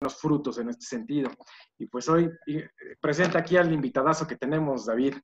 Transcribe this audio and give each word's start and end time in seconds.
buenos 0.00 0.18
frutos 0.18 0.58
en 0.58 0.68
este 0.68 0.84
sentido. 0.84 1.30
Y 1.78 1.86
pues 1.86 2.08
hoy 2.08 2.30
eh, 2.46 2.68
presenta 3.00 3.38
aquí 3.38 3.56
al 3.56 3.72
invitadazo 3.72 4.26
que 4.26 4.36
tenemos, 4.36 4.86
David. 4.86 5.14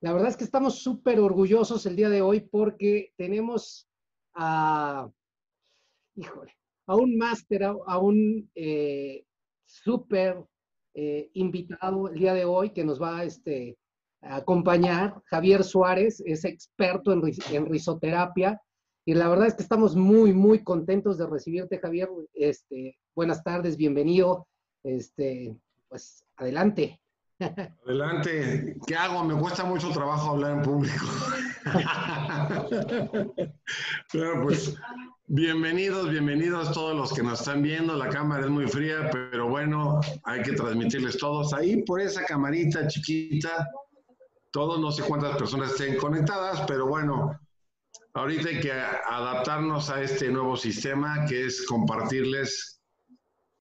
La 0.00 0.12
verdad 0.12 0.28
es 0.28 0.36
que 0.36 0.44
estamos 0.44 0.82
súper 0.82 1.20
orgullosos 1.20 1.86
el 1.86 1.96
día 1.96 2.08
de 2.08 2.22
hoy 2.22 2.40
porque 2.40 3.12
tenemos 3.16 3.88
a, 4.34 5.08
híjole, 6.16 6.52
a 6.86 6.96
un 6.96 7.16
máster, 7.16 7.64
a, 7.64 7.98
un 7.98 8.50
eh, 8.54 9.24
súper 9.64 10.44
eh, 10.94 11.30
invitado 11.34 12.08
el 12.08 12.18
día 12.18 12.34
de 12.34 12.44
hoy 12.44 12.70
que 12.70 12.84
nos 12.84 13.00
va 13.00 13.24
este, 13.24 13.78
a 14.22 14.36
acompañar. 14.36 15.22
Javier 15.26 15.62
Suárez 15.62 16.20
es 16.26 16.44
experto 16.44 17.12
en, 17.12 17.22
en 17.50 17.66
risoterapia 17.66 18.60
y 19.04 19.14
la 19.14 19.28
verdad 19.28 19.48
es 19.48 19.54
que 19.54 19.62
estamos 19.62 19.96
muy, 19.96 20.32
muy 20.32 20.62
contentos 20.62 21.18
de 21.18 21.26
recibirte, 21.26 21.78
Javier. 21.78 22.08
Este, 22.34 22.96
buenas 23.14 23.42
tardes, 23.42 23.76
bienvenido. 23.76 24.46
Este, 24.84 25.56
pues 25.88 26.24
adelante. 26.36 27.00
Adelante. 27.86 28.76
¿Qué 28.86 28.94
hago? 28.94 29.24
Me 29.24 29.34
cuesta 29.34 29.64
mucho 29.64 29.90
trabajo 29.90 30.30
hablar 30.30 30.52
en 30.52 30.62
público. 30.62 31.06
Pero 34.12 34.42
pues, 34.42 34.76
bienvenidos, 35.26 36.08
bienvenidos 36.08 36.72
todos 36.72 36.96
los 36.96 37.12
que 37.12 37.22
nos 37.22 37.40
están 37.40 37.62
viendo. 37.62 37.96
La 37.96 38.08
cámara 38.08 38.44
es 38.44 38.50
muy 38.50 38.68
fría, 38.68 39.10
pero 39.10 39.48
bueno, 39.48 40.00
hay 40.24 40.42
que 40.42 40.52
transmitirles 40.52 41.18
todos 41.18 41.52
ahí 41.52 41.82
por 41.82 42.00
esa 42.00 42.24
camarita 42.24 42.86
chiquita. 42.86 43.68
Todos, 44.52 44.80
no 44.80 44.92
sé 44.92 45.02
cuántas 45.02 45.36
personas 45.36 45.72
estén 45.72 45.96
conectadas, 45.96 46.62
pero 46.66 46.86
bueno, 46.86 47.40
ahorita 48.14 48.50
hay 48.50 48.60
que 48.60 48.72
adaptarnos 48.72 49.88
a 49.90 50.02
este 50.02 50.30
nuevo 50.30 50.56
sistema 50.56 51.24
que 51.26 51.46
es 51.46 51.66
compartirles, 51.66 52.81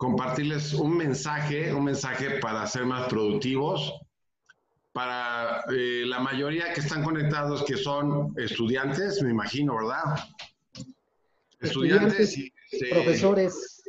compartirles 0.02 0.74
un 0.74 0.98
mensaje, 0.98 1.72
un 1.72 1.84
mensaje 1.84 2.40
para 2.40 2.66
ser 2.66 2.86
más 2.86 3.08
productivos, 3.08 4.02
para 4.94 5.64
eh, 5.72 6.06
la 6.08 6.20
mayoría 6.20 6.74
que 6.74 6.80
están 6.80 7.04
conectados, 7.04 7.64
que 7.64 7.78
son 7.78 8.34
estudiantes, 8.36 9.22
me 9.22 9.30
imagino, 9.30 9.76
¿verdad? 9.76 10.16
Estudiantes, 11.60 12.36
y 12.36 12.52
este, 12.72 12.90
profesores. 12.90 13.84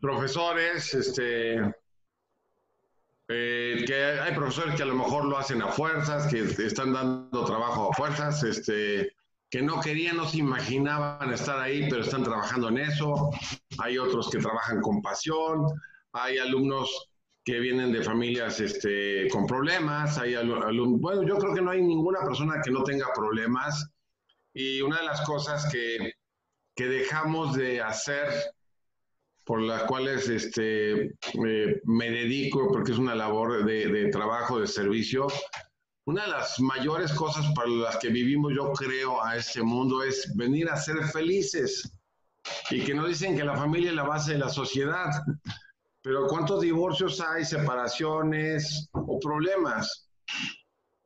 Profesores, 0.00 0.94
este, 0.94 1.58
eh, 3.28 3.84
que 3.86 4.02
hay 4.02 4.34
profesores 4.34 4.76
que 4.76 4.82
a 4.82 4.86
lo 4.86 4.94
mejor 4.94 5.26
lo 5.26 5.36
hacen 5.36 5.60
a 5.60 5.68
fuerzas, 5.68 6.26
que 6.28 6.40
están 6.40 6.94
dando 6.94 7.44
trabajo 7.44 7.90
a 7.90 7.94
fuerzas, 7.94 8.42
este, 8.44 9.12
que 9.50 9.62
no 9.62 9.80
querían, 9.80 10.16
no 10.16 10.28
se 10.28 10.38
imaginaban 10.38 11.32
estar 11.32 11.58
ahí, 11.58 11.88
pero 11.90 12.02
están 12.02 12.22
trabajando 12.22 12.68
en 12.68 12.78
eso. 12.78 13.30
Hay 13.78 13.98
otros 13.98 14.30
que 14.30 14.38
trabajan 14.38 14.80
con 14.80 15.02
pasión, 15.02 15.66
hay 16.12 16.38
alumnos 16.38 17.08
que 17.44 17.58
vienen 17.58 17.90
de 17.90 18.02
familias 18.02 18.60
este, 18.60 19.28
con 19.28 19.46
problemas, 19.46 20.18
hay 20.18 20.36
bueno, 20.46 21.22
yo 21.24 21.36
creo 21.38 21.54
que 21.54 21.62
no 21.62 21.70
hay 21.70 21.82
ninguna 21.82 22.20
persona 22.20 22.60
que 22.64 22.70
no 22.70 22.84
tenga 22.84 23.06
problemas. 23.12 23.90
Y 24.54 24.82
una 24.82 24.98
de 24.98 25.06
las 25.06 25.22
cosas 25.22 25.68
que, 25.72 26.12
que 26.76 26.86
dejamos 26.86 27.56
de 27.56 27.80
hacer, 27.80 28.28
por 29.44 29.62
las 29.62 29.82
cuales 29.84 30.28
este, 30.28 31.12
me 31.34 32.10
dedico, 32.10 32.68
porque 32.68 32.92
es 32.92 32.98
una 32.98 33.16
labor 33.16 33.64
de, 33.64 33.88
de 33.88 34.10
trabajo, 34.10 34.60
de 34.60 34.68
servicio, 34.68 35.26
una 36.10 36.24
de 36.24 36.30
las 36.30 36.58
mayores 36.58 37.12
cosas 37.12 37.46
para 37.54 37.68
las 37.68 37.96
que 37.98 38.08
vivimos, 38.08 38.52
yo 38.52 38.72
creo, 38.72 39.22
a 39.24 39.36
este 39.36 39.62
mundo 39.62 40.02
es 40.02 40.34
venir 40.36 40.68
a 40.68 40.76
ser 40.76 40.96
felices. 41.12 41.96
Y 42.70 42.82
que 42.82 42.94
nos 42.94 43.08
dicen 43.08 43.36
que 43.36 43.44
la 43.44 43.56
familia 43.56 43.90
es 43.90 43.96
la 43.96 44.02
base 44.02 44.32
de 44.32 44.38
la 44.38 44.48
sociedad. 44.48 45.08
Pero 46.02 46.26
¿cuántos 46.26 46.62
divorcios 46.62 47.20
hay, 47.20 47.44
separaciones 47.44 48.88
o 48.92 49.20
problemas? 49.20 50.10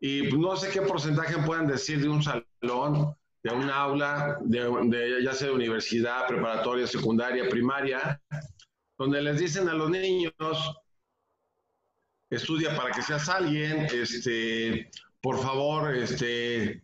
Y 0.01 0.23
no 0.37 0.57
sé 0.57 0.71
qué 0.71 0.81
porcentaje 0.81 1.37
pueden 1.45 1.67
decir 1.67 2.01
de 2.01 2.09
un 2.09 2.23
salón, 2.23 3.15
de 3.43 3.53
un 3.53 3.69
aula, 3.69 4.39
de, 4.43 5.23
ya 5.23 5.35
sea 5.35 5.49
de 5.49 5.55
universidad, 5.55 6.27
preparatoria, 6.27 6.87
secundaria, 6.87 7.49
primaria, 7.51 8.21
donde 8.99 9.21
les 9.21 9.39
dicen 9.39 9.69
a 9.69 9.75
los 9.75 9.91
niños, 9.91 10.33
estudia 12.35 12.77
para 12.77 12.91
que 12.91 13.03
seas 13.03 13.29
alguien, 13.29 13.87
este, 13.93 14.91
por 15.21 15.41
favor, 15.43 15.95
este, 15.95 16.83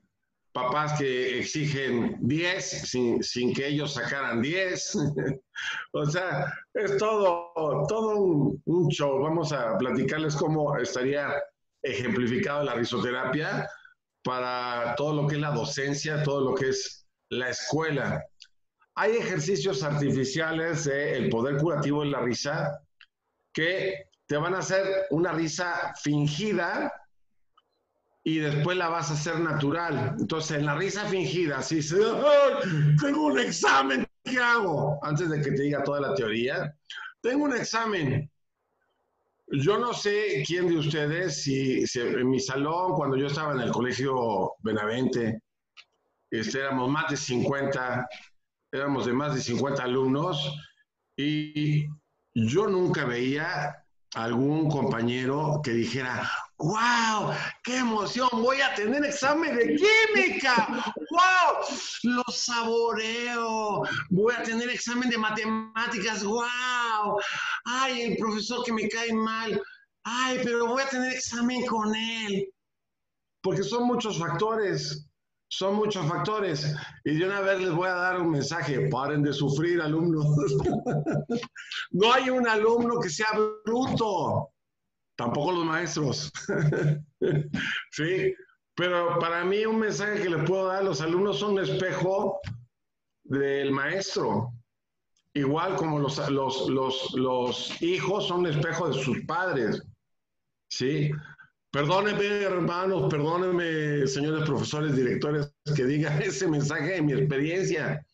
papás 0.53 0.99
que 0.99 1.39
exigen 1.39 2.17
10 2.21 3.21
sin, 3.21 3.55
que 3.55 3.69
ellos 3.69 3.95
sacaran 3.95 4.43
10. 4.43 4.97
o 5.93 6.07
sea, 6.07 6.53
es 6.75 6.97
todo, 6.97 7.53
todo 7.89 8.17
un, 8.17 8.89
show. 8.89 9.21
Vamos 9.23 9.53
a 9.53 9.77
platicarles 9.79 10.37
cómo 10.37 10.77
estaría 10.77 11.33
ejemplificado 11.83 12.65
la 12.65 12.75
risoterapia 12.75 13.69
para 14.23 14.95
todo 14.97 15.23
lo 15.23 15.29
que 15.29 15.37
es 15.37 15.41
la 15.41 15.53
docencia, 15.53 16.23
todo 16.23 16.51
lo 16.51 16.55
que 16.55 16.71
es 16.71 17.07
la 17.31 17.51
escuela. 17.51 18.25
Hay 18.97 19.13
ejercicios 19.13 19.83
artificiales 19.83 20.85
del 20.85 21.31
poder 21.31 21.57
curativo 21.57 22.03
de 22.03 22.11
la 22.11 22.21
risa 22.21 22.83
que 23.55 24.10
te 24.31 24.37
van 24.37 24.55
a 24.55 24.59
hacer 24.59 25.09
una 25.11 25.33
risa 25.33 25.93
fingida 26.01 26.93
y 28.23 28.39
después 28.39 28.79
la 28.79 28.89
vas 28.89 29.11
a 29.11 29.15
hacer 29.15 29.41
natural. 29.41 30.15
Entonces, 30.21 30.59
en 30.59 30.67
la 30.67 30.77
risa 30.77 31.05
fingida, 31.07 31.61
si 31.63 31.83
se, 31.83 31.97
tengo 31.97 33.27
un 33.27 33.41
examen, 33.41 34.07
¿qué 34.23 34.39
hago? 34.39 35.01
Antes 35.03 35.31
de 35.31 35.41
que 35.41 35.51
te 35.51 35.63
diga 35.63 35.83
toda 35.83 36.01
la 36.01 36.15
teoría, 36.15 36.73
tengo 37.21 37.43
un 37.43 37.57
examen. 37.57 38.31
Yo 39.49 39.79
no 39.79 39.93
sé 39.93 40.45
quién 40.47 40.69
de 40.69 40.77
ustedes, 40.77 41.43
si, 41.43 41.85
en 41.97 42.31
mi 42.31 42.39
salón, 42.39 42.93
cuando 42.95 43.17
yo 43.17 43.27
estaba 43.27 43.53
en 43.55 43.63
el 43.63 43.73
colegio 43.73 44.53
Benavente, 44.61 45.43
este, 46.31 46.61
éramos 46.61 46.89
más 46.89 47.11
de 47.11 47.17
50, 47.17 48.09
éramos 48.71 49.07
de 49.07 49.13
más 49.13 49.35
de 49.35 49.41
50 49.41 49.83
alumnos, 49.83 50.57
y 51.17 51.89
yo 52.33 52.69
nunca 52.69 53.05
veía 53.05 53.75
algún 54.15 54.69
compañero 54.69 55.61
que 55.63 55.73
dijera, 55.73 56.29
wow, 56.59 57.33
qué 57.63 57.79
emoción, 57.79 58.29
voy 58.33 58.61
a 58.61 58.75
tener 58.75 59.05
examen 59.05 59.57
de 59.57 59.77
química, 59.77 60.67
wow, 61.11 61.65
lo 62.03 62.25
saboreo, 62.33 63.83
voy 64.11 64.35
a 64.35 64.43
tener 64.43 64.69
examen 64.71 65.11
de 65.11 65.19
matemáticas, 65.19 66.25
wow, 66.25 67.21
ay, 67.65 68.03
el 68.03 68.17
profesor 68.17 68.65
que 68.65 68.73
me 68.73 68.89
cae 68.89 69.13
mal, 69.13 69.61
ay, 70.05 70.41
pero 70.43 70.67
voy 70.67 70.83
a 70.83 70.89
tener 70.89 71.13
examen 71.13 71.65
con 71.67 71.95
él. 71.95 72.49
Porque 73.43 73.63
son 73.63 73.85
muchos 73.85 74.19
factores. 74.19 75.10
Son 75.53 75.75
muchos 75.75 76.07
factores. 76.07 76.75
Y 77.05 77.17
de 77.17 77.27
una 77.27 77.41
vez 77.41 77.61
les 77.61 77.73
voy 77.73 77.89
a 77.89 77.95
dar 77.95 78.21
un 78.21 78.31
mensaje. 78.31 78.89
Paren 78.89 79.23
de 79.23 79.33
sufrir, 79.33 79.81
alumnos. 79.81 80.25
no 81.91 82.13
hay 82.13 82.31
un 82.31 82.47
alumno 82.47 83.01
que 83.01 83.11
sea 83.11 83.29
bruto. 83.65 84.51
Tampoco 85.17 85.53
los 85.53 85.65
maestros. 85.65 86.33
sí. 87.91 88.33
Pero 88.77 89.19
para 89.19 89.45
mí 89.45 89.67
un 89.67 89.81
mensaje 89.81 90.23
que 90.23 90.31
les 90.31 90.49
puedo 90.49 90.69
dar, 90.69 90.85
los 90.85 91.01
alumnos 91.01 91.41
son 91.41 91.55
un 91.55 91.61
espejo 91.65 92.41
del 93.25 93.73
maestro. 93.73 94.53
Igual 95.35 95.75
como 95.75 95.99
los, 95.99 96.17
los, 96.31 96.69
los, 96.69 97.13
los 97.15 97.83
hijos 97.83 98.29
son 98.29 98.41
un 98.41 98.47
espejo 98.47 98.89
de 98.89 99.03
sus 99.03 99.25
padres. 99.27 99.83
¿Sí? 100.69 101.11
Perdónenme, 101.73 102.43
hermanos, 102.43 103.09
perdónenme, 103.09 104.05
señores 104.09 104.43
profesores, 104.45 104.97
directores, 104.97 105.55
que 105.77 105.85
diga 105.85 106.19
ese 106.21 106.49
mensaje 106.49 106.95
de 106.95 107.03
mi 107.03 107.13
experiencia. 107.13 108.05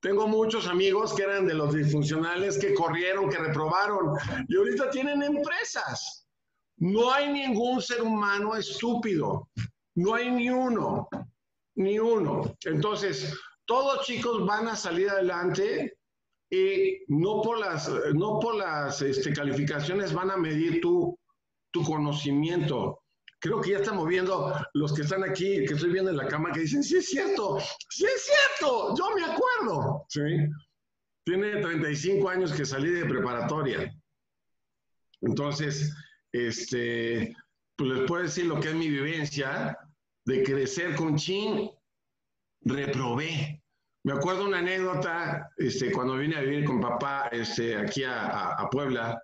Tengo 0.00 0.26
muchos 0.26 0.66
amigos 0.66 1.12
que 1.12 1.24
eran 1.24 1.46
de 1.46 1.52
los 1.52 1.74
disfuncionales, 1.74 2.58
que 2.58 2.72
corrieron, 2.72 3.28
que 3.28 3.36
reprobaron, 3.36 4.16
y 4.48 4.56
ahorita 4.56 4.88
tienen 4.88 5.22
empresas. 5.22 6.26
No 6.78 7.12
hay 7.12 7.30
ningún 7.30 7.82
ser 7.82 8.00
humano 8.00 8.56
estúpido. 8.56 9.48
No 9.94 10.14
hay 10.14 10.30
ni 10.30 10.48
uno, 10.48 11.06
ni 11.76 11.98
uno. 11.98 12.56
Entonces, 12.64 13.38
todos 13.66 14.06
chicos 14.06 14.46
van 14.46 14.68
a 14.68 14.74
salir 14.74 15.10
adelante 15.10 15.98
y 16.50 17.04
no 17.08 17.42
por 17.42 17.58
las, 17.58 17.90
no 18.14 18.40
por 18.40 18.56
las 18.56 19.02
este, 19.02 19.34
calificaciones 19.34 20.14
van 20.14 20.30
a 20.30 20.36
medir 20.38 20.80
tu, 20.80 21.16
tu 21.70 21.84
conocimiento 21.84 23.01
creo 23.42 23.60
que 23.60 23.72
ya 23.72 23.78
estamos 23.78 24.06
viendo 24.06 24.54
los 24.74 24.94
que 24.94 25.02
están 25.02 25.24
aquí, 25.24 25.64
que 25.66 25.74
estoy 25.74 25.90
viendo 25.90 26.12
en 26.12 26.16
la 26.16 26.28
cama, 26.28 26.52
que 26.52 26.60
dicen, 26.60 26.82
sí 26.82 26.98
es 26.98 27.08
cierto, 27.08 27.58
sí 27.90 28.04
es 28.04 28.24
cierto, 28.24 28.94
yo 28.96 29.10
me 29.16 29.24
acuerdo. 29.24 30.06
¿Sí? 30.08 30.20
Tiene 31.24 31.60
35 31.60 32.28
años 32.28 32.52
que 32.52 32.64
salí 32.64 32.90
de 32.90 33.04
preparatoria. 33.04 33.92
Entonces, 35.22 35.92
este, 36.30 37.34
pues 37.74 37.90
les 37.90 38.06
puedo 38.06 38.22
decir 38.22 38.46
lo 38.46 38.60
que 38.60 38.68
es 38.68 38.74
mi 38.76 38.88
vivencia 38.88 39.76
de 40.24 40.44
crecer 40.44 40.94
con 40.94 41.16
Chin, 41.16 41.68
reprobé. 42.60 43.60
Me 44.04 44.12
acuerdo 44.12 44.44
una 44.44 44.58
anécdota, 44.58 45.50
este, 45.56 45.90
cuando 45.90 46.16
vine 46.16 46.36
a 46.36 46.42
vivir 46.42 46.64
con 46.64 46.80
papá 46.80 47.28
este, 47.32 47.76
aquí 47.76 48.04
a, 48.04 48.50
a 48.54 48.70
Puebla, 48.70 49.20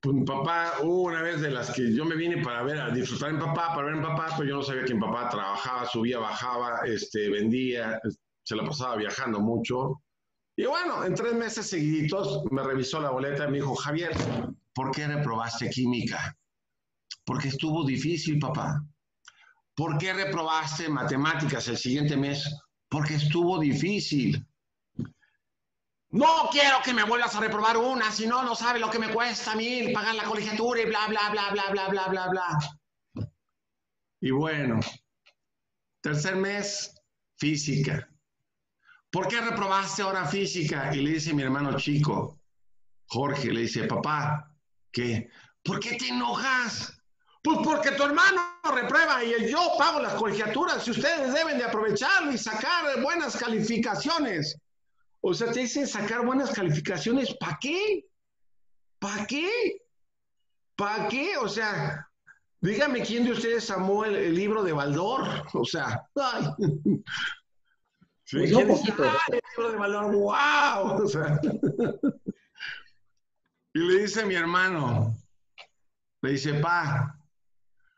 pues 0.00 0.16
mi 0.16 0.24
papá, 0.24 0.78
una 0.82 1.20
vez 1.20 1.42
de 1.42 1.50
las 1.50 1.70
que 1.72 1.92
yo 1.92 2.06
me 2.06 2.16
vine 2.16 2.42
para 2.42 2.62
ver, 2.62 2.80
a 2.80 2.90
disfrutar 2.90 3.30
en 3.30 3.38
papá, 3.38 3.74
para 3.74 3.88
ver 3.88 3.96
en 3.96 4.02
papá, 4.02 4.28
pues 4.34 4.48
yo 4.48 4.56
no 4.56 4.62
sabía 4.62 4.84
que 4.84 4.94
mi 4.94 5.00
papá 5.00 5.28
trabajaba, 5.28 5.86
subía, 5.86 6.18
bajaba, 6.18 6.80
este, 6.86 7.28
vendía, 7.28 8.00
se 8.42 8.56
la 8.56 8.64
pasaba 8.64 8.96
viajando 8.96 9.40
mucho. 9.40 10.02
Y 10.56 10.64
bueno, 10.64 11.04
en 11.04 11.14
tres 11.14 11.34
meses 11.34 11.66
seguiditos 11.66 12.42
me 12.50 12.62
revisó 12.62 13.00
la 13.00 13.10
boleta 13.10 13.44
y 13.44 13.50
me 13.50 13.58
dijo, 13.58 13.74
Javier, 13.74 14.12
¿por 14.74 14.90
qué 14.90 15.06
reprobaste 15.06 15.68
química? 15.68 16.34
Porque 17.24 17.48
estuvo 17.48 17.84
difícil, 17.84 18.38
papá. 18.38 18.82
¿Por 19.74 19.98
qué 19.98 20.14
reprobaste 20.14 20.88
matemáticas 20.88 21.68
el 21.68 21.76
siguiente 21.76 22.16
mes? 22.16 22.44
Porque 22.88 23.14
estuvo 23.14 23.58
difícil. 23.58 24.46
No 26.10 26.48
quiero 26.50 26.78
que 26.84 26.92
me 26.92 27.04
vuelvas 27.04 27.34
a 27.36 27.40
reprobar 27.40 27.76
una, 27.76 28.10
si 28.10 28.26
no, 28.26 28.42
no 28.42 28.56
sabe 28.56 28.80
lo 28.80 28.90
que 28.90 28.98
me 28.98 29.12
cuesta 29.12 29.52
a 29.52 29.56
mí 29.56 29.92
pagar 29.92 30.16
la 30.16 30.24
colegiatura 30.24 30.80
y 30.80 30.86
bla, 30.86 31.06
bla, 31.06 31.30
bla, 31.30 31.50
bla, 31.52 31.70
bla, 31.70 31.88
bla, 31.88 32.08
bla, 32.08 32.28
bla. 32.28 32.58
Y 34.20 34.32
bueno, 34.32 34.80
tercer 36.00 36.34
mes, 36.34 36.92
física. 37.36 38.08
¿Por 39.10 39.28
qué 39.28 39.40
reprobaste 39.40 40.02
ahora 40.02 40.26
física? 40.26 40.94
Y 40.94 41.00
le 41.00 41.10
dice 41.12 41.32
mi 41.32 41.42
hermano 41.42 41.76
chico, 41.76 42.40
Jorge, 43.06 43.52
le 43.52 43.62
dice, 43.62 43.84
papá, 43.84 44.52
¿qué? 44.90 45.30
¿Por 45.62 45.78
qué 45.78 45.96
te 45.96 46.08
enojas? 46.08 47.00
Pues 47.42 47.58
porque 47.64 47.92
tu 47.92 48.02
hermano 48.02 48.42
reprueba 48.74 49.22
y 49.24 49.50
yo 49.50 49.74
pago 49.78 50.00
las 50.00 50.14
colegiaturas 50.14 50.86
y 50.86 50.90
ustedes 50.90 51.32
deben 51.32 51.58
de 51.58 51.64
aprovecharlo 51.64 52.32
y 52.32 52.38
sacar 52.38 53.00
buenas 53.00 53.36
calificaciones. 53.36 54.60
O 55.22 55.34
sea, 55.34 55.52
te 55.52 55.60
dicen 55.60 55.86
sacar 55.86 56.24
buenas 56.24 56.50
calificaciones, 56.50 57.34
¿para 57.34 57.58
qué? 57.60 58.06
¿Para 58.98 59.26
qué? 59.26 59.82
¿Para 60.76 61.08
qué? 61.08 61.36
O 61.36 61.48
sea, 61.48 62.08
dígame 62.60 63.02
quién 63.02 63.24
de 63.24 63.32
ustedes 63.32 63.70
amó 63.70 64.04
el, 64.04 64.34
libro 64.34 64.62
de 64.62 64.72
Baldor. 64.72 65.46
O 65.52 65.64
sea, 65.64 66.02
ay. 66.16 66.44
Pues 68.30 68.50
yo 68.50 68.66
poquito, 68.66 69.04
ah, 69.04 69.18
el 69.28 69.40
libro 69.56 69.72
de 69.72 69.78
Baldor, 69.78 70.12
wow. 70.12 71.04
O 71.04 71.08
sea, 71.08 71.38
y 73.74 73.78
le 73.78 74.02
dice 74.02 74.22
a 74.22 74.26
mi 74.26 74.36
hermano, 74.36 75.16
le 76.22 76.30
dice, 76.30 76.54
pa, 76.54 77.18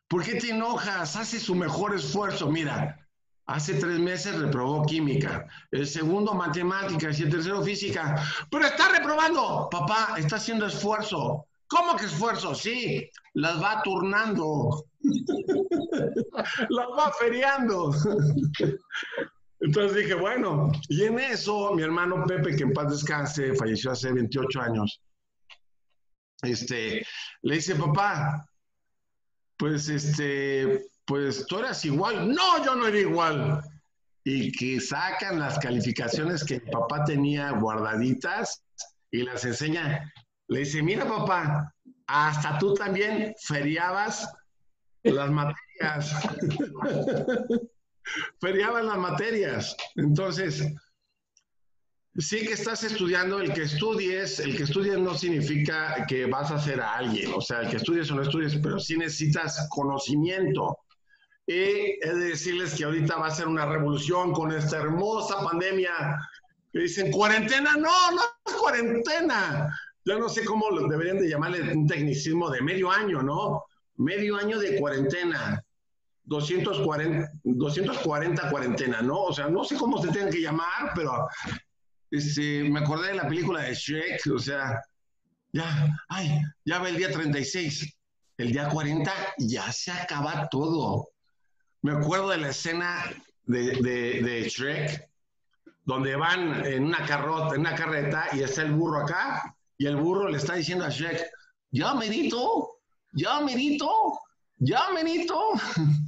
¿por 0.09 0.25
qué 0.25 0.37
te 0.37 0.51
enojas? 0.51 1.17
Hace 1.17 1.39
su 1.39 1.55
mejor 1.55 1.95
esfuerzo. 1.95 2.51
Mira, 2.51 3.02
Hace 3.47 3.75
tres 3.75 3.99
meses 3.99 4.39
reprobó 4.39 4.85
química, 4.87 5.47
el 5.71 5.87
segundo 5.87 6.33
matemáticas 6.33 7.19
y 7.19 7.25
el 7.25 7.31
tercero 7.31 7.63
física. 7.63 8.23
Pero 8.51 8.67
está 8.67 8.89
reprobando. 8.91 9.69
Papá, 9.71 10.15
está 10.17 10.37
haciendo 10.37 10.67
esfuerzo. 10.67 11.47
¿Cómo 11.67 11.97
que 11.97 12.07
esfuerzo? 12.07 12.55
Sí, 12.55 13.11
las 13.35 13.61
va 13.61 13.83
turnando. 13.83 14.85
las 16.69 16.87
va 16.97 17.13
feriando. 17.19 17.93
Entonces 19.61 19.97
dije, 19.97 20.15
bueno, 20.15 20.71
y 20.89 21.05
en 21.05 21.19
eso 21.19 21.73
mi 21.73 21.83
hermano 21.83 22.25
Pepe, 22.27 22.57
que 22.57 22.65
en 22.65 22.73
paz 22.73 22.91
descanse, 22.91 23.55
falleció 23.55 23.93
hace 23.93 24.13
28 24.13 24.61
años, 24.61 25.01
este, 26.43 27.07
le 27.43 27.55
dice, 27.55 27.77
papá, 27.77 28.45
pues 29.57 29.89
este, 29.89 30.85
pues 31.13 31.45
tú 31.47 31.59
eras 31.59 31.85
igual. 31.85 32.33
No, 32.33 32.65
yo 32.65 32.75
no 32.75 32.87
era 32.87 32.99
igual. 32.99 33.61
Y 34.25 34.51
que 34.51 34.81
sacan 34.81 35.39
las 35.39 35.59
calificaciones 35.59 36.43
que 36.43 36.55
el 36.55 36.63
papá 36.63 37.05
tenía 37.05 37.51
guardaditas 37.51 38.63
y 39.11 39.23
las 39.23 39.45
enseña. 39.45 40.11
Le 40.49 40.61
dice, 40.61 40.83
mira 40.83 41.07
papá, 41.07 41.71
hasta 42.07 42.57
tú 42.59 42.73
también 42.73 43.35
feriabas 43.43 44.27
las 45.03 45.31
materias. 45.31 46.17
feriabas 48.41 48.83
las 48.83 48.97
materias. 48.97 49.77
Entonces, 49.97 50.65
sí 52.17 52.47
que 52.47 52.55
estás 52.55 52.85
estudiando, 52.85 53.39
el 53.39 53.53
que 53.53 53.65
estudies, 53.65 54.41
el 54.41 54.57
que 54.57 54.63
estudies 54.63 54.97
no 54.97 55.15
significa 55.15 56.07
que 56.09 56.25
vas 56.25 56.51
a 56.51 56.59
ser 56.59 56.81
a 56.81 56.95
alguien, 56.95 57.35
o 57.35 57.43
sea, 57.43 57.61
el 57.61 57.69
que 57.69 57.77
estudies 57.77 58.11
o 58.11 58.15
no 58.15 58.23
estudies, 58.23 58.57
pero 58.63 58.81
sí 58.81 58.97
necesitas 58.97 59.69
conocimiento. 59.69 60.79
Y 61.47 61.55
he 61.55 61.99
de 62.03 62.29
decirles 62.31 62.75
que 62.75 62.85
ahorita 62.85 63.17
va 63.17 63.27
a 63.27 63.35
ser 63.35 63.49
una 63.49 63.67
revolución 63.67 64.33
con 64.33 64.53
esta 64.53 64.79
hermosa 64.79 65.43
pandemia. 65.43 66.19
Que 66.73 66.81
dicen, 66.81 67.11
cuarentena, 67.11 67.77
no, 67.77 68.11
no 68.13 68.23
es 68.47 68.53
cuarentena. 68.55 69.77
Yo 70.05 70.19
no 70.19 70.29
sé 70.29 70.45
cómo 70.45 70.67
deberían 70.89 71.19
de 71.19 71.29
llamarle 71.29 71.75
un 71.75 71.87
tecnicismo 71.87 72.51
de 72.51 72.63
medio 72.63 72.91
año, 72.91 73.23
¿no? 73.23 73.65
Medio 73.97 74.37
año 74.37 74.59
de 74.59 74.79
cuarentena. 74.79 75.63
240, 76.25 77.31
240 77.43 78.51
cuarentena, 78.51 79.03
¿no? 79.03 79.25
O 79.25 79.33
sea, 79.33 79.49
no 79.49 79.65
sé 79.65 79.77
cómo 79.77 80.01
se 80.01 80.11
tienen 80.13 80.33
que 80.33 80.41
llamar, 80.41 80.93
pero 80.95 81.27
este, 82.11 82.65
me 82.65 82.81
acordé 82.81 83.09
de 83.09 83.15
la 83.15 83.29
película 83.29 83.63
de 83.63 83.75
Shrek, 83.75 84.27
o 84.33 84.39
sea, 84.39 84.81
ya, 85.53 85.89
ay, 86.09 86.41
ya 86.65 86.79
va 86.79 86.89
el 86.89 86.97
día 86.97 87.11
36, 87.11 87.97
el 88.39 88.53
día 88.53 88.69
40 88.69 89.13
ya 89.39 89.71
se 89.73 89.91
acaba 89.91 90.49
todo. 90.49 91.09
Me 91.83 91.91
acuerdo 91.91 92.29
de 92.29 92.39
la 92.39 92.51
escena 92.51 93.13
de, 93.45 93.73
de, 94.23 94.49
Shrek, 94.49 95.11
donde 95.85 96.15
van 96.15 96.65
en 96.65 96.85
una 96.85 97.05
carrota, 97.05 97.57
en 97.57 97.63
una 97.63 97.75
carreta, 97.75 98.29
y 98.33 98.41
está 98.41 98.63
el 98.63 98.73
burro 98.73 99.01
acá, 99.01 99.57
y 99.77 99.87
el 99.87 99.97
burro 99.97 100.29
le 100.29 100.39
está 100.39 100.55
diciendo 100.55 100.85
a 100.85 100.91
Shrek, 100.91 101.21
ya 101.73 101.93
merito, 101.95 102.79
ya 103.15 103.41
merito, 103.41 103.91
ya 104.59 104.91
merito. 104.95 105.55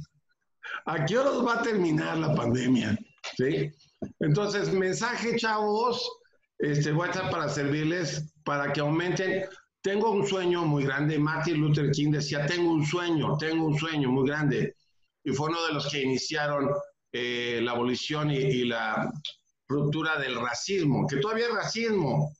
¿A 0.85 1.05
qué 1.05 1.17
horas 1.17 1.45
va 1.45 1.55
a 1.55 1.61
terminar 1.61 2.17
la 2.19 2.33
pandemia? 2.33 2.97
¿Sí? 3.35 3.69
Entonces, 4.21 4.71
mensaje, 4.71 5.35
chavos, 5.35 6.09
este, 6.59 6.93
voy 6.93 7.07
a 7.07 7.11
estar 7.11 7.29
para 7.29 7.49
servirles, 7.49 8.33
para 8.45 8.71
que 8.71 8.79
aumenten. 8.79 9.43
Tengo 9.81 10.11
un 10.11 10.25
sueño 10.25 10.63
muy 10.63 10.85
grande. 10.85 11.19
Martin 11.19 11.59
Luther 11.59 11.91
King 11.91 12.11
decía, 12.11 12.45
tengo 12.45 12.71
un 12.71 12.85
sueño, 12.85 13.35
tengo 13.37 13.65
un 13.65 13.77
sueño 13.77 14.09
muy 14.09 14.29
grande 14.29 14.74
y 15.25 15.33
fue 15.33 15.49
uno 15.49 15.65
de 15.65 15.73
los 15.73 15.91
que 15.91 16.01
iniciaron 16.01 16.69
eh, 17.11 17.59
la 17.61 17.71
abolición 17.71 18.31
y, 18.31 18.63
la 18.63 19.11
ruptura 19.67 20.19
del 20.19 20.35
racismo, 20.35 21.07
que 21.07 21.17
todavía 21.17 21.47
es 21.47 21.53
racismo, 21.53 22.31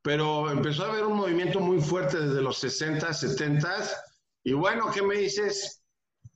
pero 0.00 0.50
empezó 0.50 0.84
a 0.84 0.90
haber 0.90 1.04
un 1.04 1.16
movimiento 1.16 1.58
muy 1.58 1.80
fuerte 1.80 2.20
desde 2.20 2.40
los 2.40 2.58
60, 2.58 3.12
70 3.12 3.76
y 4.44 4.52
bueno, 4.52 4.90
¿qué 4.92 5.02
me 5.02 5.16
dices? 5.16 5.82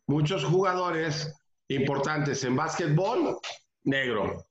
Muchos 0.08 0.44
jugadores 0.44 1.32
importantes 1.68 2.42
en 2.42 2.56
básquetbol, 2.56 3.38
negro. 3.84 4.46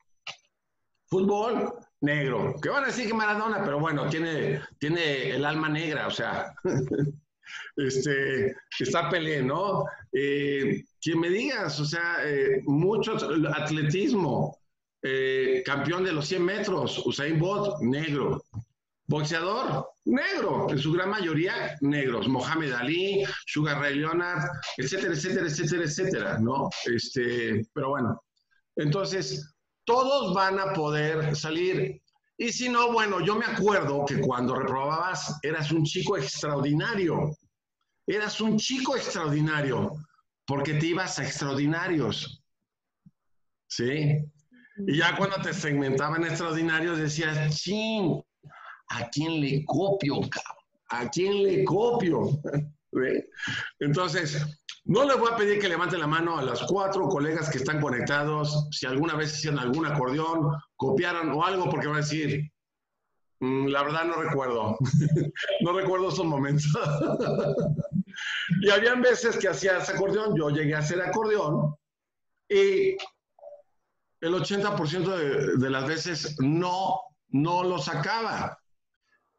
Fútbol, 1.07 1.73
negro. 1.99 2.55
Que 2.61 2.69
van 2.69 2.83
a 2.83 2.87
decir 2.87 3.07
que 3.07 3.13
Maradona, 3.13 3.63
pero 3.65 3.79
bueno, 3.79 4.07
tiene, 4.07 4.61
tiene 4.79 5.31
el 5.31 5.43
alma 5.43 5.67
negra, 5.67 6.07
o 6.07 6.11
sea, 6.11 6.53
este, 7.75 8.55
está 8.79 9.09
Pelé, 9.09 9.41
¿no? 9.43 9.85
Eh, 10.11 10.83
me 11.15 11.29
digas, 11.29 11.79
o 11.79 11.85
sea, 11.85 12.17
eh, 12.25 12.61
muchos, 12.65 13.23
atletismo, 13.55 14.57
eh, 15.01 15.63
campeón 15.65 16.03
de 16.03 16.11
los 16.11 16.27
100 16.27 16.43
metros, 16.43 17.05
Usain 17.05 17.39
Bolt, 17.39 17.81
negro. 17.81 18.43
Boxeador, 19.09 19.87
negro, 20.03 20.67
en 20.69 20.79
su 20.79 20.91
gran 20.91 21.09
mayoría 21.09 21.77
negros. 21.79 22.27
Mohamed 22.27 22.73
Ali, 22.73 23.23
Sugar 23.45 23.79
Ray 23.79 23.95
Leonard, 23.95 24.49
etcétera, 24.75 25.13
etcétera, 25.13 25.47
etcétera, 25.47 25.83
etcétera, 25.83 26.39
¿no? 26.39 26.69
Este, 26.93 27.65
pero 27.73 27.91
bueno, 27.91 28.21
entonces, 28.75 29.55
todos 29.85 30.33
van 30.33 30.59
a 30.59 30.73
poder 30.73 31.35
salir. 31.35 32.01
Y 32.37 32.51
si 32.51 32.69
no, 32.69 32.91
bueno, 32.91 33.19
yo 33.19 33.35
me 33.35 33.45
acuerdo 33.45 34.05
que 34.05 34.19
cuando 34.21 34.55
reprobabas 34.55 35.39
eras 35.41 35.71
un 35.71 35.83
chico 35.83 36.17
extraordinario. 36.17 37.35
Eras 38.05 38.39
un 38.39 38.57
chico 38.57 38.95
extraordinario 38.95 39.95
porque 40.45 40.75
te 40.75 40.87
ibas 40.87 41.19
a 41.19 41.23
extraordinarios. 41.23 42.43
¿Sí? 43.67 44.19
Y 44.87 44.97
ya 44.97 45.17
cuando 45.17 45.37
te 45.41 45.53
segmentaban 45.53 46.23
extraordinarios 46.23 46.99
decías, 46.99 47.59
ching, 47.59 48.21
¿a 48.89 49.09
quién 49.09 49.41
le 49.41 49.65
copio, 49.65 50.21
¿A 50.89 51.09
quién 51.09 51.43
le 51.43 51.65
copio? 51.65 52.39
Entonces, 53.79 54.45
no 54.85 55.03
les 55.03 55.17
voy 55.17 55.29
a 55.31 55.35
pedir 55.35 55.59
que 55.59 55.67
levanten 55.67 55.99
la 55.99 56.07
mano 56.07 56.37
a 56.37 56.43
las 56.43 56.63
cuatro 56.63 57.07
colegas 57.09 57.49
que 57.49 57.57
están 57.57 57.81
conectados, 57.81 58.67
si 58.71 58.85
alguna 58.85 59.15
vez 59.15 59.37
hicieron 59.37 59.59
algún 59.59 59.85
acordeón, 59.85 60.51
copiaron 60.75 61.29
o 61.31 61.43
algo, 61.43 61.69
porque 61.69 61.87
van 61.87 61.97
a 61.97 61.99
decir, 61.99 62.49
mm, 63.39 63.67
la 63.67 63.83
verdad 63.83 64.05
no 64.05 64.21
recuerdo, 64.21 64.77
no 65.61 65.73
recuerdo 65.73 66.09
esos 66.09 66.25
momentos. 66.25 66.71
y 68.61 68.69
habían 68.69 69.01
veces 69.01 69.37
que 69.37 69.49
hacías 69.49 69.89
acordeón, 69.89 70.37
yo 70.37 70.49
llegué 70.49 70.75
a 70.75 70.79
hacer 70.79 71.01
acordeón 71.01 71.75
y 72.49 72.95
el 74.21 74.33
80% 74.33 75.17
de, 75.17 75.57
de, 75.57 75.69
las 75.69 75.85
veces 75.85 76.37
no, 76.39 77.01
no 77.29 77.63
lo 77.63 77.77
sacaba. 77.77 78.57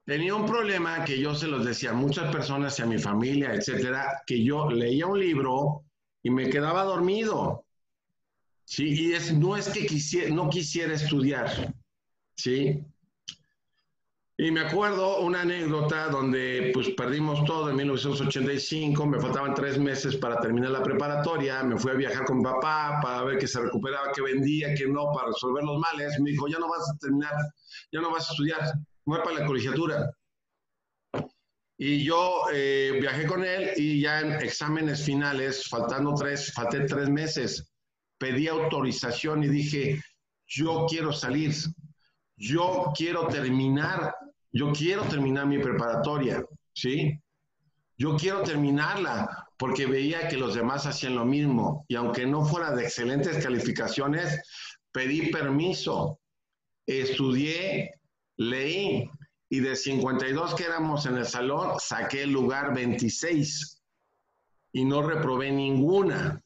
Tenía 0.09 0.35
un 0.35 0.47
problema 0.47 1.05
que 1.05 1.21
yo 1.21 1.35
se 1.35 1.47
los 1.47 1.67
decía 1.67 1.91
a 1.91 1.93
muchas 1.93 2.33
personas 2.33 2.79
y 2.79 2.83
a 2.83 2.87
mi 2.87 2.97
familia, 2.97 3.53
etcétera, 3.53 4.23
que 4.27 4.43
yo 4.43 4.71
leía 4.71 5.07
un 5.07 5.21
libro 5.21 5.85
y 6.23 6.31
me 6.31 6.49
quedaba 6.49 6.83
dormido. 6.85 7.67
Sí, 8.65 8.89
y 8.89 9.13
es, 9.13 9.35
no 9.35 9.55
es 9.55 9.69
que 9.69 9.85
quisiera, 9.85 10.35
no 10.35 10.49
quisiera 10.49 10.95
estudiar, 10.95 11.75
¿sí? 12.35 12.83
Y 14.39 14.51
me 14.51 14.61
acuerdo 14.61 15.21
una 15.21 15.43
anécdota 15.43 16.09
donde 16.09 16.71
pues 16.73 16.89
perdimos 16.91 17.45
todo 17.45 17.69
en 17.69 17.77
1985, 17.77 19.05
me 19.05 19.21
faltaban 19.21 19.53
tres 19.53 19.79
meses 19.79 20.17
para 20.17 20.41
terminar 20.41 20.71
la 20.71 20.83
preparatoria, 20.83 21.63
me 21.65 21.77
fui 21.77 21.91
a 21.91 21.97
viajar 21.97 22.25
con 22.25 22.43
papá 22.43 22.99
para 23.03 23.25
ver 23.25 23.39
que 23.39 23.47
se 23.47 23.61
recuperaba, 23.61 24.13
que 24.13 24.23
vendía, 24.23 24.75
que 24.75 24.87
no, 24.87 25.13
para 25.13 25.27
resolver 25.27 25.65
los 25.65 25.79
males. 25.79 26.19
Me 26.21 26.31
dijo, 26.31 26.49
ya 26.49 26.59
no 26.59 26.69
vas 26.69 26.89
a 26.89 26.97
terminar, 26.97 27.35
ya 27.93 28.01
no 28.01 28.11
vas 28.11 28.27
a 28.27 28.33
estudiar, 28.33 28.61
voy 29.09 29.21
para 29.25 29.41
la 29.41 29.47
colegiatura. 29.47 30.11
Y 31.77 32.05
yo 32.05 32.45
eh, 32.53 32.99
viajé 33.01 33.27
con 33.27 33.45
él 33.45 33.71
y 33.77 34.01
ya 34.01 34.21
en 34.21 34.33
exámenes 34.33 35.05
finales, 35.05 35.69
faltando 35.69 36.15
tres, 36.15 36.53
falté 36.53 36.81
tres 36.87 37.09
meses, 37.09 37.71
pedí 38.19 38.49
autorización 38.49 39.45
y 39.45 39.49
dije, 39.49 40.03
yo 40.47 40.87
quiero 40.89 41.13
salir, 41.13 41.55
yo 42.37 42.93
quiero 42.97 43.29
terminar 43.29 44.15
yo 44.53 44.73
quiero 44.73 45.03
terminar 45.05 45.47
mi 45.47 45.59
preparatoria, 45.59 46.43
¿sí? 46.73 47.21
Yo 47.97 48.17
quiero 48.17 48.43
terminarla 48.43 49.47
porque 49.59 49.87
veía 49.87 50.29
que 50.29 50.37
los 50.37 50.55
demás 50.55 50.87
hacían 50.87 51.17
lo 51.17 51.25
mismo 51.25 51.85
y 51.89 51.97
aunque 51.97 52.27
no 52.27 52.45
fuera 52.45 52.75
de 52.75 52.85
excelentes 52.85 53.43
calificaciones, 53.43 54.41
pedí 54.91 55.31
permiso, 55.31 56.21
estudié, 56.87 57.98
leí 58.39 59.11
y 59.51 59.61
de 59.61 59.77
52 59.77 60.55
que 60.55 60.65
éramos 60.65 61.05
en 61.07 61.17
el 61.17 61.27
salón, 61.27 61.79
saqué 61.79 62.23
el 62.23 62.33
lugar 62.33 62.75
26 62.75 63.83
y 64.73 64.85
no 64.85 65.03
reprobé 65.03 65.51
ninguna. 65.51 66.43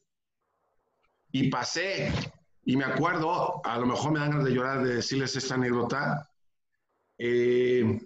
Y 1.31 1.49
pasé, 1.49 2.11
y 2.63 2.77
me 2.77 2.85
acuerdo, 2.85 3.61
a 3.65 3.77
lo 3.77 3.87
mejor 3.87 4.11
me 4.11 4.19
dan 4.19 4.31
ganas 4.31 4.45
de 4.45 4.53
llorar 4.53 4.83
de 4.83 4.95
decirles 4.95 5.35
esta 5.35 5.55
anécdota, 5.55 6.29
eh, 7.17 7.99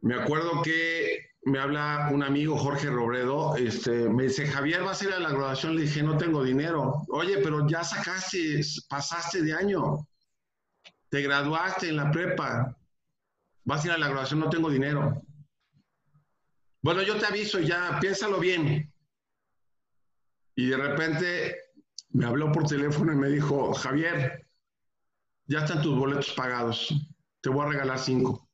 me 0.00 0.14
acuerdo 0.14 0.62
que 0.62 1.30
me 1.44 1.58
habla 1.58 2.10
un 2.12 2.22
amigo, 2.22 2.56
Jorge 2.56 2.90
Robredo, 2.90 3.56
este, 3.56 4.08
me 4.08 4.24
dice, 4.24 4.46
Javier, 4.46 4.82
¿vas 4.82 5.00
a 5.00 5.04
ir 5.06 5.12
a 5.12 5.20
la 5.20 5.30
graduación? 5.30 5.74
Le 5.74 5.82
dije, 5.82 6.02
no 6.02 6.16
tengo 6.16 6.42
dinero. 6.42 7.04
Oye, 7.08 7.38
pero 7.38 7.66
ya 7.68 7.82
sacaste, 7.82 8.60
pasaste 8.88 9.42
de 9.42 9.54
año, 9.54 10.06
te 11.10 11.20
graduaste 11.22 11.88
en 11.88 11.96
la 11.96 12.10
prepa, 12.10 12.76
vas 13.64 13.84
a 13.84 13.86
ir 13.88 13.92
a 13.92 13.98
la 13.98 14.08
graduación, 14.08 14.40
no 14.40 14.48
tengo 14.48 14.70
dinero. 14.70 15.22
Bueno, 16.82 17.02
yo 17.02 17.18
te 17.18 17.26
aviso 17.26 17.60
ya, 17.60 17.98
piénsalo 18.00 18.38
bien. 18.38 18.90
Y 20.54 20.66
de 20.66 20.76
repente 20.76 21.56
me 22.10 22.26
habló 22.26 22.50
por 22.50 22.66
teléfono 22.66 23.12
y 23.12 23.16
me 23.16 23.28
dijo, 23.28 23.74
Javier, 23.74 24.46
ya 25.46 25.60
están 25.60 25.82
tus 25.82 25.98
boletos 25.98 26.32
pagados 26.32 26.94
te 27.40 27.50
voy 27.50 27.66
a 27.66 27.70
regalar 27.70 27.98
cinco. 27.98 28.48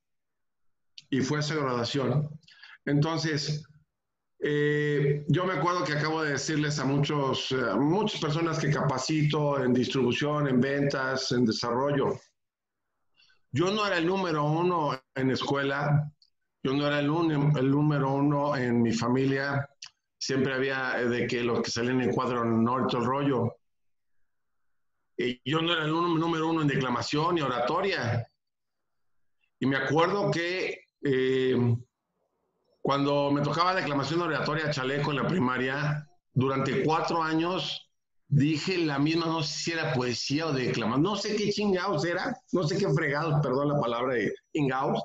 Y 1.11 1.21
fue 1.21 1.41
esa 1.41 1.55
graduación. 1.55 2.29
Entonces, 2.85 3.65
eh, 4.41 5.25
yo 5.29 5.45
me 5.45 5.55
acuerdo 5.55 5.85
que 5.85 5.95
acabo 5.95 6.23
de 6.23 6.33
decirles 6.33 6.79
a 6.79 6.85
muchos, 6.85 7.53
eh, 7.53 7.75
muchas 7.79 8.21
personas 8.21 8.59
que 8.59 8.71
capacito 8.71 9.63
en 9.63 9.73
distribución, 9.73 10.49
en 10.49 10.61
ventas, 10.61 11.33
en 11.33 11.45
desarrollo. 11.45 12.19
Yo 13.57 13.71
no 13.71 13.87
era 13.87 13.97
el 13.97 14.07
número 14.07 14.45
uno 14.45 15.01
en 15.15 15.31
escuela, 15.31 16.13
yo 16.63 16.75
no 16.75 16.87
era 16.87 16.99
el, 16.99 17.07
el 17.07 17.71
número 17.71 18.13
uno 18.13 18.55
en 18.55 18.83
mi 18.83 18.93
familia. 18.93 19.67
Siempre 20.19 20.53
había 20.53 21.01
eh, 21.01 21.09
de 21.09 21.27
que 21.27 21.43
los 21.43 21.63
que 21.63 21.71
salen 21.71 22.03
en 22.03 22.13
cuadro 22.13 22.45
norte 22.45 22.99
el 22.99 23.05
rollo. 23.07 23.57
Y 25.17 25.41
yo 25.51 25.63
no 25.63 25.73
era 25.73 25.87
el 25.87 25.91
número 25.91 26.51
uno 26.51 26.61
en 26.61 26.69
declamación 26.69 27.39
y 27.39 27.41
oratoria. 27.41 28.31
Y 29.59 29.65
me 29.65 29.77
acuerdo 29.79 30.31
que 30.31 30.89
eh, 31.03 31.57
cuando 32.83 33.31
me 33.31 33.41
tocaba 33.41 33.75
declamación 33.75 34.21
oratoria 34.21 34.71
chaleco 34.71 35.13
en 35.13 35.17
la 35.17 35.27
primaria, 35.27 36.07
durante 36.35 36.85
cuatro 36.85 37.23
años 37.23 37.86
dije 38.29 38.79
la 38.79 38.99
misma, 38.99 39.27
no 39.27 39.43
sé 39.43 39.59
si 39.59 39.73
era 39.73 39.93
poesía 39.93 40.47
o 40.47 40.53
declamación, 40.53 41.03
no 41.03 41.17
sé 41.17 41.37
qué 41.37 41.51
chingados 41.51 42.05
era, 42.05 42.37
no 42.53 42.67
sé 42.67 42.77
qué 42.77 42.89
fregados, 42.93 43.41
perdón 43.43 43.69
la 43.69 43.81
palabra 43.81 44.15
de 44.15 44.35
ingaos. 44.53 45.03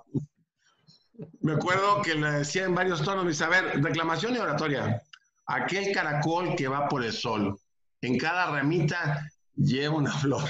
Me 1.41 1.53
acuerdo 1.53 2.01
que 2.01 2.15
le 2.15 2.31
decía 2.31 2.65
en 2.65 2.75
varios 2.75 3.03
tonos, 3.03 3.27
dice, 3.27 3.43
a 3.43 3.49
ver, 3.49 3.81
declamación 3.81 4.35
y 4.35 4.39
oratoria. 4.39 5.01
Aquel 5.45 5.93
caracol 5.93 6.55
que 6.55 6.67
va 6.67 6.87
por 6.87 7.03
el 7.03 7.11
sol, 7.11 7.57
en 8.01 8.17
cada 8.17 8.51
ramita 8.51 9.27
lleva 9.55 9.95
una 9.95 10.11
flor. 10.19 10.43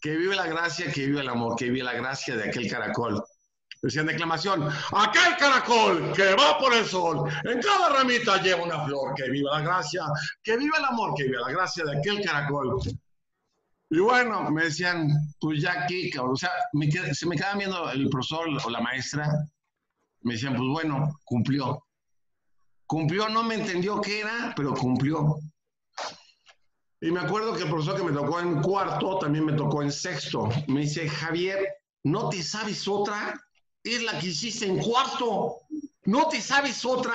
Que 0.00 0.16
vive 0.16 0.36
la 0.36 0.46
gracia, 0.46 0.92
que 0.92 1.06
vive 1.06 1.20
el 1.20 1.28
amor, 1.28 1.56
que 1.56 1.70
vive 1.70 1.82
la 1.82 1.94
gracia 1.94 2.36
de 2.36 2.44
aquel 2.44 2.70
caracol. 2.70 3.22
Decían 3.82 4.06
declamación, 4.06 4.68
aquel 4.92 5.36
caracol 5.36 6.12
que 6.12 6.36
va 6.36 6.56
por 6.56 6.72
el 6.72 6.86
sol, 6.86 7.28
en 7.42 7.60
cada 7.60 7.88
ramita 7.88 8.40
lleva 8.40 8.62
una 8.62 8.84
flor, 8.84 9.12
que 9.16 9.28
viva 9.28 9.58
la 9.58 9.64
gracia, 9.64 10.04
que 10.40 10.56
viva 10.56 10.78
el 10.78 10.84
amor, 10.84 11.14
que 11.16 11.24
viva 11.24 11.40
la 11.40 11.50
gracia 11.50 11.84
de 11.84 11.98
aquel 11.98 12.24
caracol. 12.24 12.80
Y 13.90 13.98
bueno, 13.98 14.48
me 14.52 14.64
decían, 14.64 15.08
pues 15.40 15.60
ya 15.60 15.82
aquí, 15.82 16.12
o 16.16 16.36
sea, 16.36 16.52
se 17.12 17.26
me 17.26 17.36
quedaba 17.36 17.58
viendo 17.58 17.90
el 17.90 18.08
profesor 18.08 18.46
o 18.64 18.70
la 18.70 18.80
maestra, 18.80 19.28
me 20.20 20.34
decían, 20.34 20.54
pues 20.54 20.68
bueno, 20.68 21.18
cumplió. 21.24 21.84
Cumplió, 22.86 23.28
no 23.30 23.42
me 23.42 23.56
entendió 23.56 24.00
qué 24.00 24.20
era, 24.20 24.52
pero 24.56 24.74
cumplió. 24.74 25.40
Y 27.00 27.10
me 27.10 27.18
acuerdo 27.18 27.52
que 27.54 27.64
el 27.64 27.68
profesor 27.68 27.96
que 27.96 28.04
me 28.04 28.12
tocó 28.12 28.38
en 28.38 28.62
cuarto 28.62 29.18
también 29.18 29.44
me 29.44 29.54
tocó 29.54 29.82
en 29.82 29.90
sexto. 29.90 30.48
Me 30.68 30.82
dice, 30.82 31.08
Javier, 31.08 31.66
¿no 32.04 32.28
te 32.28 32.44
sabes 32.44 32.86
otra? 32.86 33.34
Es 33.84 34.02
la 34.02 34.18
que 34.18 34.28
hiciste 34.28 34.66
en 34.66 34.78
cuarto. 34.78 35.58
¿No 36.04 36.28
te 36.28 36.40
sabes 36.40 36.84
otra? 36.84 37.14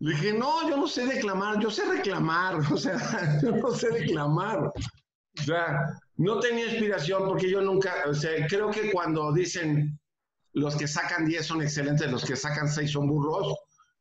Le 0.00 0.14
dije, 0.14 0.32
no, 0.32 0.68
yo 0.68 0.76
no 0.76 0.86
sé 0.86 1.06
declamar, 1.06 1.60
yo 1.60 1.70
sé 1.70 1.84
reclamar, 1.84 2.56
o 2.72 2.76
sea, 2.76 3.40
yo 3.42 3.52
no 3.52 3.70
sé 3.70 3.90
declamar. 3.90 4.72
O 5.38 5.42
sea, 5.42 5.98
no 6.16 6.38
tenía 6.40 6.66
inspiración 6.66 7.24
porque 7.26 7.50
yo 7.50 7.60
nunca, 7.60 7.94
o 8.06 8.14
sea, 8.14 8.46
creo 8.46 8.70
que 8.70 8.92
cuando 8.92 9.32
dicen 9.32 9.98
los 10.52 10.76
que 10.76 10.86
sacan 10.86 11.26
10 11.26 11.46
son 11.46 11.62
excelentes, 11.62 12.10
los 12.10 12.24
que 12.24 12.36
sacan 12.36 12.68
6 12.68 12.90
son 12.90 13.08
burros, 13.08 13.56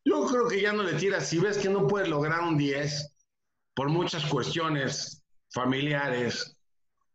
yo 0.05 0.25
creo 0.27 0.47
que 0.47 0.61
ya 0.61 0.73
no 0.73 0.83
le 0.83 0.93
tiras. 0.93 1.27
Si 1.27 1.39
ves 1.39 1.57
que 1.57 1.69
no 1.69 1.87
puedes 1.87 2.09
lograr 2.09 2.41
un 2.41 2.57
10 2.57 3.15
por 3.73 3.89
muchas 3.89 4.25
cuestiones 4.25 5.23
familiares, 5.51 6.57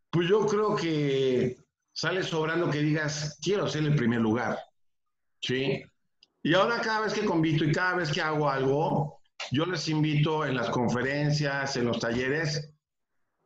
pues 0.09 0.27
yo 0.27 0.45
creo 0.45 0.75
que 0.75 1.57
sale 1.99 2.23
sobrando 2.23 2.69
que 2.69 2.79
digas, 2.79 3.37
quiero 3.41 3.67
ser 3.67 3.83
el 3.83 3.93
primer 3.93 4.21
lugar. 4.21 4.57
¿Sí? 5.41 5.83
Y 6.41 6.53
ahora 6.53 6.79
cada 6.79 7.01
vez 7.01 7.13
que 7.13 7.25
convito 7.25 7.65
y 7.65 7.73
cada 7.73 7.95
vez 7.95 8.09
que 8.09 8.21
hago 8.21 8.49
algo, 8.49 9.19
yo 9.51 9.65
les 9.65 9.89
invito 9.89 10.45
en 10.45 10.55
las 10.55 10.69
conferencias, 10.69 11.75
en 11.75 11.85
los 11.85 11.99
talleres, 11.99 12.71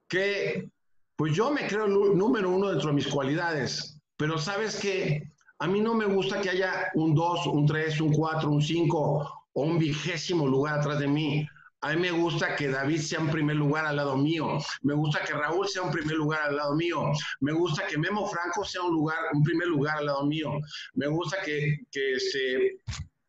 que 0.07 0.69
pues 1.15 1.33
yo 1.33 1.49
me 1.49 1.65
creo 1.65 1.85
el 1.85 2.15
número 2.15 2.51
uno 2.51 2.69
dentro 2.69 2.89
de 2.89 2.95
mis 2.95 3.07
cualidades, 3.07 3.99
pero 4.17 4.37
sabes 4.37 4.79
que 4.79 5.23
a 5.57 5.67
mí 5.67 5.81
no 5.81 5.95
me 5.95 6.05
gusta 6.05 6.39
que 6.39 6.51
haya 6.51 6.91
un 6.93 7.15
2, 7.15 7.47
un 7.47 7.65
3, 7.65 8.01
un 8.01 8.13
4, 8.13 8.51
un 8.51 8.61
5 8.61 9.45
o 9.53 9.61
un 9.63 9.79
vigésimo 9.79 10.45
lugar 10.45 10.79
atrás 10.79 10.99
de 10.99 11.07
mí. 11.07 11.47
A 11.83 11.89
mí 11.89 11.97
me 11.97 12.11
gusta 12.11 12.55
que 12.55 12.69
David 12.69 13.01
sea 13.01 13.19
un 13.19 13.29
primer 13.29 13.57
lugar 13.57 13.85
al 13.85 13.97
lado 13.97 14.15
mío. 14.15 14.57
Me 14.83 14.93
gusta 14.93 15.21
que 15.25 15.33
Raúl 15.33 15.67
sea 15.67 15.81
un 15.81 15.91
primer 15.91 16.15
lugar 16.15 16.43
al 16.43 16.55
lado 16.55 16.75
mío. 16.75 17.11
Me 17.41 17.51
gusta 17.51 17.85
que 17.85 17.97
Memo 17.97 18.25
Franco 18.25 18.63
sea 18.63 18.83
un 18.83 18.93
lugar, 18.93 19.17
un 19.33 19.43
primer 19.43 19.67
lugar 19.67 19.97
al 19.97 20.05
lado 20.05 20.25
mío. 20.25 20.53
Me 20.93 21.07
gusta 21.07 21.41
que, 21.43 21.79
que 21.91 22.13
este, 22.13 22.79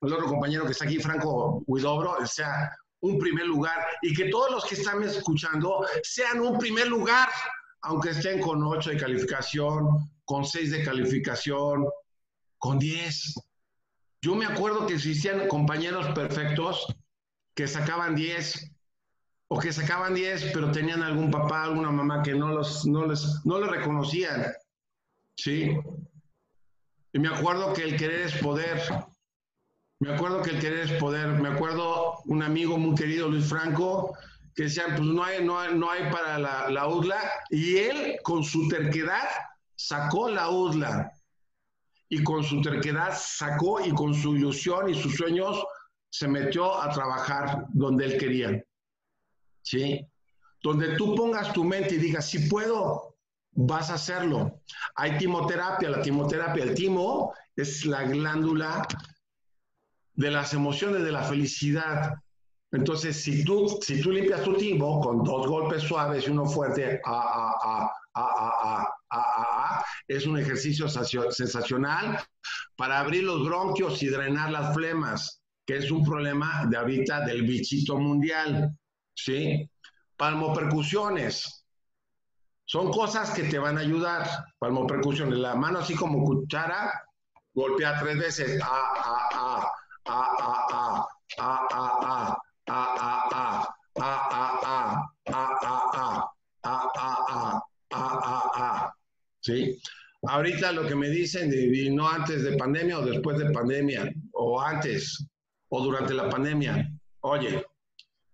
el 0.03 0.13
otro 0.13 0.27
compañero 0.27 0.65
que 0.67 0.71
está 0.71 0.85
aquí, 0.85 1.01
Franco 1.01 1.65
Huidobro, 1.67 2.25
sea 2.27 2.71
un 3.01 3.19
primer 3.19 3.47
lugar 3.47 3.85
y 4.03 4.15
que 4.15 4.27
todos 4.31 4.53
los 4.53 4.65
que 4.67 4.77
están 4.77 5.03
escuchando 5.03 5.85
sean 6.05 6.39
un 6.39 6.57
primer 6.57 6.87
lugar, 6.87 7.29
aunque 7.83 8.11
estén 8.11 8.41
con 8.41 8.63
8 8.63 8.91
de 8.91 8.97
calificación, 8.97 10.13
con 10.25 10.45
6 10.45 10.71
de 10.71 10.85
calificación, 10.85 11.89
con 12.59 12.79
10. 12.79 13.35
Yo 14.23 14.37
me 14.37 14.47
acuerdo 14.47 14.87
que 14.87 14.95
existían 14.95 15.49
compañeros 15.49 16.07
perfectos 16.15 16.87
que 17.55 17.67
sacaban 17.69 18.15
10 18.15 18.71
o 19.49 19.59
que 19.59 19.73
sacaban 19.73 20.15
10 20.15 20.51
pero 20.53 20.73
tenían 20.73 21.03
algún 21.03 21.31
papá, 21.31 21.65
alguna 21.65 21.91
mamá 21.91 22.23
que 22.23 22.35
no 22.35 22.49
los 22.49 22.87
no 22.87 23.07
les 23.07 23.41
no 23.45 23.61
les 23.61 23.71
reconocían. 23.71 24.53
¿Sí? 25.37 25.77
Y 27.13 27.19
me 27.19 27.29
acuerdo 27.29 27.73
que 27.73 27.83
el 27.83 27.97
querer 27.97 28.23
es 28.23 28.35
poder. 28.39 28.81
Me 30.01 30.15
acuerdo 30.15 30.43
que 30.43 30.51
el 30.51 30.61
querer 30.61 30.91
es 30.91 30.93
poder. 31.01 31.29
Me 31.29 31.49
acuerdo 31.49 32.19
un 32.25 32.43
amigo 32.43 32.77
muy 32.77 32.95
querido, 32.97 33.29
Luis 33.29 33.49
Franco, 33.49 34.17
que 34.55 34.65
decía, 34.65 34.87
pues 34.89 35.01
no 35.01 35.23
hay, 35.23 35.45
no 35.45 35.59
hay, 35.59 35.75
no 35.77 35.91
hay 35.91 36.11
para 36.11 36.39
la, 36.39 36.69
la 36.71 36.89
UDLA. 36.89 37.21
Y 37.51 37.77
él, 37.77 38.17
con 38.23 38.43
su 38.43 38.69
terquedad, 38.69 39.29
sacó 39.77 40.29
la 40.29 40.51
UDLA. 40.51 41.13
y 42.09 42.23
con 42.23 42.45
su 42.45 42.61
terquedad 42.61 43.17
sacó 43.17 43.81
y 43.81 43.93
con 43.93 44.15
su 44.15 44.37
ilusión 44.37 44.89
y 44.89 44.95
sus 44.95 45.17
sueños 45.17 45.65
se 46.15 46.29
metió 46.29 46.81
a 46.81 46.91
trabajar 46.91 47.67
donde 47.71 48.05
él 48.05 48.19
quería. 48.19 48.65
¿Sí? 49.63 50.07
Donde 50.63 50.97
tú 50.97 51.17
pongas 51.17 51.53
tu 51.53 51.65
mente 51.65 51.97
y 51.97 51.99
digas, 51.99 52.31
si 52.31 52.49
puedo, 52.49 53.17
vas 53.51 53.91
a 53.91 53.95
hacerlo. 53.95 54.61
Hay 54.95 55.19
timoterapia, 55.19 55.91
la 55.91 56.01
timoterapia, 56.01 56.63
el 56.63 56.75
timo 56.75 57.35
es 57.57 57.85
la 57.85 58.05
glándula 58.05 58.87
de 60.13 60.31
las 60.31 60.55
emociones, 60.55 61.03
de 61.03 61.11
la 61.11 61.25
felicidad. 61.25 62.15
Entonces, 62.71 63.21
si 63.21 63.45
tú, 63.45 63.81
si 63.83 64.01
tú 64.01 64.13
limpias 64.13 64.45
tu 64.45 64.55
timo 64.55 65.01
con 65.01 65.25
dos 65.25 65.49
golpes 65.49 65.83
suaves 65.83 66.29
y 66.29 66.31
uno 66.31 66.47
fuerte, 66.47 67.01
es 70.07 70.27
un 70.27 70.39
ejercicio 70.39 70.87
sensacional 70.89 72.21
para 72.77 73.01
abrir 73.01 73.25
los 73.25 73.45
bronquios 73.45 74.01
y 74.05 74.07
drenar 74.07 74.53
las 74.53 74.73
flemas, 74.75 75.44
que 75.67 75.77
es 75.77 75.91
un 75.91 76.05
problema 76.05 76.67
de 76.69 76.77
ahorita 76.77 77.25
del 77.25 77.43
bichito 77.43 77.99
mundial. 77.99 78.77
¿Sí? 79.15 79.69
Palmopercusiones. 80.17 81.65
Son 82.65 82.91
cosas 82.91 83.31
que 83.31 83.45
te 83.45 83.59
van 83.59 83.79
a 83.79 83.83
ayudar. 83.83 84.27
Palmopercusiones. 84.59 85.39
La 85.39 85.55
mano 85.55 85.81
así 85.81 85.95
como 85.95 86.25
cuchara, 86.25 86.93
golpea 87.53 88.01
tres 88.01 88.19
veces. 88.19 88.63
A, 88.63 88.67
a, 88.67 89.71
a, 90.07 91.09
¿Sí? 99.41 99.79
Ahorita 100.27 100.73
lo 100.73 100.87
que 100.87 100.95
me 100.95 101.11
dicen, 101.11 101.53
y 101.53 101.91
no 101.91 102.09
antes 102.09 102.43
de 102.45 102.57
pandemia 102.57 102.99
o 102.99 103.05
después 103.05 103.39
de 103.39 103.51
pandemia, 103.51 104.11
o 104.33 104.61
antes, 104.61 105.27
o 105.77 105.83
durante 105.83 106.15
la 106.15 106.29
pandemia, 106.29 106.89
oye, 107.23 107.67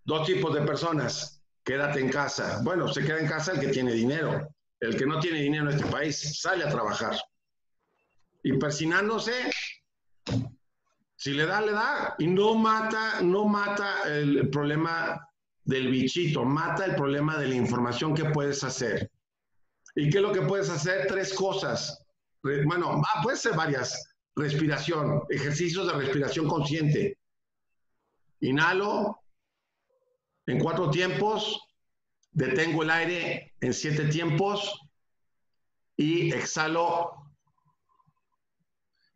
dos 0.03 0.27
tipos 0.27 0.53
de 0.53 0.61
personas, 0.61 1.41
quédate 1.63 1.99
en 1.99 2.11
casa. 2.11 2.61
Bueno, 2.63 2.87
se 2.87 3.03
queda 3.03 3.19
en 3.19 3.27
casa 3.27 3.53
el 3.53 3.59
que 3.59 3.69
tiene 3.69 3.93
dinero. 3.93 4.47
El 4.79 4.95
que 4.95 5.07
no 5.07 5.19
tiene 5.19 5.41
dinero 5.41 5.67
en 5.67 5.75
este 5.75 5.89
país 5.89 6.39
sale 6.39 6.63
a 6.63 6.69
trabajar. 6.69 7.17
Y 8.43 8.53
persinándose, 8.59 9.33
si 11.15 11.33
le 11.33 11.47
da, 11.47 11.61
le 11.61 11.71
da. 11.71 12.15
Y 12.19 12.27
no 12.27 12.53
mata, 12.53 13.21
no 13.21 13.45
mata 13.45 14.03
el 14.05 14.47
problema 14.51 15.27
del 15.63 15.89
bichito, 15.89 16.45
mata 16.45 16.85
el 16.85 16.95
problema 16.95 17.37
de 17.37 17.47
la 17.47 17.55
información 17.55 18.13
que 18.13 18.25
puedes 18.25 18.63
hacer. 18.63 19.09
¿Y 19.95 20.11
qué 20.11 20.17
es 20.19 20.23
lo 20.23 20.31
que 20.31 20.41
puedes 20.41 20.69
hacer? 20.69 21.07
Tres 21.07 21.33
cosas. 21.33 22.05
Bueno, 22.43 23.01
ah, 23.03 23.21
puede 23.23 23.37
ser 23.37 23.55
varias. 23.55 23.99
Respiración, 24.35 25.23
ejercicios 25.29 25.87
de 25.87 25.93
respiración 25.93 26.47
consciente. 26.47 27.17
Inhalo 28.41 29.19
en 30.47 30.59
cuatro 30.59 30.89
tiempos, 30.89 31.61
detengo 32.31 32.83
el 32.83 32.89
aire 32.89 33.53
en 33.61 33.73
siete 33.73 34.05
tiempos 34.05 34.79
y 35.95 36.33
exhalo 36.33 37.11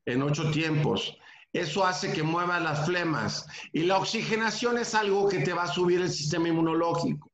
en 0.05 0.22
ocho 0.22 0.51
tiempos. 0.51 1.17
Eso 1.51 1.86
hace 1.86 2.12
que 2.12 2.22
mueva 2.22 2.60
las 2.60 2.86
flemas. 2.86 3.48
Y 3.72 3.84
la 3.84 3.98
oxigenación 3.98 4.77
es 4.77 4.94
algo 4.94 5.27
que 5.27 5.39
te 5.39 5.53
va 5.53 5.63
a 5.63 5.74
subir 5.74 6.01
el 6.01 6.10
sistema 6.10 6.50
inmunológico. 6.50 7.32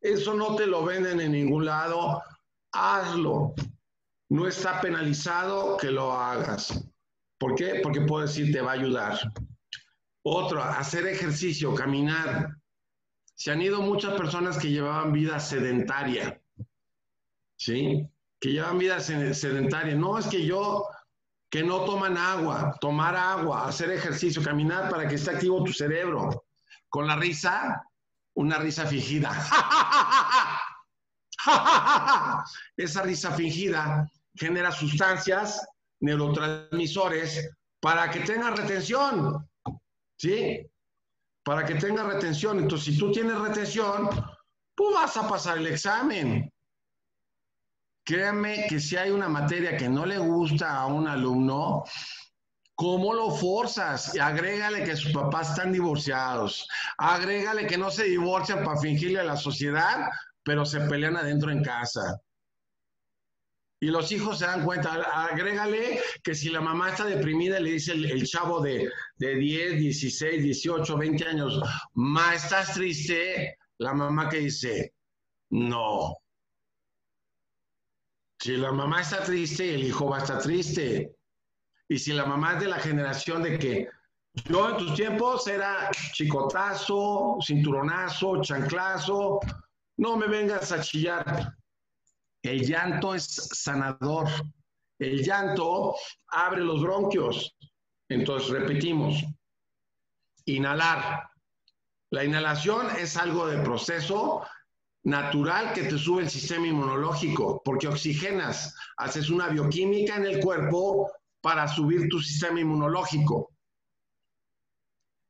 Eso 0.00 0.34
no 0.34 0.54
te 0.54 0.66
lo 0.66 0.84
venden 0.84 1.20
en 1.20 1.32
ningún 1.32 1.64
lado. 1.64 2.22
Hazlo. 2.72 3.54
No 4.28 4.46
está 4.46 4.80
penalizado 4.80 5.76
que 5.78 5.90
lo 5.90 6.12
hagas. 6.12 6.84
¿Por 7.38 7.54
qué? 7.54 7.80
Porque 7.82 8.02
puedo 8.02 8.26
decir 8.26 8.52
te 8.52 8.60
va 8.60 8.72
a 8.72 8.74
ayudar. 8.74 9.18
Otro, 10.24 10.62
hacer 10.62 11.06
ejercicio, 11.06 11.74
caminar. 11.74 12.56
Se 13.34 13.50
han 13.50 13.60
ido 13.60 13.80
muchas 13.82 14.14
personas 14.14 14.58
que 14.58 14.70
llevaban 14.70 15.12
vida 15.12 15.40
sedentaria. 15.40 16.40
¿Sí? 17.56 18.08
Que 18.40 18.52
llevan 18.52 18.78
vida 18.78 19.00
sedentaria. 19.00 19.94
No 19.94 20.18
es 20.18 20.26
que 20.26 20.44
yo 20.44 20.86
que 21.52 21.62
no 21.62 21.84
toman 21.84 22.16
agua, 22.16 22.74
tomar 22.80 23.14
agua, 23.14 23.68
hacer 23.68 23.90
ejercicio, 23.90 24.42
caminar 24.42 24.88
para 24.88 25.06
que 25.06 25.16
esté 25.16 25.32
activo 25.32 25.62
tu 25.62 25.70
cerebro. 25.70 26.46
Con 26.88 27.06
la 27.06 27.14
risa, 27.14 27.82
una 28.34 28.56
risa 28.56 28.86
fingida. 28.86 29.30
Esa 32.76 33.02
risa 33.02 33.32
fingida 33.32 34.10
genera 34.34 34.72
sustancias, 34.72 35.66
neurotransmisores, 36.00 37.54
para 37.80 38.10
que 38.10 38.20
tenga 38.20 38.50
retención. 38.50 39.46
¿Sí? 40.22 40.70
Para 41.42 41.64
que 41.66 41.74
tenga 41.74 42.04
retención. 42.04 42.60
Entonces, 42.60 42.94
si 42.94 43.00
tú 43.00 43.10
tienes 43.10 43.36
retención, 43.36 44.08
tú 44.76 44.94
vas 44.94 45.16
a 45.16 45.28
pasar 45.28 45.58
el 45.58 45.66
examen. 45.66 46.48
Créanme 48.04 48.66
que 48.68 48.78
si 48.78 48.96
hay 48.96 49.10
una 49.10 49.28
materia 49.28 49.76
que 49.76 49.88
no 49.88 50.06
le 50.06 50.18
gusta 50.18 50.76
a 50.76 50.86
un 50.86 51.08
alumno, 51.08 51.82
¿cómo 52.76 53.12
lo 53.14 53.32
forzas? 53.32 54.16
Agrégale 54.16 54.84
que 54.84 54.94
sus 54.94 55.10
papás 55.10 55.50
están 55.50 55.72
divorciados. 55.72 56.68
Agrégale 56.98 57.66
que 57.66 57.76
no 57.76 57.90
se 57.90 58.04
divorcian 58.04 58.62
para 58.62 58.80
fingirle 58.80 59.18
a 59.18 59.24
la 59.24 59.36
sociedad, 59.36 60.08
pero 60.44 60.64
se 60.64 60.82
pelean 60.82 61.16
adentro 61.16 61.50
en 61.50 61.64
casa. 61.64 62.20
Y 63.82 63.86
los 63.86 64.12
hijos 64.12 64.38
se 64.38 64.46
dan 64.46 64.64
cuenta, 64.64 64.92
agrégale 64.92 66.00
que 66.22 66.36
si 66.36 66.50
la 66.50 66.60
mamá 66.60 66.90
está 66.90 67.04
deprimida, 67.04 67.58
le 67.58 67.72
dice 67.72 67.90
el, 67.90 68.22
chavo 68.28 68.60
de, 68.60 68.88
de 69.16 69.34
10, 69.34 69.80
16, 69.80 70.40
18, 70.40 70.96
20 70.96 71.26
años, 71.26 71.60
ma, 71.94 72.32
¿estás 72.32 72.74
triste? 72.74 73.58
La 73.78 73.92
mamá 73.92 74.28
que 74.28 74.38
dice, 74.38 74.94
no, 75.50 76.16
si 78.38 78.56
la 78.56 78.70
mamá 78.70 79.00
está 79.00 79.24
triste, 79.24 79.74
el 79.74 79.82
hijo 79.82 80.08
va 80.08 80.18
a 80.18 80.20
estar 80.20 80.40
triste. 80.40 81.16
Y 81.88 81.98
si 81.98 82.12
la 82.12 82.24
mamá 82.24 82.52
es 82.52 82.60
de 82.60 82.68
la 82.68 82.78
generación 82.78 83.42
de 83.42 83.58
que 83.58 83.88
yo 84.44 84.70
en 84.70 84.76
tus 84.76 84.94
tiempos 84.94 85.48
era 85.48 85.90
chicotazo, 86.12 87.38
cinturonazo, 87.44 88.40
chanclazo, 88.42 89.40
no 89.96 90.16
me 90.16 90.28
vengas 90.28 90.70
a 90.70 90.80
chillar. 90.80 91.52
El 92.42 92.66
llanto 92.66 93.14
es 93.14 93.24
sanador. 93.52 94.28
El 94.98 95.22
llanto 95.22 95.94
abre 96.28 96.62
los 96.62 96.82
bronquios. 96.82 97.56
Entonces, 98.08 98.50
repetimos. 98.50 99.24
Inhalar. 100.46 101.28
La 102.10 102.24
inhalación 102.24 102.88
es 102.96 103.16
algo 103.16 103.46
de 103.46 103.62
proceso 103.62 104.46
natural 105.04 105.72
que 105.72 105.84
te 105.84 105.98
sube 105.98 106.22
el 106.22 106.30
sistema 106.30 106.66
inmunológico, 106.66 107.62
porque 107.64 107.88
oxigenas, 107.88 108.74
haces 108.98 109.30
una 109.30 109.48
bioquímica 109.48 110.16
en 110.16 110.26
el 110.26 110.40
cuerpo 110.40 111.10
para 111.40 111.66
subir 111.66 112.08
tu 112.08 112.20
sistema 112.20 112.60
inmunológico. 112.60 113.50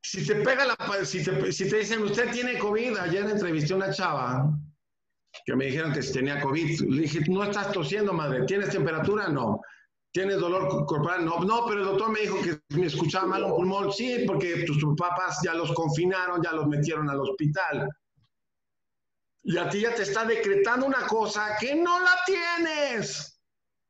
Si 0.02 0.26
te 0.26 0.36
pega 0.36 0.76
si 1.04 1.24
te, 1.24 1.52
si 1.52 1.70
te 1.70 1.76
dicen, 1.76 2.02
usted 2.02 2.32
tiene 2.32 2.58
COVID, 2.58 2.98
ayer 2.98 3.24
entrevisté 3.30 3.72
a 3.72 3.76
una 3.76 3.92
chava 3.92 4.58
que 5.44 5.56
me 5.56 5.66
dijeron 5.66 5.92
que 5.92 6.00
tenía 6.00 6.40
COVID. 6.40 6.80
Le 6.90 7.02
dije, 7.02 7.20
no 7.28 7.44
estás 7.44 7.72
tosiendo, 7.72 8.12
madre, 8.12 8.44
¿tienes 8.46 8.70
temperatura? 8.70 9.28
No. 9.28 9.60
¿Tienes 10.12 10.38
dolor 10.38 10.84
corporal? 10.86 11.24
No, 11.24 11.40
no, 11.40 11.64
pero 11.66 11.80
el 11.80 11.86
doctor 11.86 12.10
me 12.10 12.20
dijo 12.20 12.36
que 12.42 12.60
me 12.76 12.86
escuchaba 12.86 13.26
mal 13.26 13.44
un 13.44 13.56
pulmón. 13.56 13.92
Sí, 13.92 14.24
porque 14.26 14.64
tus 14.66 14.84
papás 14.96 15.40
ya 15.42 15.54
los 15.54 15.72
confinaron, 15.72 16.42
ya 16.42 16.52
los 16.52 16.66
metieron 16.66 17.08
al 17.08 17.20
hospital 17.20 17.88
y 19.44 19.58
a 19.58 19.68
ti 19.68 19.80
ya 19.80 19.94
te 19.94 20.02
está 20.02 20.24
decretando 20.24 20.86
una 20.86 21.06
cosa 21.06 21.56
que 21.58 21.74
no 21.74 22.00
la 22.00 22.18
tienes. 22.24 23.40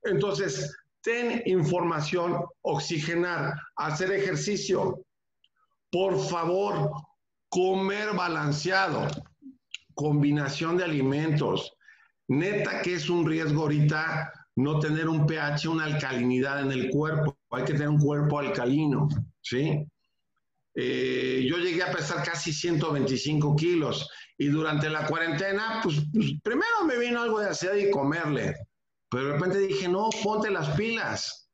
Entonces, 0.03 0.75
ten 1.03 1.43
información, 1.47 2.45
oxigenar, 2.63 3.55
hacer 3.77 4.13
ejercicio. 4.13 5.05
Por 5.91 6.19
favor, 6.19 6.91
comer 7.51 8.15
balanceado, 8.15 9.07
combinación 9.95 10.77
de 10.77 10.85
alimentos. 10.85 11.75
Neta 12.29 12.83
que 12.83 12.95
es 12.95 13.11
un 13.11 13.27
riesgo 13.27 13.63
ahorita 13.63 14.33
no 14.57 14.79
tener 14.79 15.09
un 15.09 15.27
pH, 15.27 15.69
una 15.69 15.85
alcalinidad 15.85 16.61
en 16.61 16.73
el 16.73 16.91
cuerpo. 16.91 17.39
Hay 17.51 17.65
que 17.65 17.73
tener 17.73 17.89
un 17.89 17.99
cuerpo 17.99 18.39
alcalino, 18.39 19.09
¿sí? 19.41 19.87
Eh, 20.75 21.47
yo 21.49 21.59
llegué 21.59 21.83
a 21.83 21.93
pesar 21.93 22.25
casi 22.25 22.53
125 22.53 23.55
kilos 23.57 24.09
y 24.39 24.47
durante 24.47 24.89
la 24.89 25.07
cuarentena, 25.07 25.81
pues, 25.83 26.03
pues, 26.13 26.33
primero 26.43 26.85
me 26.87 26.99
vino 26.99 27.21
algo 27.21 27.41
de 27.41 27.51
hacer 27.51 27.79
y 27.79 27.91
comerle, 27.91 28.55
pero 29.11 29.27
de 29.27 29.33
repente 29.35 29.59
dije, 29.59 29.89
no, 29.89 30.09
ponte 30.23 30.51
las 30.51 30.71
pilas. 30.71 31.51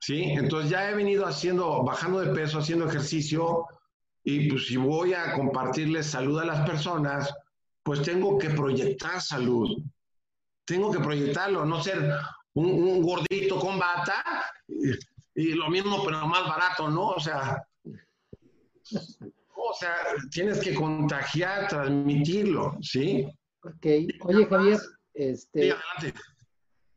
¿Sí? 0.00 0.22
Entonces 0.22 0.70
ya 0.70 0.90
he 0.90 0.94
venido 0.94 1.26
haciendo, 1.26 1.84
bajando 1.84 2.18
de 2.20 2.34
peso, 2.34 2.58
haciendo 2.58 2.88
ejercicio 2.88 3.66
y 4.24 4.48
pues 4.48 4.66
si 4.66 4.76
voy 4.76 5.14
a 5.14 5.32
compartirles 5.34 6.06
salud 6.06 6.38
a 6.38 6.44
las 6.44 6.68
personas, 6.68 7.34
pues 7.82 8.02
tengo 8.02 8.38
que 8.38 8.50
proyectar 8.50 9.20
salud. 9.20 9.82
Tengo 10.64 10.92
que 10.92 11.00
proyectarlo, 11.00 11.64
no 11.64 11.82
ser 11.82 12.12
un, 12.54 13.02
gordito 13.02 13.58
con 13.58 13.78
bata, 13.78 14.22
y, 15.34 15.54
lo 15.54 15.68
mismo, 15.68 16.04
pero 16.04 16.26
más 16.26 16.48
barato, 16.48 16.88
¿no? 16.88 17.08
O 17.08 17.20
sea, 17.20 17.66
o 19.56 19.74
sea, 19.74 19.94
tienes 20.30 20.60
que 20.60 20.74
contagiar, 20.74 21.66
transmitirlo, 21.68 22.76
¿sí? 22.80 23.26
Ok, 23.64 23.86
oye 24.20 24.46
Javier, 24.46 24.78
este... 25.14 25.72
adelante. 25.72 26.20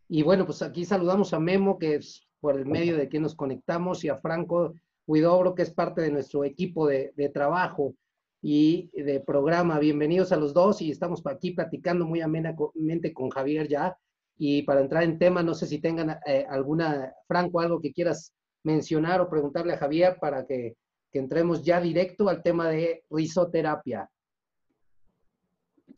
Y 0.07 0.21
bueno, 0.21 0.45
pues 0.45 0.61
aquí 0.61 0.85
saludamos 0.85 1.33
a 1.33 1.39
Memo, 1.39 1.79
que 1.79 1.95
es 1.95 2.27
por 2.39 2.59
el 2.59 2.67
medio 2.67 2.95
de 2.95 3.09
quien 3.09 3.23
nos 3.23 3.35
conectamos, 3.35 4.03
y 4.03 4.09
a 4.09 4.17
Franco 4.17 4.75
Huidobro, 5.07 5.53
que 5.53 5.61
es 5.61 5.71
parte 5.71 6.01
de 6.01 6.11
nuestro 6.11 6.43
equipo 6.43 6.87
de, 6.87 7.13
trabajo 7.33 7.95
y 8.41 8.89
de 8.93 9.19
programa. 9.19 9.79
Bienvenidos 9.79 10.31
a 10.31 10.37
los 10.37 10.53
dos 10.53 10.81
y 10.81 10.91
estamos 10.91 11.21
aquí 11.25 11.51
platicando 11.51 12.05
muy 12.05 12.21
amenamente 12.21 13.13
con 13.13 13.29
Javier 13.29 13.67
ya. 13.67 13.97
Y 14.37 14.63
para 14.63 14.81
entrar 14.81 15.03
en 15.03 15.19
tema, 15.19 15.43
no 15.43 15.53
sé 15.53 15.67
si 15.67 15.79
tengan 15.79 16.19
eh, 16.25 16.45
alguna, 16.49 17.13
Franco, 17.27 17.59
algo 17.59 17.79
que 17.79 17.93
quieras 17.93 18.33
mencionar 18.63 19.21
o 19.21 19.29
preguntarle 19.29 19.73
a 19.73 19.77
Javier 19.77 20.17
para 20.19 20.45
que, 20.45 20.75
que 21.11 21.19
entremos 21.19 21.63
ya 21.63 21.79
directo 21.79 22.27
al 22.27 22.41
tema 22.41 22.69
de 22.69 23.03
risoterapia. 23.09 24.09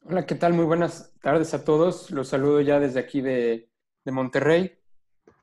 Hola, 0.03 0.25
¿qué 0.25 0.35
tal? 0.35 0.53
Muy 0.53 0.65
buenas 0.65 1.13
tardes 1.21 1.53
a 1.53 1.63
todos. 1.63 2.11
Los 2.11 2.27
saludo 2.27 2.61
ya 2.61 2.79
desde 2.79 2.99
aquí 2.99 3.21
de, 3.21 3.69
de 4.03 4.11
Monterrey. 4.11 4.77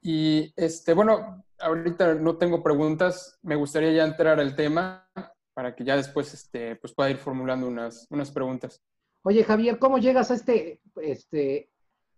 Y 0.03 0.53
este, 0.57 0.93
bueno, 0.93 1.45
ahorita 1.65 2.15
no 2.15 2.37
tengo 2.37 2.63
preguntas. 2.63 3.39
Me 3.43 3.57
gustaría 3.57 3.93
ya 3.93 4.05
entrar 4.05 4.39
al 4.39 4.55
tema 4.55 5.09
para 5.55 5.75
que 5.75 5.85
ya 5.85 5.97
después 5.97 6.33
este, 6.35 6.77
pues 6.77 6.93
pueda 6.93 7.11
ir 7.11 7.17
formulando 7.17 7.67
unas, 7.67 8.07
unas 8.11 8.31
preguntas. 8.31 8.83
Oye, 9.23 9.43
Javier, 9.43 9.79
¿cómo 9.79 9.99
llegas 9.99 10.31
a 10.31 10.35
este, 10.35 10.83
este, 10.97 11.71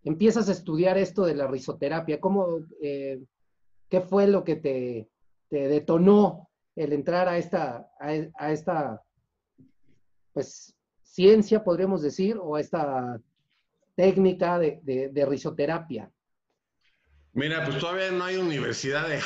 empiezas 0.03 0.49
a 0.49 0.53
estudiar 0.53 0.99
esto 0.99 1.25
de 1.25 1.37
la 1.37 1.47
risoterapia? 1.47 2.21
¿Cómo, 2.21 2.59
eh, 2.83 3.23
¿Qué 3.89 4.01
fue 4.01 4.27
lo 4.27 4.43
que 4.43 4.57
te, 4.57 5.09
detonó 5.49 6.49
el 6.75 6.93
entrar 6.93 7.29
a 7.29 7.39
esta, 7.39 7.89
a, 8.01 8.53
esta 8.53 9.03
pues, 10.33 10.75
ciencia, 11.03 11.63
podríamos 11.63 12.03
decir, 12.03 12.37
o 12.39 12.57
a 12.57 12.61
esta 12.61 13.21
técnica 13.95 14.59
de, 14.59 15.27
risoterapia? 15.29 16.11
Mira, 17.37 17.67
pues 17.67 17.79
todavía 17.79 18.11
no 18.13 18.25
hay 18.25 18.39
universidad 18.39 19.07
de, 19.09 19.21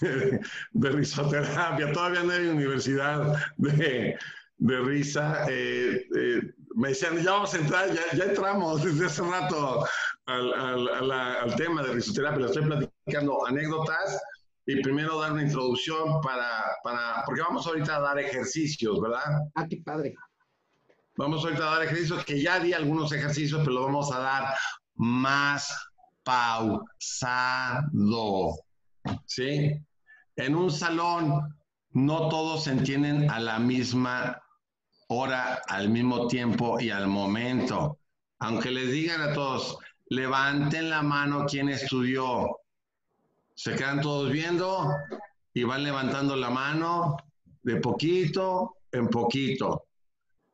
de 0.72 0.90
risoterapia, 0.90 1.92
todavía 1.92 2.22
no 2.22 2.32
hay 2.32 2.46
universidad 2.46 3.44
de, 3.56 4.16
de 4.58 4.80
risa. 4.82 5.44
Eh, 5.48 6.06
eh, 6.16 6.40
me 6.76 6.90
decían, 6.90 7.20
ya 7.20 7.32
vamos 7.32 7.52
a 7.54 7.58
entrar, 7.58 7.90
ya, 8.14 8.24
entramos 8.24 8.84
desde 8.84 9.06
hace 9.06 9.22
rato 9.22 9.84
al, 10.26 11.54
tema 11.56 11.82
de 11.82 11.94
risoterapia. 11.94 12.38
Le 12.38 12.46
estoy 12.46 12.66
platicando 12.66 13.44
anécdotas 13.44 14.22
y 14.66 14.80
primero 14.80 15.20
dar 15.20 15.32
una 15.32 15.42
introducción 15.42 16.20
para, 16.20 16.76
para, 16.84 17.24
porque 17.26 17.40
vamos 17.40 17.66
ahorita 17.66 17.96
a 17.96 18.00
dar 18.00 18.20
ejercicios, 18.20 19.00
¿verdad? 19.00 19.40
Ah, 19.56 19.66
qué 19.68 19.82
padre. 19.84 20.14
Vamos 21.16 21.44
ahorita 21.44 21.66
a 21.66 21.74
dar 21.78 21.82
ejercicios, 21.82 22.24
que 22.24 22.40
ya 22.40 22.60
di 22.60 22.72
algunos 22.72 23.10
ejercicios, 23.10 23.60
pero 23.64 23.72
lo 23.72 23.86
vamos 23.86 24.12
a 24.12 24.20
dar 24.20 24.54
más 24.94 25.91
pausado. 26.24 27.84
¿Sí? 29.26 29.72
En 30.36 30.54
un 30.54 30.70
salón 30.70 31.56
no 31.90 32.28
todos 32.28 32.66
entienden 32.66 33.30
a 33.30 33.38
la 33.38 33.58
misma 33.58 34.42
hora, 35.08 35.62
al 35.68 35.90
mismo 35.90 36.26
tiempo 36.26 36.80
y 36.80 36.90
al 36.90 37.06
momento. 37.06 37.98
Aunque 38.38 38.70
les 38.70 38.90
digan 38.90 39.20
a 39.20 39.32
todos, 39.32 39.78
levanten 40.06 40.90
la 40.90 41.02
mano 41.02 41.44
quien 41.46 41.68
estudió. 41.68 42.58
Se 43.54 43.76
quedan 43.76 44.00
todos 44.00 44.32
viendo 44.32 44.90
y 45.54 45.64
van 45.64 45.84
levantando 45.84 46.34
la 46.34 46.50
mano 46.50 47.16
de 47.62 47.76
poquito 47.76 48.78
en 48.90 49.08
poquito. 49.08 49.86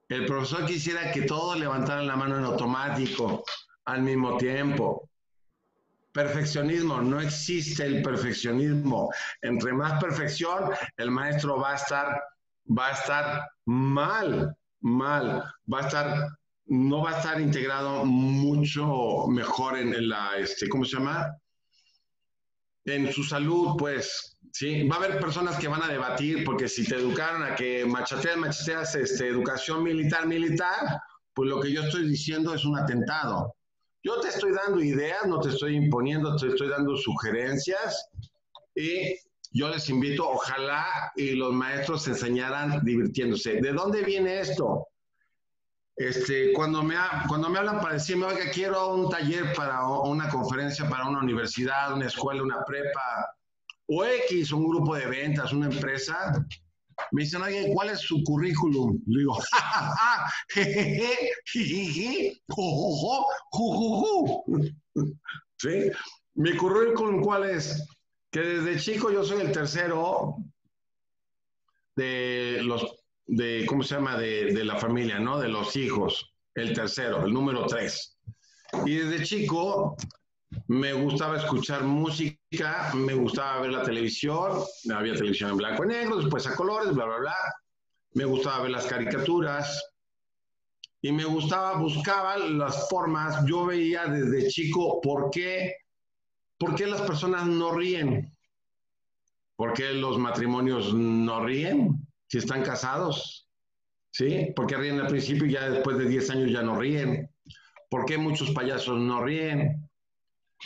El 0.08 0.26
profesor 0.26 0.66
quisiera 0.66 1.12
que 1.12 1.22
todos 1.22 1.58
levantaran 1.58 2.06
la 2.06 2.16
mano 2.16 2.38
en 2.38 2.44
automático 2.44 3.44
al 3.84 4.02
mismo 4.02 4.36
tiempo. 4.36 5.07
Perfeccionismo, 6.18 7.00
no 7.00 7.20
existe 7.20 7.84
el 7.86 8.02
perfeccionismo. 8.02 9.08
Entre 9.40 9.72
más 9.72 10.02
perfección, 10.02 10.70
el 10.96 11.12
maestro 11.12 11.60
va 11.60 11.72
a 11.72 11.76
estar 11.76 12.20
va 12.68 12.88
a 12.88 12.92
estar 12.92 13.48
mal, 13.66 14.56
mal, 14.80 15.44
va 15.72 15.78
a 15.78 15.86
estar, 15.86 16.28
no 16.66 17.02
va 17.02 17.10
a 17.10 17.18
estar 17.18 17.40
integrado 17.40 18.04
mucho 18.04 19.26
mejor 19.28 19.78
en, 19.78 20.08
la, 20.08 20.36
este, 20.38 20.68
¿cómo 20.68 20.84
se 20.84 20.96
llama? 20.96 21.34
En 22.84 23.12
su 23.12 23.22
salud, 23.22 23.76
pues, 23.78 24.36
sí, 24.52 24.86
va 24.88 24.96
a 24.96 24.98
haber 24.98 25.20
personas 25.20 25.56
que 25.58 25.68
van 25.68 25.82
a 25.82 25.88
debatir, 25.88 26.44
porque 26.44 26.68
si 26.68 26.84
te 26.84 26.96
educaron 26.96 27.42
a 27.42 27.54
que 27.54 27.84
machateas, 27.86 28.36
machateas, 28.36 28.94
este, 28.94 29.28
educación 29.28 29.82
militar, 29.82 30.26
militar, 30.26 31.00
pues 31.32 31.48
lo 31.48 31.60
que 31.60 31.72
yo 31.72 31.82
estoy 31.82 32.08
diciendo 32.08 32.54
es 32.54 32.64
un 32.64 32.78
atentado. 32.78 33.54
Yo 34.02 34.20
te 34.20 34.28
estoy 34.28 34.52
dando 34.52 34.80
ideas, 34.82 35.26
no 35.26 35.40
te 35.40 35.50
estoy 35.50 35.76
imponiendo, 35.76 36.36
te 36.36 36.48
estoy 36.48 36.68
dando 36.68 36.96
sugerencias 36.96 38.08
y 38.74 39.16
yo 39.52 39.68
les 39.68 39.88
invito, 39.88 40.28
ojalá 40.28 40.86
y 41.16 41.32
los 41.32 41.52
maestros 41.52 42.06
enseñaran 42.06 42.84
divirtiéndose. 42.84 43.60
¿De 43.60 43.72
dónde 43.72 44.02
viene 44.04 44.40
esto? 44.40 44.86
Este, 45.96 46.52
cuando, 46.52 46.84
me, 46.84 46.94
cuando 47.26 47.48
me 47.48 47.58
hablan 47.58 47.80
para 47.80 47.94
decirme, 47.94 48.26
oiga, 48.26 48.50
quiero 48.52 48.94
un 48.94 49.10
taller 49.10 49.52
para 49.54 49.84
una 49.84 50.28
conferencia 50.28 50.88
para 50.88 51.08
una 51.08 51.18
universidad, 51.18 51.92
una 51.92 52.06
escuela, 52.06 52.42
una 52.42 52.64
prepa, 52.64 53.34
o 53.86 54.04
X, 54.04 54.52
un 54.52 54.68
grupo 54.68 54.94
de 54.94 55.06
ventas, 55.06 55.52
una 55.52 55.66
empresa, 55.66 56.32
me 57.12 57.22
dicen, 57.22 57.42
oye, 57.42 57.70
¿cuál 57.72 57.90
es 57.90 58.00
su 58.00 58.24
currículum? 58.24 59.00
Le 59.06 59.20
digo, 59.20 59.38
¿Sí? 65.58 65.90
Mi 66.34 66.56
currículum, 66.56 67.20
¿cuál 67.20 67.50
es? 67.50 67.86
que 68.30 68.40
desde 68.40 68.78
chico 68.78 69.10
yo 69.10 69.24
soy 69.24 69.40
el 69.40 69.52
tercero 69.52 70.36
de 71.96 72.60
los, 72.62 73.04
de, 73.26 73.64
¿cómo 73.66 73.82
se 73.82 73.94
llama? 73.94 74.16
De, 74.16 74.52
de, 74.52 74.64
la 74.64 74.76
familia, 74.76 75.18
¿no? 75.18 75.38
De 75.38 75.48
los 75.48 75.74
hijos, 75.76 76.32
el 76.54 76.72
tercero, 76.72 77.24
el 77.24 77.32
número 77.32 77.66
tres. 77.66 78.18
Y 78.84 78.96
desde 78.96 79.24
chico 79.24 79.96
me 80.66 80.92
gustaba 80.92 81.36
escuchar 81.36 81.84
música, 81.84 82.92
me 82.94 83.14
gustaba 83.14 83.60
ver 83.62 83.72
la 83.72 83.82
televisión, 83.82 84.62
había 84.94 85.14
televisión 85.14 85.50
en 85.50 85.56
blanco 85.56 85.84
y 85.84 85.88
negro, 85.88 86.16
después 86.16 86.46
a 86.46 86.54
colores, 86.54 86.94
bla, 86.94 87.04
bla, 87.04 87.18
bla. 87.18 87.36
Me 88.14 88.24
gustaba 88.24 88.62
ver 88.62 88.70
las 88.70 88.86
caricaturas 88.86 89.92
y 91.00 91.12
me 91.12 91.24
gustaba, 91.24 91.78
buscaba 91.78 92.38
las 92.38 92.88
formas, 92.88 93.44
yo 93.46 93.66
veía 93.66 94.06
desde 94.06 94.48
chico 94.48 95.00
por 95.00 95.30
qué 95.30 95.74
¿Por 96.58 96.74
qué 96.74 96.86
las 96.86 97.02
personas 97.02 97.46
no 97.46 97.72
ríen? 97.72 98.32
¿Por 99.54 99.72
qué 99.74 99.92
los 99.92 100.18
matrimonios 100.18 100.92
no 100.92 101.44
ríen 101.44 102.06
si 102.26 102.38
están 102.38 102.62
casados? 102.62 103.48
¿Sí? 104.10 104.52
¿Por 104.56 104.66
qué 104.66 104.76
ríen 104.76 105.00
al 105.00 105.06
principio 105.06 105.46
y 105.46 105.52
ya 105.52 105.70
después 105.70 105.96
de 105.98 106.08
10 106.08 106.30
años 106.30 106.50
ya 106.50 106.62
no 106.62 106.76
ríen? 106.76 107.30
¿Por 107.88 108.04
qué 108.06 108.18
muchos 108.18 108.50
payasos 108.50 108.98
no 108.98 109.22
ríen? 109.22 109.87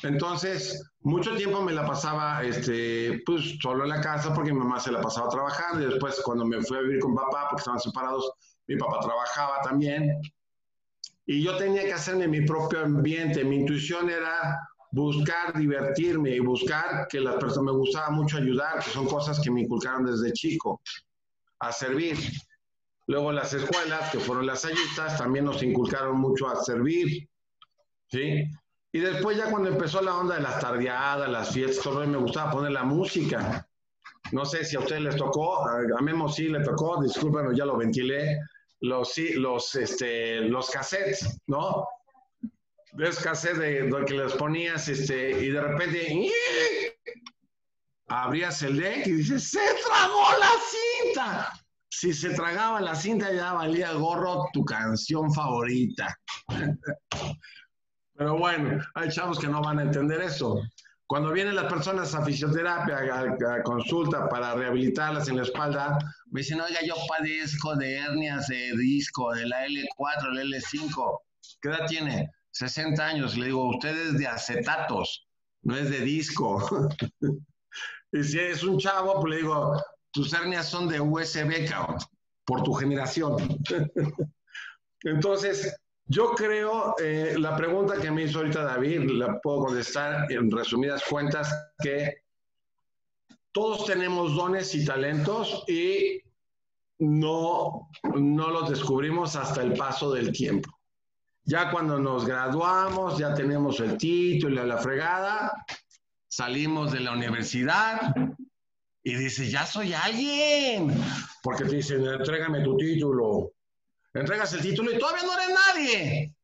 Entonces, 0.03 0.91
mucho 1.01 1.37
tiempo 1.37 1.63
me 1.63 1.73
la 1.73 1.87
pasaba 1.87 2.43
este, 2.43 3.23
pues, 3.27 3.59
solo 3.61 3.85
en 3.85 3.91
la 3.91 4.01
casa 4.01 4.35
porque 4.35 4.53
mi 4.53 4.59
mamá 4.59 4.81
se 4.81 4.91
la 4.91 5.01
pasaba 5.01 5.29
trabajando 5.29 5.83
y 5.83 5.91
después 5.91 6.21
cuando 6.25 6.45
me 6.45 6.61
fui 6.63 6.79
a 6.79 6.81
vivir 6.81 7.01
con 7.01 7.15
papá, 7.15 7.49
porque 7.51 7.61
estaban 7.61 7.81
separados, 7.81 8.33
mi 8.67 8.77
papá 8.77 9.01
trabajaba 9.01 9.61
también. 9.63 10.21
Y 11.27 11.43
yo 11.43 11.57
tenía 11.57 11.83
que 11.83 11.93
hacerme 11.93 12.27
mi 12.27 12.41
propio 12.45 12.81
ambiente. 12.81 13.45
Mi 13.45 13.57
intuición 13.57 14.11
era 14.11 14.59
buscar 14.91 15.57
divertirme 15.57 16.31
y 16.31 16.41
buscar 16.41 17.07
que 17.09 17.21
las 17.21 17.37
personas, 17.37 17.73
me 17.73 17.79
gustaba 17.79 18.11
mucho 18.11 18.39
ayudar, 18.39 18.83
que 18.83 18.91
son 18.91 19.07
cosas 19.07 19.41
que 19.41 19.51
me 19.51 19.63
inculcaron 19.63 20.05
desde 20.05 20.33
chico, 20.33 20.81
a 21.61 21.71
servir. 21.71 22.19
Luego 23.07 23.33
las 23.33 23.53
escuelas, 23.53 24.11
que 24.11 24.19
fueron 24.19 24.47
las 24.47 24.65
ayudas, 24.65 25.19
también 25.19 25.45
nos 25.45 25.63
inculcaron 25.63 26.19
mucho 26.19 26.49
a 26.49 26.57
servir, 26.63 27.29
¿sí? 28.09 28.45
Y 28.93 29.01
después 29.01 29.37
ya 29.39 29.51
cuando 29.51 29.71
empezó 29.71 30.03
la 30.03 30.17
onda 30.17 30.37
de 30.37 30.43
las 30.43 30.61
tardeadas, 30.61 31.29
las 31.29 31.53
fiestas, 31.53 31.83
todo 31.83 32.07
me 32.07 32.19
gustaba 32.19 32.53
poner 32.53 32.73
la 32.73 32.85
música. 32.85 33.67
No 34.33 34.45
sé 34.45 34.65
si 34.65 34.77
a 34.77 34.81
ustedes 34.81 35.03
les 35.03 35.17
tocó, 35.17 35.67
a 35.67 36.03
Memo 36.03 36.29
sí 36.29 36.49
le 36.49 36.61
tocó, 36.61 37.03
discúlpenme, 37.03 37.57
ya 37.57 37.65
lo 37.65 37.77
ventilé, 37.77 38.39
los, 38.81 39.15
los, 39.37 39.75
este, 39.75 40.41
los 40.43 40.71
cassettes, 40.71 41.41
¿no? 41.47 41.87
de 42.93 43.09
escasez 43.09 43.59
de 43.59 43.89
lo 43.89 44.05
que 44.05 44.15
les 44.15 44.33
ponías, 44.35 44.89
este, 44.89 45.31
y 45.31 45.49
de 45.49 45.61
repente 45.61 46.33
abrías 48.09 48.63
el 48.63 48.79
deck 48.79 49.07
y 49.07 49.13
dices, 49.13 49.51
¡se 49.51 49.61
tragó 49.87 50.25
la 50.39 50.51
cinta! 51.03 51.53
Si 51.89 52.13
se 52.13 52.31
tragaba 52.31 52.81
la 52.81 52.95
cinta 52.95 53.33
ya 53.33 53.53
valía 53.53 53.93
gorro 53.93 54.49
tu 54.53 54.65
canción 54.65 55.33
favorita. 55.33 56.19
Pero 58.15 58.39
bueno, 58.39 58.83
hay 58.95 59.09
chavos 59.09 59.39
que 59.39 59.49
no 59.49 59.63
van 59.63 59.79
a 59.79 59.83
entender 59.83 60.21
eso. 60.21 60.61
Cuando 61.07 61.33
vienen 61.33 61.57
las 61.57 61.71
personas 61.71 62.15
a 62.15 62.25
fisioterapia, 62.25 62.99
a, 62.99 63.63
consulta 63.63 64.29
para 64.29 64.55
rehabilitarlas 64.55 65.29
en 65.29 65.37
la 65.37 65.43
espalda, 65.43 65.99
me 66.31 66.41
dicen, 66.41 66.61
oiga, 66.61 66.81
yo 66.87 66.95
padezco 67.07 67.77
de 67.77 67.97
hernias 67.97 68.49
de 68.49 68.73
disco, 68.77 69.35
de 69.35 69.47
la 69.47 69.67
L4, 69.67 70.33
la 70.33 70.43
L5. 70.43 71.19
¿Qué 71.61 71.69
edad 71.69 71.87
tiene? 71.87 72.31
60 72.53 73.05
años. 73.05 73.37
Le 73.37 73.47
digo, 73.47 73.69
usted 73.69 73.95
es 74.09 74.19
de 74.19 74.27
acetatos, 74.27 75.27
no 75.63 75.77
es 75.77 75.91
de 75.91 76.01
disco. 76.01 76.89
y 78.13 78.23
si 78.23 78.39
es 78.39 78.63
un 78.63 78.79
chavo, 78.79 79.21
pues 79.21 79.35
le 79.35 79.37
digo, 79.43 79.83
tus 80.13 80.33
hernias 80.33 80.69
son 80.69 80.89
de 80.89 81.01
USB, 81.01 81.69
cabrón, 81.69 81.99
por 82.47 82.63
tu 82.63 82.73
generación. 82.73 83.37
Entonces, 85.03 85.77
yo 86.07 86.33
creo, 86.33 86.95
eh, 87.03 87.35
la 87.39 87.57
pregunta 87.57 88.01
que 88.01 88.11
me 88.11 88.25
hizo 88.25 88.39
ahorita 88.39 88.65
David, 88.65 89.11
la 89.11 89.41
puedo 89.41 89.67
contestar 89.67 90.31
en 90.31 90.51
resumidas 90.51 91.03
cuentas, 91.09 91.55
que 91.83 92.23
todos 93.53 93.87
tenemos 93.87 94.35
dones 94.35 94.75
y 94.75 94.85
talentos 94.85 95.65
y 95.69 96.23
no, 96.99 97.91
no 98.15 98.51
los 98.51 98.71
descubrimos 98.71 99.37
hasta 99.37 99.63
el 99.63 99.75
paso 99.75 100.13
del 100.13 100.33
tiempo. 100.33 100.71
Ya 101.45 101.71
cuando 101.71 101.99
nos 101.99 102.25
graduamos, 102.25 103.19
ya 103.19 103.35
tenemos 103.35 103.81
el 103.81 103.97
título 103.97 104.65
la 104.65 104.79
fregada, 104.79 105.65
salimos 106.29 106.93
de 106.93 107.01
la 107.01 107.13
universidad 107.13 108.15
y 109.03 109.15
dices, 109.15 109.51
ya 109.51 109.67
soy 109.67 109.93
alguien, 109.93 110.95
porque 111.43 111.65
te 111.65 111.77
dicen, 111.77 112.07
entrégame 112.07 112.63
tu 112.63 112.77
título, 112.77 113.53
entregas 114.15 114.53
el 114.53 114.63
título 114.63 114.93
y 114.93 114.99
todavía 114.99 115.25
no 115.25 115.35
eres 115.35 115.57
nadie. 115.67 116.35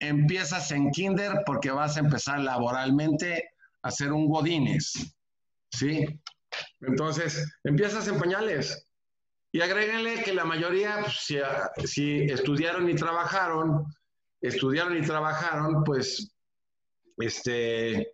Empiezas 0.00 0.70
en 0.70 0.90
kinder 0.90 1.42
porque 1.44 1.70
vas 1.70 1.96
a 1.96 2.00
empezar 2.00 2.40
laboralmente 2.40 3.50
a 3.82 3.90
ser 3.90 4.12
un 4.12 4.28
godines, 4.28 4.92
¿sí? 5.72 6.06
Entonces, 6.80 7.46
empiezas 7.64 8.06
en 8.08 8.18
pañales. 8.18 8.86
Y 9.52 9.60
agréguenle 9.60 10.22
que 10.22 10.34
la 10.34 10.44
mayoría, 10.44 11.00
pues, 11.02 11.16
si, 11.20 11.38
si, 11.86 12.20
estudiaron 12.24 12.88
y 12.88 12.94
trabajaron, 12.94 13.86
estudiaron 14.40 14.96
y 14.96 15.06
trabajaron, 15.06 15.84
pues, 15.84 16.34
este, 17.16 18.12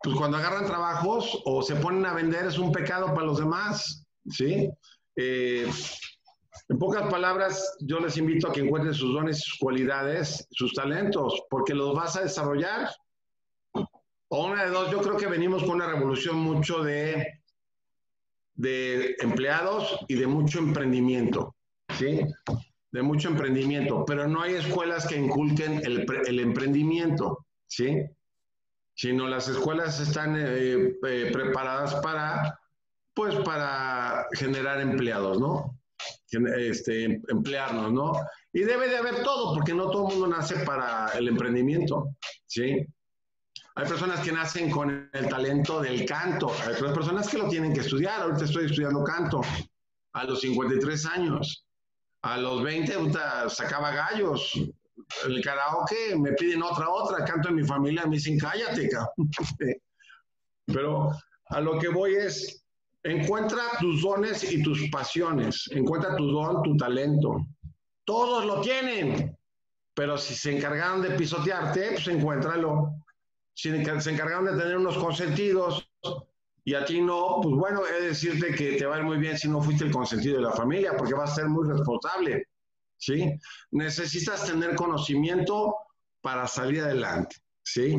pues 0.00 0.16
cuando 0.16 0.36
agarran 0.36 0.66
trabajos 0.66 1.40
o 1.44 1.62
se 1.62 1.76
ponen 1.76 2.06
a 2.06 2.14
vender 2.14 2.46
es 2.46 2.58
un 2.58 2.72
pecado 2.72 3.06
para 3.14 3.26
los 3.26 3.38
demás, 3.38 4.04
¿sí? 4.28 4.70
Eh, 5.16 5.68
en 6.68 6.78
pocas 6.78 7.10
palabras, 7.10 7.76
yo 7.80 7.98
les 7.98 8.16
invito 8.18 8.48
a 8.48 8.52
que 8.52 8.60
encuentren 8.60 8.92
sus 8.92 9.14
dones, 9.14 9.40
sus 9.40 9.58
cualidades, 9.58 10.46
sus 10.50 10.74
talentos, 10.74 11.42
porque 11.48 11.74
los 11.74 11.94
vas 11.94 12.16
a 12.16 12.22
desarrollar. 12.22 12.90
O 14.28 14.46
una 14.46 14.64
de 14.64 14.70
dos, 14.70 14.90
yo 14.90 15.00
creo 15.00 15.16
que 15.16 15.26
venimos 15.26 15.62
con 15.62 15.76
una 15.76 15.86
revolución 15.86 16.36
mucho 16.36 16.82
de, 16.82 17.40
de 18.54 19.16
empleados 19.20 19.98
y 20.08 20.16
de 20.16 20.26
mucho 20.26 20.58
emprendimiento, 20.58 21.54
¿sí? 21.96 22.20
De 22.92 23.00
mucho 23.00 23.30
emprendimiento, 23.30 24.04
pero 24.04 24.28
no 24.28 24.42
hay 24.42 24.54
escuelas 24.54 25.06
que 25.06 25.16
inculquen 25.16 25.80
el, 25.86 26.04
el 26.26 26.40
emprendimiento, 26.40 27.46
¿sí? 27.66 28.02
Sino 28.94 29.26
las 29.26 29.48
escuelas 29.48 30.00
están 30.00 30.36
eh, 30.36 30.98
eh, 31.06 31.30
preparadas 31.32 31.94
para, 32.02 32.60
pues, 33.14 33.34
para 33.36 34.26
generar 34.34 34.82
empleados, 34.82 35.40
¿no? 35.40 35.77
Este, 36.56 37.20
emplearnos, 37.28 37.92
¿no? 37.92 38.12
Y 38.52 38.60
debe 38.60 38.88
de 38.88 38.96
haber 38.96 39.22
todo, 39.22 39.54
porque 39.54 39.74
no 39.74 39.90
todo 39.90 40.08
el 40.08 40.14
mundo 40.14 40.36
nace 40.36 40.56
para 40.64 41.08
el 41.18 41.28
emprendimiento, 41.28 42.16
¿sí? 42.46 42.86
Hay 43.78 43.86
personas 43.86 44.20
que 44.20 44.32
nacen 44.32 44.70
con 44.72 45.08
el 45.12 45.28
talento 45.28 45.80
del 45.80 46.04
canto, 46.04 46.52
hay 46.66 46.74
otras 46.74 46.92
personas 46.92 47.28
que 47.28 47.38
lo 47.38 47.48
tienen 47.48 47.72
que 47.72 47.80
estudiar. 47.80 48.22
Ahorita 48.22 48.44
estoy 48.44 48.66
estudiando 48.66 49.04
canto 49.04 49.40
a 50.14 50.24
los 50.24 50.40
53 50.40 51.06
años. 51.06 51.64
A 52.22 52.38
los 52.38 52.64
20 52.64 52.92
sacaba 53.48 53.92
gallos. 53.92 54.52
El 55.24 55.40
karaoke 55.42 56.16
me 56.18 56.32
piden 56.32 56.64
otra, 56.64 56.90
otra. 56.90 57.24
Canto 57.24 57.50
en 57.50 57.54
mi 57.54 57.64
familia, 57.64 58.04
me 58.04 58.16
dicen 58.16 58.36
cállate, 58.36 58.88
Pero 60.66 61.12
a 61.46 61.60
lo 61.60 61.78
que 61.78 61.88
voy 61.88 62.16
es, 62.16 62.64
Encuentra 63.02 63.62
tus 63.80 64.02
dones 64.02 64.50
y 64.52 64.62
tus 64.62 64.88
pasiones. 64.90 65.68
Encuentra 65.70 66.16
tu 66.16 66.30
don, 66.30 66.62
tu 66.62 66.76
talento. 66.76 67.46
Todos 68.04 68.44
lo 68.44 68.60
tienen. 68.60 69.36
Pero 69.94 70.16
si 70.18 70.34
se 70.34 70.56
encargaron 70.56 71.02
de 71.02 71.10
pisotearte, 71.10 71.92
pues 71.92 72.08
encuéntralo. 72.08 72.92
Si 73.54 73.70
se 73.70 74.10
encargaron 74.10 74.44
de 74.44 74.52
tener 74.52 74.76
unos 74.76 74.96
consentidos 74.96 75.88
y 76.64 76.74
a 76.74 76.84
ti 76.84 77.00
no, 77.00 77.40
pues 77.42 77.54
bueno, 77.56 77.82
de 77.82 78.08
decirte 78.08 78.54
que 78.54 78.72
te 78.76 78.86
va 78.86 78.96
a 78.96 78.98
ir 78.98 79.04
muy 79.04 79.18
bien 79.18 79.38
si 79.38 79.48
no 79.48 79.60
fuiste 79.60 79.84
el 79.84 79.90
consentido 79.90 80.36
de 80.36 80.42
la 80.42 80.52
familia, 80.52 80.96
porque 80.96 81.14
vas 81.14 81.32
a 81.32 81.34
ser 81.36 81.48
muy 81.48 81.66
responsable. 81.66 82.46
¿Sí? 82.96 83.32
Necesitas 83.70 84.44
tener 84.44 84.74
conocimiento 84.74 85.74
para 86.20 86.46
salir 86.46 86.82
adelante. 86.82 87.36
¿Sí? 87.62 87.96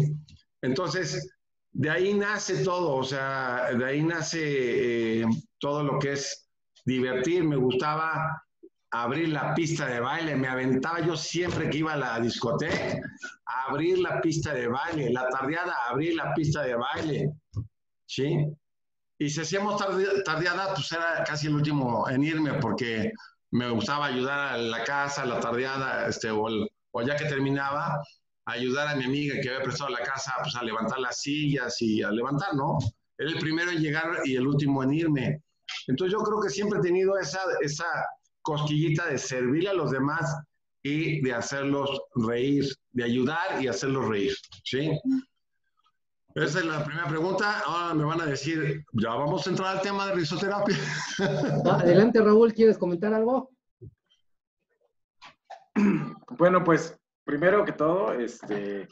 Entonces, 0.62 1.39
de 1.80 1.90
ahí 1.90 2.14
nace 2.14 2.62
todo, 2.62 2.98
o 2.98 3.04
sea, 3.06 3.70
de 3.72 3.86
ahí 3.86 4.04
nace 4.04 5.22
eh, 5.22 5.26
todo 5.60 5.82
lo 5.82 5.98
que 5.98 6.12
es 6.12 6.50
divertir. 6.84 7.46
Me 7.46 7.56
gustaba 7.56 8.44
abrir 8.92 9.30
la 9.30 9.54
pista 9.54 9.86
de 9.86 10.02
baile, 10.02 10.36
me 10.36 10.50
aventaba 10.50 11.00
yo 11.00 11.16
siempre 11.16 11.70
que 11.70 11.78
iba 11.78 11.94
a 11.94 11.98
la 11.98 12.20
discoteca, 12.20 13.00
abrir 13.46 14.00
la 14.00 14.20
pista 14.20 14.54
de 14.54 14.68
baile, 14.68 15.10
la 15.10 15.30
tardeada, 15.30 15.74
abrir 15.88 16.16
la 16.16 16.34
pista 16.34 16.64
de 16.64 16.76
baile, 16.76 17.32
¿sí? 18.06 18.46
Y 19.18 19.30
si 19.30 19.40
hacíamos 19.40 19.82
tardeada, 20.26 20.74
pues 20.74 20.92
era 20.92 21.24
casi 21.26 21.48
el 21.48 21.56
último 21.56 22.10
en 22.10 22.26
irme 22.26 22.56
porque 22.56 23.14
me 23.52 23.70
gustaba 23.70 24.08
ayudar 24.08 24.56
a 24.56 24.58
la 24.58 24.84
casa, 24.84 25.26
la 25.26 25.40
tardeada, 25.40 26.10
este, 26.10 26.30
o, 26.30 26.46
o 26.92 27.02
ya 27.04 27.16
que 27.16 27.24
terminaba, 27.24 28.02
ayudar 28.52 28.88
a 28.88 28.96
mi 28.96 29.06
amiga 29.06 29.40
que 29.42 29.50
había 29.50 29.64
prestado 29.64 29.90
la 29.90 30.04
casa 30.04 30.34
pues, 30.42 30.56
a 30.56 30.64
levantar 30.64 31.00
las 31.00 31.22
sillas 31.22 31.82
y 31.82 32.02
a 32.02 32.12
levantar, 32.12 32.56
¿no? 32.56 32.78
Era 33.18 33.32
el 33.32 33.40
primero 33.40 33.72
en 33.72 33.82
llegar 33.82 34.22
y 34.26 34.36
el 34.36 34.48
último 34.48 34.84
en 34.84 34.94
irme. 34.94 35.44
Entonces 35.88 36.14
yo 36.18 36.24
creo 36.24 36.40
que 36.42 36.50
siempre 36.50 36.80
he 36.80 36.82
tenido 36.82 37.18
esa, 37.18 37.42
esa 37.62 37.86
cosquillita 38.42 39.08
de 39.08 39.18
servirle 39.18 39.70
a 39.70 39.74
los 39.74 39.92
demás 39.92 40.36
y 40.84 41.22
de 41.22 41.34
hacerlos 41.34 42.02
reír, 42.16 42.66
de 42.92 43.04
ayudar 43.04 43.62
y 43.62 43.68
hacerlos 43.68 44.08
reír, 44.08 44.34
¿sí? 44.64 44.92
Esa 46.36 46.60
es 46.60 46.66
la 46.66 46.84
primera 46.86 47.08
pregunta. 47.08 47.60
Ahora 47.66 47.94
me 47.94 48.06
van 48.06 48.22
a 48.22 48.26
decir, 48.26 48.86
ya 48.94 49.10
vamos 49.10 49.46
a 49.46 49.50
entrar 49.50 49.78
al 49.78 49.82
tema 49.82 50.08
de 50.08 50.14
risoterapia. 50.14 50.78
Adelante, 51.66 52.22
Raúl, 52.22 52.54
¿quieres 52.54 52.78
comentar 52.78 53.14
algo? 53.14 53.50
Bueno, 56.38 56.64
pues 56.64 56.99
primero 57.30 57.64
que 57.64 57.74
todo, 57.74 58.12
este, 58.14 58.88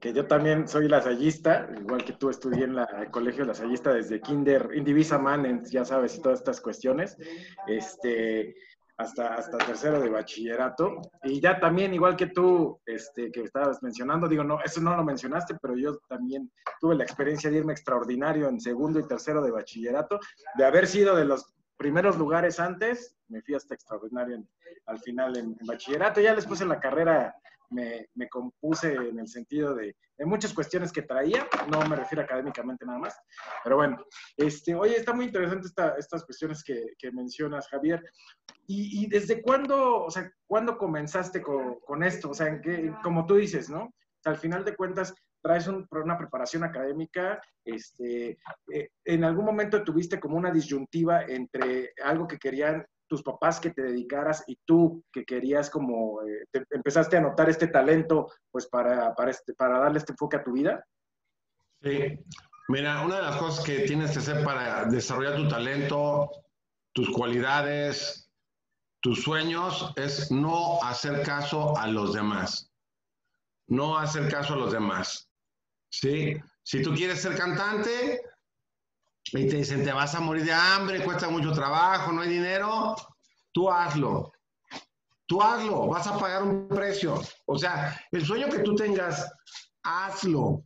que 0.00 0.14
yo 0.14 0.26
también 0.26 0.66
soy 0.66 0.88
lasallista, 0.88 1.68
igual 1.78 2.02
que 2.02 2.14
tú 2.14 2.30
estudié 2.30 2.64
en 2.64 2.74
la, 2.74 2.84
el 2.84 3.10
colegio 3.10 3.44
lasallista 3.44 3.92
desde 3.92 4.18
kinder, 4.18 4.70
indivisa 4.74 5.18
man, 5.18 5.62
ya 5.66 5.84
sabes, 5.84 6.16
y 6.16 6.22
todas 6.22 6.38
estas 6.38 6.62
cuestiones, 6.62 7.18
este, 7.66 8.54
hasta, 8.96 9.34
hasta 9.34 9.58
tercero 9.58 10.00
de 10.00 10.08
bachillerato. 10.08 11.02
Y 11.22 11.38
ya 11.38 11.60
también, 11.60 11.92
igual 11.92 12.16
que 12.16 12.28
tú, 12.28 12.80
este, 12.86 13.30
que 13.30 13.42
estabas 13.42 13.82
mencionando, 13.82 14.26
digo, 14.26 14.42
no, 14.42 14.58
eso 14.64 14.80
no 14.80 14.96
lo 14.96 15.04
mencionaste, 15.04 15.58
pero 15.60 15.76
yo 15.76 15.98
también 16.08 16.50
tuve 16.80 16.94
la 16.94 17.04
experiencia 17.04 17.50
de 17.50 17.58
irme 17.58 17.74
extraordinario 17.74 18.48
en 18.48 18.58
segundo 18.58 19.00
y 19.00 19.06
tercero 19.06 19.42
de 19.42 19.50
bachillerato, 19.50 20.18
de 20.56 20.64
haber 20.64 20.86
sido 20.86 21.14
de 21.14 21.26
los 21.26 21.44
primeros 21.76 22.16
lugares 22.16 22.58
antes, 22.58 23.18
me 23.28 23.42
fui 23.42 23.54
hasta 23.54 23.74
extraordinario 23.74 24.42
al 24.86 24.98
final 24.98 25.36
en, 25.36 25.56
en, 25.60 25.66
bachillerato, 25.66 26.22
ya 26.22 26.34
después 26.34 26.62
en 26.62 26.70
la 26.70 26.80
carrera 26.80 27.34
me, 27.72 28.08
me 28.14 28.28
compuse 28.28 28.92
en 28.94 29.18
el 29.18 29.28
sentido 29.28 29.74
de, 29.74 29.96
de, 30.16 30.26
muchas 30.26 30.52
cuestiones 30.52 30.92
que 30.92 31.02
traía, 31.02 31.46
no 31.70 31.86
me 31.88 31.96
refiero 31.96 32.22
académicamente 32.22 32.84
nada 32.84 32.98
más, 32.98 33.18
pero 33.64 33.76
bueno, 33.76 34.04
este, 34.36 34.74
oye, 34.74 34.96
está 34.96 35.12
muy 35.12 35.26
interesante 35.26 35.66
esta, 35.66 35.94
estas 35.96 36.24
cuestiones 36.24 36.62
que, 36.62 36.94
que 36.98 37.10
mencionas, 37.12 37.68
Javier. 37.68 38.02
¿Y, 38.66 39.02
¿Y, 39.02 39.06
desde 39.08 39.42
cuándo, 39.42 40.04
o 40.04 40.10
sea, 40.10 40.30
cuándo 40.46 40.78
comenzaste 40.78 41.42
con, 41.42 41.80
con 41.80 42.02
esto? 42.02 42.30
O 42.30 42.34
sea, 42.34 42.46
en 42.48 42.60
qué, 42.60 42.94
como 43.02 43.26
tú 43.26 43.36
dices, 43.36 43.68
¿no? 43.68 43.84
O 43.84 44.22
sea, 44.22 44.32
al 44.32 44.38
final 44.38 44.64
de 44.64 44.76
cuentas, 44.76 45.14
traes 45.42 45.66
un, 45.66 45.86
una 45.90 46.16
preparación 46.16 46.62
académica, 46.62 47.40
este, 47.64 48.38
eh, 48.72 48.90
en 49.04 49.24
algún 49.24 49.44
momento 49.44 49.82
tuviste 49.82 50.20
como 50.20 50.36
una 50.36 50.52
disyuntiva 50.52 51.24
entre 51.24 51.92
algo 52.02 52.26
que 52.26 52.38
querían 52.38 52.86
tus 53.12 53.22
papás 53.22 53.60
que 53.60 53.68
te 53.68 53.82
dedicaras 53.82 54.42
y 54.46 54.56
tú 54.64 55.04
que 55.12 55.26
querías 55.26 55.68
como, 55.68 56.22
eh, 56.22 56.46
te, 56.50 56.64
empezaste 56.70 57.18
a 57.18 57.20
notar 57.20 57.50
este 57.50 57.66
talento, 57.66 58.32
pues 58.50 58.68
para, 58.68 59.14
para, 59.14 59.30
este, 59.30 59.52
para 59.52 59.78
darle 59.80 59.98
este 59.98 60.12
enfoque 60.12 60.38
a 60.38 60.42
tu 60.42 60.52
vida? 60.52 60.82
Sí, 61.82 62.18
mira, 62.68 63.04
una 63.04 63.16
de 63.16 63.22
las 63.24 63.36
cosas 63.36 63.62
que 63.66 63.80
tienes 63.80 64.12
que 64.12 64.20
hacer 64.20 64.42
para 64.42 64.86
desarrollar 64.86 65.36
tu 65.36 65.46
talento, 65.46 66.30
tus 66.94 67.10
cualidades, 67.10 68.30
tus 69.02 69.22
sueños, 69.22 69.92
es 69.96 70.30
no 70.30 70.82
hacer 70.82 71.22
caso 71.22 71.76
a 71.76 71.88
los 71.88 72.14
demás. 72.14 72.72
no 73.68 73.98
hacer 73.98 74.30
caso 74.30 74.54
a 74.54 74.56
los 74.56 74.72
demás. 74.72 75.28
¿Sí? 75.90 76.34
Si 76.62 76.80
tú 76.80 76.94
quieres 76.94 77.20
ser 77.20 77.36
cantante 77.36 78.22
y 79.30 79.48
te 79.48 79.56
dicen, 79.56 79.84
te 79.84 79.92
vas 79.92 80.14
a 80.14 80.20
morir 80.20 80.44
de 80.44 80.52
hambre, 80.52 81.04
cuesta 81.04 81.28
mucho 81.28 81.52
trabajo, 81.52 82.12
no 82.12 82.22
hay 82.22 82.28
dinero, 82.28 82.94
tú 83.52 83.70
hazlo. 83.70 84.32
Tú 85.26 85.40
hazlo, 85.40 85.86
vas 85.86 86.06
a 86.06 86.18
pagar 86.18 86.42
un 86.42 86.68
precio. 86.68 87.20
O 87.46 87.56
sea, 87.56 87.98
el 88.10 88.24
sueño 88.24 88.48
que 88.48 88.58
tú 88.58 88.74
tengas, 88.74 89.32
hazlo. 89.82 90.64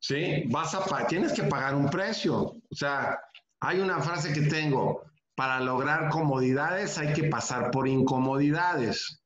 ¿Sí? 0.00 0.44
Vas 0.48 0.74
a 0.74 1.06
tienes 1.06 1.32
que 1.32 1.42
pagar 1.42 1.74
un 1.74 1.90
precio. 1.90 2.38
O 2.40 2.74
sea, 2.74 3.18
hay 3.60 3.80
una 3.80 4.00
frase 4.00 4.32
que 4.32 4.42
tengo, 4.42 5.02
para 5.34 5.60
lograr 5.60 6.08
comodidades 6.08 6.98
hay 6.98 7.12
que 7.12 7.24
pasar 7.24 7.70
por 7.70 7.86
incomodidades. 7.86 9.22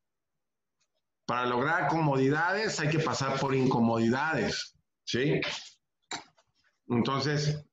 Para 1.27 1.47
lograr 1.47 1.89
comodidades 1.89 2.81
hay 2.81 2.89
que 2.89 2.99
pasar 2.99 3.39
por 3.39 3.55
incomodidades. 3.55 4.75
¿Sí? 5.05 5.41
Entonces, 6.89 7.65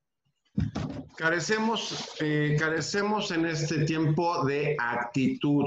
carecemos, 1.19 2.15
eh, 2.21 2.55
carecemos 2.57 3.31
en 3.31 3.45
este 3.45 3.83
tiempo 3.85 4.45
de 4.45 4.77
actitud. 4.79 5.65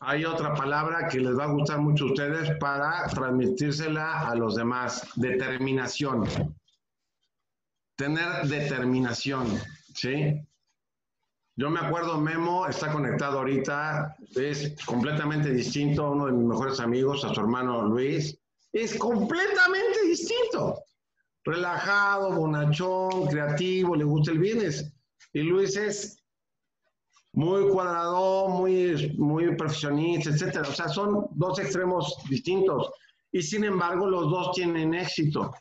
Hay 0.00 0.24
otra 0.24 0.54
palabra 0.54 1.08
que 1.08 1.20
les 1.20 1.38
va 1.38 1.44
a 1.44 1.52
gustar 1.52 1.78
mucho 1.78 2.04
a 2.04 2.08
ustedes 2.08 2.58
para 2.58 3.06
transmitírsela 3.06 4.28
a 4.28 4.34
los 4.34 4.56
demás. 4.56 5.06
Determinación. 5.14 6.26
Tener 7.96 8.46
determinación, 8.48 9.46
¿sí? 9.94 10.42
Yo 11.58 11.70
me 11.70 11.80
acuerdo, 11.80 12.20
Memo 12.20 12.66
está 12.66 12.92
conectado 12.92 13.38
ahorita, 13.38 14.16
es 14.34 14.76
completamente 14.84 15.50
distinto 15.50 16.04
a 16.04 16.10
uno 16.10 16.26
de 16.26 16.32
mis 16.32 16.44
mejores 16.44 16.80
amigos, 16.80 17.24
a 17.24 17.32
su 17.32 17.40
hermano 17.40 17.82
Luis. 17.82 18.36
Es 18.72 18.98
completamente 18.98 20.02
distinto. 20.06 20.85
Relajado, 21.46 22.32
bonachón, 22.32 23.28
creativo, 23.28 23.94
le 23.94 24.02
gusta 24.02 24.32
el 24.32 24.40
business. 24.40 24.92
Y 25.32 25.42
Luis 25.42 25.76
es 25.76 26.20
muy 27.34 27.68
cuadrado, 27.70 28.48
muy, 28.48 29.14
muy 29.16 29.54
perfeccionista, 29.56 30.30
etcétera. 30.30 30.68
O 30.68 30.72
sea, 30.72 30.88
son 30.88 31.28
dos 31.30 31.60
extremos 31.60 32.16
distintos. 32.28 32.90
Y 33.30 33.42
sin 33.42 33.62
embargo, 33.62 34.08
los 34.08 34.28
dos 34.28 34.52
tienen 34.56 34.92
éxito. 34.94 35.54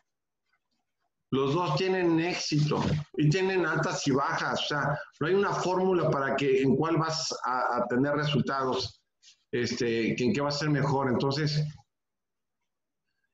Los 1.29 1.53
dos 1.53 1.75
tienen 1.75 2.19
éxito 2.19 2.81
y 3.17 3.29
tienen 3.29 3.65
altas 3.65 4.07
y 4.07 4.11
bajas. 4.11 4.63
O 4.63 4.67
sea, 4.67 4.99
no 5.19 5.27
hay 5.27 5.35
una 5.35 5.53
fórmula 5.53 6.09
para 6.09 6.35
que 6.35 6.63
en 6.63 6.75
cuál 6.75 6.97
vas 6.97 7.31
a, 7.45 7.77
a 7.77 7.87
tener 7.87 8.15
resultados, 8.15 9.03
este, 9.51 10.19
en 10.19 10.33
qué 10.33 10.41
va 10.41 10.49
a 10.49 10.51
ser 10.51 10.71
mejor. 10.71 11.09
Entonces, 11.09 11.63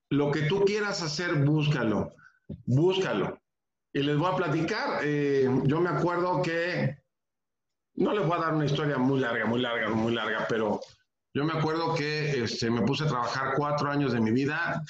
lo 0.10 0.32
que 0.32 0.42
tú 0.44 0.66
quieras 0.66 1.02
hacer, 1.02 1.46
búscalo, 1.46 2.12
búscalo. 2.66 3.40
Y 3.94 4.00
les 4.04 4.18
voy 4.18 4.32
a 4.32 4.36
platicar. 4.36 5.00
Eh, 5.04 5.50
yo 5.66 5.82
me 5.82 5.90
acuerdo 5.90 6.42
que 6.42 6.98
no 7.96 8.14
les 8.14 8.26
voy 8.26 8.38
a 8.38 8.42
dar 8.42 8.54
una 8.54 8.66
historia 8.66 8.98
muy 8.98 9.20
larga, 9.20 9.46
muy 9.46 9.60
larga, 9.62 9.90
muy 9.90 10.14
larga, 10.14 10.46
pero 10.48 10.80
yo 11.34 11.44
me 11.44 11.54
acuerdo 11.54 11.94
que 11.96 12.44
este, 12.44 12.70
me 12.70 12.82
puse 12.82 13.04
a 13.04 13.08
trabajar 13.08 13.54
cuatro 13.56 13.90
años 13.90 14.14
de 14.14 14.22
mi 14.22 14.32
vida 14.32 14.82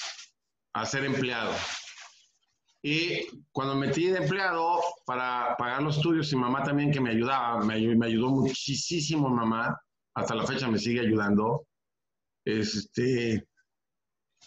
a 0.73 0.85
ser 0.85 1.05
empleado. 1.05 1.53
Y 2.83 3.27
cuando 3.51 3.75
me 3.75 3.87
metí 3.87 4.07
de 4.07 4.17
empleado 4.17 4.81
para 5.05 5.55
pagar 5.57 5.83
los 5.83 5.97
estudios, 5.97 6.31
y 6.33 6.35
mamá 6.35 6.63
también 6.63 6.91
que 6.91 6.99
me 6.99 7.11
ayudaba, 7.11 7.63
me, 7.63 7.95
me 7.95 8.05
ayudó 8.07 8.29
muchísimo 8.29 9.29
mamá, 9.29 9.79
hasta 10.15 10.33
la 10.33 10.45
fecha 10.45 10.67
me 10.67 10.79
sigue 10.79 11.01
ayudando. 11.01 11.67
Este, 12.43 13.47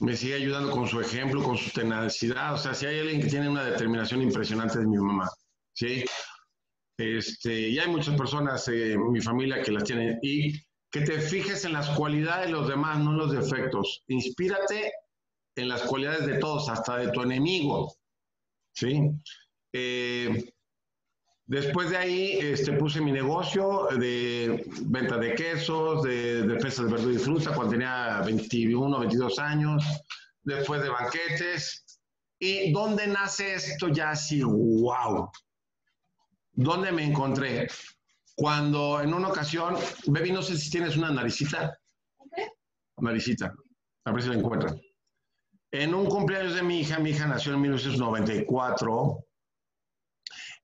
me 0.01 0.17
sigue 0.17 0.35
ayudando 0.35 0.71
con 0.71 0.87
su 0.87 1.01
ejemplo, 1.01 1.43
con 1.43 1.57
su 1.57 1.71
tenacidad. 1.71 2.55
O 2.55 2.59
sea, 2.59 2.75
si 2.75 2.87
hay 2.87 3.01
alguien 3.01 3.21
que 3.21 3.29
tiene 3.29 3.49
una 3.49 3.65
determinación 3.65 4.23
impresionante 4.23 4.81
es 4.81 4.87
mi 4.87 4.97
mamá. 4.97 5.31
¿sí? 5.73 6.05
Este, 6.99 7.69
y 7.69 7.79
hay 7.79 7.89
muchas 7.89 8.17
personas 8.17 8.67
en 8.69 9.13
mi 9.13 9.21
familia 9.21 9.63
que 9.63 9.73
las 9.73 9.85
tienen. 9.85 10.19
Y 10.23 10.53
que 10.91 11.01
te 11.01 11.21
fijes 11.21 11.65
en 11.65 11.73
las 11.73 11.91
cualidades 11.91 12.47
de 12.47 12.53
los 12.53 12.69
demás, 12.69 12.99
no 12.99 13.13
en 13.13 13.19
los 13.19 13.33
defectos. 13.33 14.03
Inspírate 14.09 14.93
en 15.57 15.69
las 15.69 15.83
cualidades 15.83 16.27
de 16.27 16.39
todos, 16.39 16.69
hasta 16.69 16.97
de 16.99 17.11
tu 17.11 17.23
enemigo. 17.23 17.95
¿sí? 18.75 19.11
Eh, 19.73 20.54
después 21.47 21.91
de 21.91 21.97
ahí 21.97 22.39
este, 22.41 22.73
puse 22.73 23.01
mi 23.01 23.13
negocio 23.13 23.89
de 23.99 24.65
venta 24.87 25.19
de 25.19 25.35
quesos, 25.35 26.03
de 26.03 26.43
defensa 26.43 26.85
de 26.85 26.93
verdura 26.93 27.15
y 27.15 27.19
fruta 27.19 27.55
cuando 27.55 27.73
tenía 27.73 28.23
21, 28.25 28.99
22 29.01 29.39
años, 29.39 29.85
después 30.43 30.83
de 30.83 30.89
banquetes. 30.89 31.85
¿Y 32.39 32.73
dónde 32.73 33.07
nace 33.07 33.55
esto 33.55 33.89
ya 33.89 34.11
así? 34.11 34.43
¡Wow! 34.43 35.31
¿Dónde 36.53 36.93
me 36.93 37.05
encontré? 37.05 37.69
Cuando 38.37 39.01
en 39.01 39.15
una 39.15 39.29
ocasión, 39.29 39.77
Baby, 40.07 40.33
no 40.33 40.43
sé 40.43 40.59
si 40.59 40.71
tienes 40.71 40.97
una 40.97 41.11
naricita. 41.11 41.79
Naricita. 42.99 43.55
A 44.05 44.13
ver 44.13 44.23
si 44.23 44.29
la 44.29 44.37
encuentran. 44.37 44.81
En 45.71 45.95
un 45.95 46.07
cumpleaños 46.07 46.55
de 46.55 46.63
mi 46.63 46.81
hija, 46.81 46.99
mi 46.99 47.11
hija 47.11 47.27
nació 47.27 47.55
en 47.55 47.61
1994. 47.63 49.25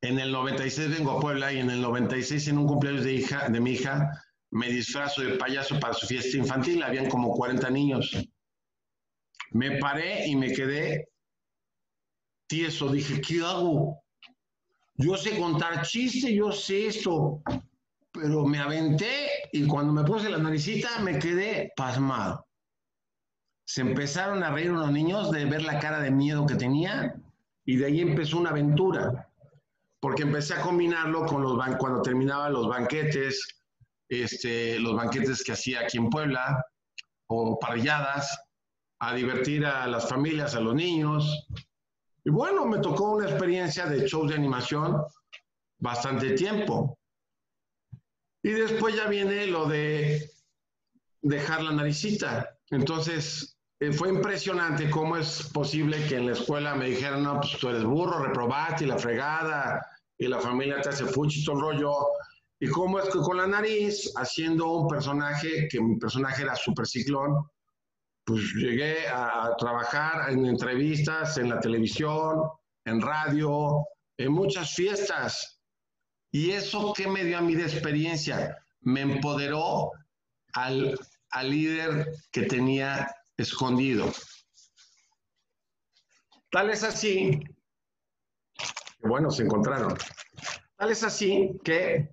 En 0.02 0.18
el 0.18 0.32
96 0.32 0.90
vengo 0.90 1.12
a 1.12 1.20
Puebla 1.20 1.52
y 1.52 1.58
en 1.58 1.70
el 1.70 1.82
96 1.82 2.48
en 2.48 2.58
un 2.58 2.66
cumpleaños 2.66 3.04
de, 3.04 3.12
hija, 3.12 3.48
de 3.48 3.60
mi 3.60 3.72
hija 3.72 4.10
me 4.50 4.68
disfrazo 4.68 5.22
de 5.22 5.36
payaso 5.36 5.78
para 5.78 5.94
su 5.94 6.06
fiesta 6.06 6.36
infantil. 6.36 6.82
Habían 6.82 7.08
como 7.08 7.32
40 7.32 7.70
niños. 7.70 8.10
Me 9.52 9.78
paré 9.78 10.26
y 10.26 10.36
me 10.36 10.52
quedé 10.52 11.08
tieso. 12.46 12.90
Dije, 12.90 13.20
¿qué 13.20 13.40
hago? 13.40 14.02
Yo 14.94 15.16
sé 15.16 15.38
contar 15.38 15.82
chistes, 15.86 16.30
yo 16.30 16.52
sé 16.52 16.86
esto, 16.86 17.42
pero 18.12 18.44
me 18.44 18.58
aventé 18.58 19.28
y 19.52 19.66
cuando 19.66 19.92
me 19.92 20.04
puse 20.04 20.28
la 20.28 20.38
naricita 20.38 20.98
me 21.00 21.18
quedé 21.18 21.72
pasmado. 21.76 22.46
Se 23.64 23.80
empezaron 23.82 24.42
a 24.42 24.50
reír 24.50 24.72
unos 24.72 24.90
niños 24.92 25.30
de 25.30 25.44
ver 25.44 25.62
la 25.62 25.78
cara 25.78 26.00
de 26.00 26.10
miedo 26.10 26.44
que 26.44 26.56
tenía 26.56 27.14
y 27.64 27.76
de 27.76 27.86
ahí 27.86 28.00
empezó 28.00 28.38
una 28.38 28.50
aventura, 28.50 29.29
porque 30.00 30.22
empecé 30.22 30.54
a 30.54 30.62
combinarlo 30.62 31.26
con 31.26 31.42
los 31.42 31.58
cuando 31.76 32.02
terminaba 32.02 32.48
los 32.48 32.68
banquetes, 32.68 33.62
este, 34.08 34.78
los 34.80 34.96
banquetes 34.96 35.44
que 35.44 35.52
hacía 35.52 35.80
aquí 35.80 35.98
en 35.98 36.08
Puebla 36.10 36.64
o 37.28 37.58
parrilladas, 37.58 38.38
a 38.98 39.14
divertir 39.14 39.64
a 39.64 39.86
las 39.86 40.08
familias, 40.08 40.54
a 40.54 40.60
los 40.60 40.74
niños, 40.74 41.46
y 42.24 42.30
bueno, 42.30 42.66
me 42.66 42.78
tocó 42.78 43.12
una 43.12 43.28
experiencia 43.28 43.86
de 43.86 44.06
shows 44.06 44.28
de 44.28 44.34
animación 44.34 45.02
bastante 45.78 46.32
tiempo. 46.32 46.98
Y 48.42 48.50
después 48.50 48.94
ya 48.94 49.06
viene 49.06 49.46
lo 49.46 49.66
de 49.66 50.30
dejar 51.22 51.62
la 51.62 51.72
naricita. 51.72 52.58
Entonces, 52.70 53.58
fue 53.92 54.10
impresionante 54.10 54.90
cómo 54.90 55.16
es 55.16 55.48
posible 55.54 56.06
que 56.06 56.16
en 56.16 56.26
la 56.26 56.32
escuela 56.32 56.74
me 56.74 56.90
dijeran, 56.90 57.22
no, 57.22 57.40
pues 57.40 57.56
tú 57.58 57.70
eres 57.70 57.82
burro, 57.82 58.22
reprobate 58.22 58.84
y 58.84 58.86
la 58.86 58.98
fregada, 58.98 59.86
y 60.18 60.28
la 60.28 60.38
familia 60.38 60.82
te 60.82 60.90
hace 60.90 61.06
fuchi, 61.06 61.42
todo 61.42 61.56
el 61.56 61.62
rollo. 61.62 61.94
Y 62.60 62.68
cómo 62.68 62.98
es 62.98 63.06
que 63.06 63.18
con 63.20 63.38
la 63.38 63.46
nariz, 63.46 64.12
haciendo 64.16 64.70
un 64.70 64.86
personaje, 64.86 65.66
que 65.66 65.80
mi 65.80 65.96
personaje 65.96 66.42
era 66.42 66.54
super 66.56 66.86
ciclón, 66.86 67.48
pues 68.22 68.42
llegué 68.54 69.08
a 69.08 69.54
trabajar 69.58 70.30
en 70.30 70.44
entrevistas, 70.44 71.38
en 71.38 71.48
la 71.48 71.58
televisión, 71.58 72.42
en 72.84 73.00
radio, 73.00 73.86
en 74.18 74.32
muchas 74.32 74.74
fiestas. 74.74 75.58
¿Y 76.30 76.50
eso 76.50 76.92
qué 76.94 77.08
me 77.08 77.24
dio 77.24 77.38
a 77.38 77.40
mí 77.40 77.54
de 77.54 77.64
experiencia? 77.64 78.58
Me 78.82 79.00
empoderó 79.00 79.90
al, 80.52 80.98
al 81.30 81.50
líder 81.50 82.12
que 82.30 82.42
tenía 82.42 83.08
escondido. 83.40 84.12
Tal 86.50 86.70
es 86.70 86.82
así, 86.82 87.40
bueno, 89.02 89.30
se 89.30 89.44
encontraron. 89.44 89.96
Tal 90.76 90.90
es 90.90 91.02
así 91.02 91.52
que 91.64 92.10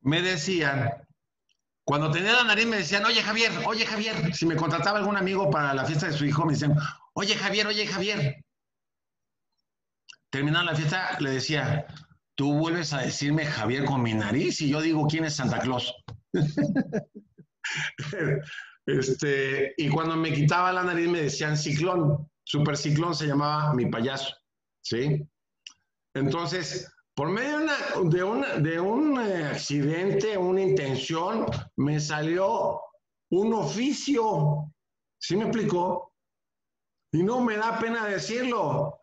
me 0.00 0.22
decían 0.22 0.90
cuando 1.90 2.12
tenía 2.12 2.34
la 2.34 2.44
nariz 2.44 2.68
me 2.68 2.76
decían, 2.76 3.04
oye 3.04 3.20
Javier, 3.20 3.50
oye 3.66 3.84
Javier, 3.84 4.32
si 4.32 4.46
me 4.46 4.54
contrataba 4.54 4.98
algún 4.98 5.16
amigo 5.16 5.50
para 5.50 5.74
la 5.74 5.84
fiesta 5.84 6.06
de 6.06 6.12
su 6.12 6.24
hijo, 6.24 6.46
me 6.46 6.52
decían, 6.52 6.76
oye 7.14 7.34
Javier, 7.34 7.66
oye 7.66 7.84
Javier. 7.84 8.44
Terminando 10.30 10.70
la 10.70 10.76
fiesta, 10.76 11.18
le 11.18 11.30
decía, 11.30 11.86
tú 12.36 12.54
vuelves 12.54 12.92
a 12.92 13.00
decirme 13.00 13.44
Javier 13.44 13.86
con 13.86 14.02
mi 14.02 14.14
nariz 14.14 14.60
y 14.60 14.68
yo 14.68 14.80
digo, 14.80 15.08
¿quién 15.08 15.24
es 15.24 15.34
Santa 15.34 15.58
Claus? 15.58 15.92
este, 18.98 19.74
y 19.76 19.88
cuando 19.88 20.16
me 20.16 20.32
quitaba 20.32 20.72
la 20.72 20.84
nariz 20.84 21.08
me 21.08 21.22
decían 21.22 21.56
ciclón, 21.56 22.30
super 22.44 22.76
ciclón 22.76 23.14
se 23.14 23.26
llamaba 23.26 23.74
mi 23.74 23.86
payaso, 23.86 24.34
¿sí? 24.82 25.26
Entonces, 26.14 26.92
por 27.14 27.28
medio 27.28 27.60
de, 27.60 28.60
de, 28.62 28.80
un 28.80 29.20
eh, 29.20 29.44
accidente, 29.44 30.36
una 30.36 30.62
intención, 30.62 31.46
me 31.76 32.00
salió 32.00 32.80
un 33.30 33.54
oficio 33.54 34.72
¿Sí 35.20 35.36
me 35.36 35.44
explico? 35.44 36.14
Y 37.12 37.22
no 37.22 37.40
me 37.40 37.56
da 37.56 37.78
pena 37.78 38.06
decirlo. 38.06 39.00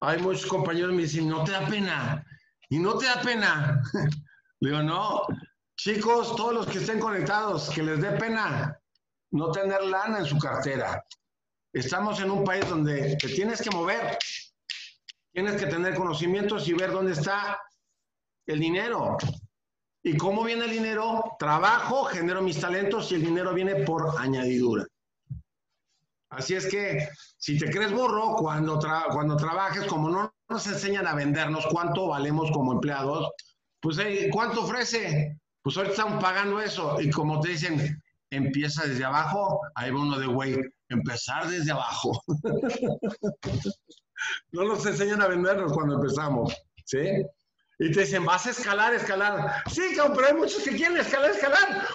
Hay 0.00 0.18
muchos 0.18 0.46
compañeros 0.46 0.90
que 0.90 0.96
me 0.96 1.02
dicen, 1.02 1.28
no 1.28 1.44
te 1.44 1.52
da 1.52 1.66
pena. 1.66 2.26
Y 2.70 2.78
no 2.78 2.96
te 2.96 3.06
da 3.06 3.20
pena. 3.20 3.82
Le 4.60 4.70
digo, 4.70 4.82
no. 4.82 5.26
Chicos, 5.76 6.34
todos 6.36 6.54
los 6.54 6.66
que 6.66 6.78
estén 6.78 6.98
conectados, 6.98 7.70
que 7.70 7.82
les 7.82 8.00
dé 8.00 8.12
pena 8.12 8.78
no 9.32 9.50
tener 9.52 9.82
lana 9.82 10.18
en 10.18 10.26
su 10.26 10.38
cartera. 10.38 11.04
Estamos 11.72 12.20
en 12.20 12.30
un 12.30 12.44
país 12.44 12.68
donde 12.68 13.16
te 13.16 13.28
tienes 13.28 13.62
que 13.62 13.70
mover. 13.70 14.18
Tienes 15.32 15.60
que 15.60 15.66
tener 15.66 15.94
conocimientos 15.94 16.66
y 16.68 16.72
ver 16.72 16.90
dónde 16.90 17.12
está 17.12 17.60
el 18.46 18.58
dinero. 18.58 19.16
¿Y 20.02 20.16
cómo 20.16 20.42
viene 20.42 20.64
el 20.64 20.72
dinero? 20.72 21.36
Trabajo, 21.38 22.04
genero 22.04 22.42
mis 22.42 22.58
talentos 22.58 23.12
y 23.12 23.16
el 23.16 23.22
dinero 23.22 23.54
viene 23.54 23.84
por 23.84 24.14
añadidura. 24.18 24.86
Así 26.30 26.54
es 26.54 26.66
que 26.68 27.08
si 27.36 27.58
te 27.58 27.70
crees 27.70 27.92
burro, 27.92 28.34
cuando, 28.36 28.78
cuando 29.12 29.36
trabajes, 29.36 29.84
como 29.84 30.08
no 30.08 30.32
nos 30.48 30.66
enseñan 30.66 31.06
a 31.06 31.14
vendernos 31.14 31.66
cuánto 31.66 32.08
valemos 32.08 32.50
como 32.52 32.72
empleados, 32.72 33.30
pues 33.80 33.98
¿cuánto 34.32 34.62
ofrece? 34.62 35.38
Pues 35.62 35.76
ahorita 35.76 35.94
están 35.94 36.18
pagando 36.18 36.60
eso 36.60 37.00
y 37.00 37.10
como 37.10 37.40
te 37.40 37.50
dicen, 37.50 38.02
empieza 38.30 38.86
desde 38.86 39.04
abajo, 39.04 39.60
ahí 39.74 39.90
va 39.90 40.00
uno 40.00 40.18
de 40.18 40.26
güey, 40.26 40.56
empezar 40.88 41.48
desde 41.48 41.72
abajo. 41.72 42.22
no 44.52 44.64
nos 44.64 44.86
enseñan 44.86 45.22
a 45.22 45.28
vendernos 45.28 45.72
cuando 45.72 45.96
empezamos, 45.96 46.54
¿sí? 46.84 47.24
Y 47.78 47.90
te 47.92 48.00
dicen, 48.00 48.24
vas 48.24 48.46
a 48.46 48.50
escalar, 48.50 48.94
escalar. 48.94 49.62
Sí, 49.70 49.82
pero 49.96 50.26
hay 50.26 50.34
muchos 50.34 50.62
que 50.62 50.76
quieren 50.76 50.98
escalar, 50.98 51.30
escalar. 51.30 51.86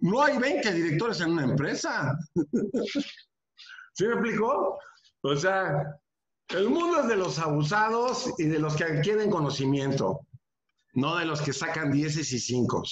No 0.00 0.22
hay 0.22 0.38
20 0.38 0.72
directores 0.72 1.20
en 1.20 1.32
una 1.32 1.44
empresa. 1.44 2.18
¿Sí 3.94 4.06
me 4.06 4.14
explicó? 4.14 4.78
O 5.22 5.36
sea, 5.36 6.00
el 6.48 6.68
mundo 6.68 7.00
es 7.00 7.08
de 7.08 7.16
los 7.16 7.38
abusados 7.38 8.32
y 8.38 8.44
de 8.44 8.58
los 8.58 8.74
que 8.74 8.84
adquieren 8.84 9.30
conocimiento, 9.30 10.26
no 10.94 11.16
de 11.16 11.26
los 11.26 11.40
que 11.42 11.52
sacan 11.52 11.92
dieces 11.92 12.32
y 12.32 12.40
cinco. 12.40 12.82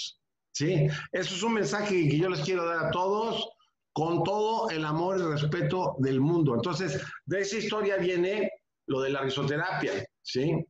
¿Sí? 0.53 0.89
Eso 1.13 1.35
es 1.35 1.43
un 1.43 1.55
mensaje 1.55 2.09
que 2.09 2.19
yo 2.19 2.29
les 2.29 2.41
quiero 2.41 2.65
dar 2.67 2.87
a 2.87 2.91
todos 2.91 3.49
con 3.93 4.23
todo 4.23 4.71
el 4.71 4.85
amor 4.85 5.19
y 5.19 5.23
respeto 5.23 5.97
del 5.99 6.21
mundo. 6.21 6.55
Entonces, 6.55 7.03
de 7.27 7.41
esa 7.41 7.57
historia 7.57 7.97
viene 7.97 8.51
lo 8.87 9.01
de 9.01 9.11
la 9.11 9.23
risoterapia, 9.23 10.05
¿sí? 10.23 10.65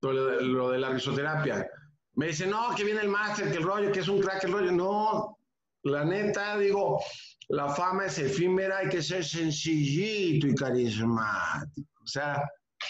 Lo 0.00 0.70
de, 0.70 0.78
la 0.78 0.90
risoterapia. 0.90 1.66
Me 2.14 2.28
dicen, 2.28 2.50
no, 2.50 2.74
que 2.76 2.84
viene 2.84 3.00
el 3.00 3.08
máster, 3.08 3.50
que 3.50 3.56
el 3.56 3.64
rollo, 3.64 3.90
que 3.90 4.00
es 4.00 4.08
un 4.08 4.20
crack 4.20 4.44
el 4.44 4.52
rollo. 4.52 4.70
No, 4.70 5.38
la 5.82 6.04
neta, 6.04 6.56
digo, 6.58 7.02
la 7.48 7.74
fama 7.74 8.06
es 8.06 8.18
efímera, 8.18 8.78
hay 8.78 8.88
que 8.88 9.02
ser 9.02 9.24
sencillito 9.24 10.46
y 10.46 10.54
carismático. 10.54 12.02
O 12.02 12.06
sea, 12.06 12.42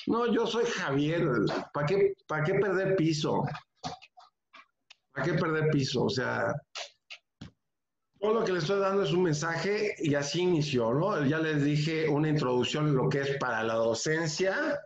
no, 0.07 0.33
yo 0.33 0.47
soy 0.47 0.67
Javier, 0.67 1.27
¿para 1.73 1.87
qué, 1.87 2.15
para 2.27 2.45
qué 2.45 2.55
perder 2.55 2.97
piso? 2.97 3.45
¿Para 5.15 5.27
qué 5.27 5.35
perder 5.35 5.71
piso? 5.71 6.05
O 6.05 6.11
sea, 6.11 6.53
todo 8.19 8.35
lo 8.35 8.45
que 8.45 8.53
le 8.53 8.59
estoy 8.59 8.81
dando 8.81 9.05
es 9.05 9.12
un 9.12 9.23
mensaje 9.23 9.95
y 9.99 10.15
así 10.17 10.41
inició, 10.41 10.93
¿no? 10.93 11.25
Ya 11.25 11.39
les 11.39 11.62
dije 11.62 12.09
una 12.09 12.29
introducción 12.29 12.97
lo 12.97 13.09
que 13.09 13.21
es 13.21 13.37
para 13.39 13.62
la 13.62 13.75
docencia. 13.75 14.81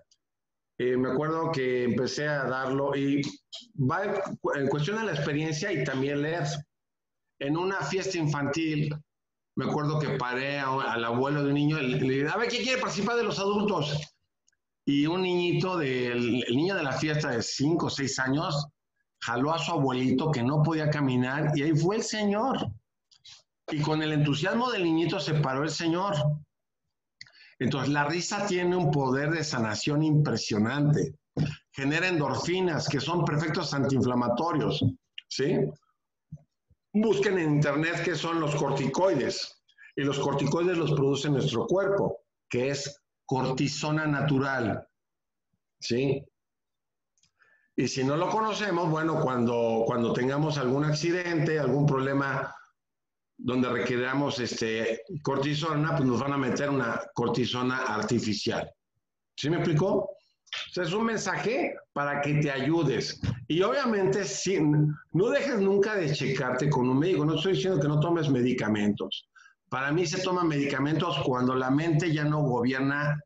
Eh, 0.76 0.96
me 0.96 1.12
acuerdo 1.12 1.50
que 1.50 1.84
empecé 1.84 2.28
a 2.28 2.44
darlo 2.44 2.94
y 2.94 3.22
va 3.74 4.02
en 4.54 4.68
cuestión 4.68 4.98
de 4.98 5.04
la 5.04 5.12
experiencia 5.12 5.72
y 5.72 5.82
también 5.82 6.20
leer. 6.20 6.44
En 7.40 7.56
una 7.56 7.80
fiesta 7.80 8.18
infantil, 8.18 8.94
me 9.56 9.64
acuerdo 9.64 9.98
que 9.98 10.10
paré 10.18 10.58
al 10.58 11.04
abuelo 11.04 11.42
de 11.42 11.48
un 11.48 11.54
niño 11.54 11.78
y 11.80 11.94
le 11.94 12.14
dije, 12.14 12.28
a 12.28 12.36
ver, 12.36 12.48
¿quién 12.48 12.64
quiere 12.64 12.80
participar 12.80 13.16
de 13.16 13.24
los 13.24 13.38
adultos? 13.38 13.98
Y 14.84 15.06
un 15.06 15.22
niñito, 15.22 15.78
del, 15.78 16.44
el 16.46 16.56
niño 16.56 16.74
de 16.74 16.82
la 16.82 16.92
fiesta 16.92 17.30
de 17.30 17.42
5 17.42 17.86
o 17.86 17.90
6 17.90 18.18
años, 18.18 18.68
jaló 19.20 19.52
a 19.52 19.58
su 19.58 19.72
abuelito 19.72 20.30
que 20.30 20.42
no 20.42 20.62
podía 20.62 20.90
caminar 20.90 21.52
y 21.56 21.62
ahí 21.62 21.76
fue 21.76 21.96
el 21.96 22.02
señor. 22.02 22.70
Y 23.70 23.80
con 23.80 24.02
el 24.02 24.12
entusiasmo 24.12 24.70
del 24.70 24.84
niñito 24.84 25.20
se 25.20 25.34
paró 25.34 25.62
el 25.62 25.70
señor. 25.70 26.14
Entonces, 27.58 27.92
la 27.92 28.04
risa 28.04 28.46
tiene 28.46 28.76
un 28.76 28.90
poder 28.90 29.30
de 29.30 29.44
sanación 29.44 30.02
impresionante. 30.02 31.16
Genera 31.72 32.08
endorfinas, 32.08 32.88
que 32.88 33.00
son 33.00 33.24
perfectos 33.24 33.74
antiinflamatorios. 33.74 34.84
¿Sí? 35.28 35.58
Busquen 36.92 37.38
en 37.38 37.54
internet 37.56 38.02
qué 38.04 38.14
son 38.14 38.40
los 38.40 38.54
corticoides. 38.54 39.62
Y 39.96 40.02
los 40.02 40.18
corticoides 40.18 40.78
los 40.78 40.92
produce 40.92 41.28
nuestro 41.28 41.66
cuerpo, 41.66 42.18
que 42.48 42.70
es 42.70 43.02
cortisona 43.26 44.06
natural. 44.06 44.86
¿Sí? 45.80 46.24
Y 47.78 47.86
si 47.86 48.02
no 48.02 48.16
lo 48.16 48.28
conocemos, 48.28 48.90
bueno, 48.90 49.20
cuando, 49.20 49.84
cuando 49.86 50.12
tengamos 50.12 50.58
algún 50.58 50.84
accidente, 50.84 51.60
algún 51.60 51.86
problema 51.86 52.52
donde 53.36 53.68
requeramos 53.68 54.40
este, 54.40 55.02
cortisona, 55.22 55.94
pues 55.94 56.08
nos 56.08 56.20
van 56.20 56.32
a 56.32 56.36
meter 56.36 56.70
una 56.70 57.00
cortisona 57.14 57.84
artificial. 57.84 58.68
¿Sí 59.36 59.48
me 59.48 59.58
explicó? 59.58 60.10
es 60.74 60.92
un 60.92 61.04
mensaje 61.04 61.76
para 61.92 62.20
que 62.20 62.34
te 62.40 62.50
ayudes. 62.50 63.20
Y 63.46 63.62
obviamente, 63.62 64.24
sí, 64.24 64.58
no 65.12 65.28
dejes 65.28 65.60
nunca 65.60 65.94
de 65.94 66.12
checarte 66.12 66.68
con 66.68 66.88
un 66.88 66.98
médico. 66.98 67.24
No 67.24 67.36
estoy 67.36 67.52
diciendo 67.52 67.80
que 67.80 67.86
no 67.86 68.00
tomes 68.00 68.28
medicamentos. 68.28 69.28
Para 69.68 69.92
mí 69.92 70.04
se 70.04 70.20
toman 70.20 70.48
medicamentos 70.48 71.16
cuando 71.24 71.54
la 71.54 71.70
mente 71.70 72.12
ya 72.12 72.24
no 72.24 72.42
gobierna 72.42 73.20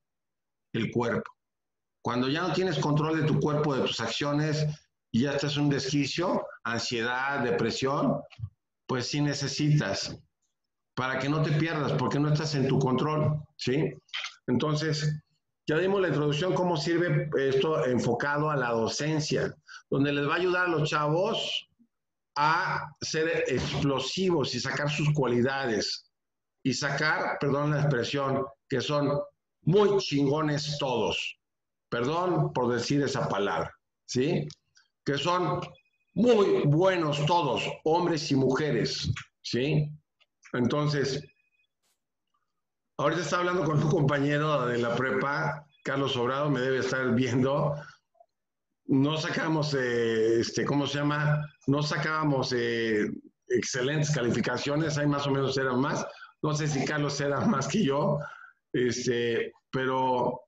el 0.74 0.90
cuerpo. 0.90 1.30
Cuando 2.03 2.28
ya 2.28 2.42
no 2.42 2.53
tienes 2.53 2.78
control 2.78 3.20
de 3.20 3.26
tu 3.26 3.38
cuerpo, 3.38 3.74
de 3.74 3.82
tus 3.82 4.00
acciones, 4.00 4.66
y 5.12 5.22
ya 5.22 5.32
estás 5.32 5.57
en 5.57 5.64
un 5.64 5.70
desquicio, 5.70 6.46
ansiedad, 6.64 7.44
depresión, 7.44 8.20
pues 8.86 9.07
sí 9.07 9.20
necesitas 9.20 10.18
para 10.94 11.18
que 11.18 11.28
no 11.28 11.42
te 11.42 11.53
pierdas, 11.53 11.92
porque 11.92 12.18
no 12.18 12.32
estás 12.32 12.55
en 12.55 12.66
tu 12.66 12.78
control, 12.78 13.42
¿sí? 13.57 13.94
Entonces, 14.46 15.22
ya 15.66 15.78
dimos 15.78 16.00
la 16.00 16.09
introducción, 16.09 16.55
cómo 16.55 16.76
sirve 16.76 17.30
esto 17.38 17.86
enfocado 17.86 18.50
a 18.50 18.57
la 18.57 18.70
docencia, 18.70 19.55
donde 19.90 20.12
les 20.12 20.28
va 20.28 20.34
a 20.34 20.38
ayudar 20.38 20.66
a 20.66 20.70
los 20.70 20.88
chavos 20.88 21.68
a 22.36 22.90
ser 23.00 23.44
explosivos 23.46 24.55
y 24.55 24.61
sacar 24.61 24.90
sus 24.90 25.12
cualidades 25.12 26.11
y 26.64 26.72
sacar, 26.72 27.38
perdón 27.38 27.70
la 27.70 27.80
expresión, 27.80 28.44
que 28.68 28.80
son 28.80 29.20
muy 29.64 29.98
chingones 29.98 30.76
todos. 30.78 31.38
Perdón 31.93 32.55
por 32.55 32.72
decir 32.72 33.03
esa 33.03 33.28
palabra, 33.28 33.70
¿sí? 34.07 34.49
Que 35.05 35.18
son 35.18 35.61
muy 36.14 36.62
buenos 36.64 37.26
todos, 37.26 37.62
hombres 37.84 38.30
y 38.30 38.34
mujeres, 38.34 39.12
¿sí? 39.43 39.90
Entonces, 40.55 41.22
ahorita 42.97 43.20
estaba 43.20 43.40
hablando 43.40 43.64
con 43.64 43.82
un 43.82 43.90
compañero 43.90 44.64
de 44.64 44.78
la 44.78 44.97
prepa, 44.97 45.66
Carlos 45.84 46.14
Sobrado, 46.14 46.49
me 46.49 46.61
debe 46.61 46.78
estar 46.78 47.14
viendo. 47.14 47.74
No 48.86 49.18
sacamos, 49.18 49.74
eh, 49.74 50.40
este, 50.40 50.64
¿cómo 50.64 50.86
se 50.86 50.97
llama? 50.97 51.47
No 51.66 51.82
sacábamos 51.82 52.55
eh, 52.57 53.07
excelentes 53.49 54.14
calificaciones, 54.14 54.97
ahí 54.97 55.07
más 55.07 55.26
o 55.26 55.30
menos 55.30 55.59
eran 55.59 55.78
más. 55.78 56.07
No 56.40 56.55
sé 56.55 56.68
si 56.68 56.86
Carlos 56.86 57.20
era 57.20 57.40
más 57.45 57.68
que 57.68 57.84
yo, 57.84 58.18
este, 58.72 59.53
pero 59.70 60.40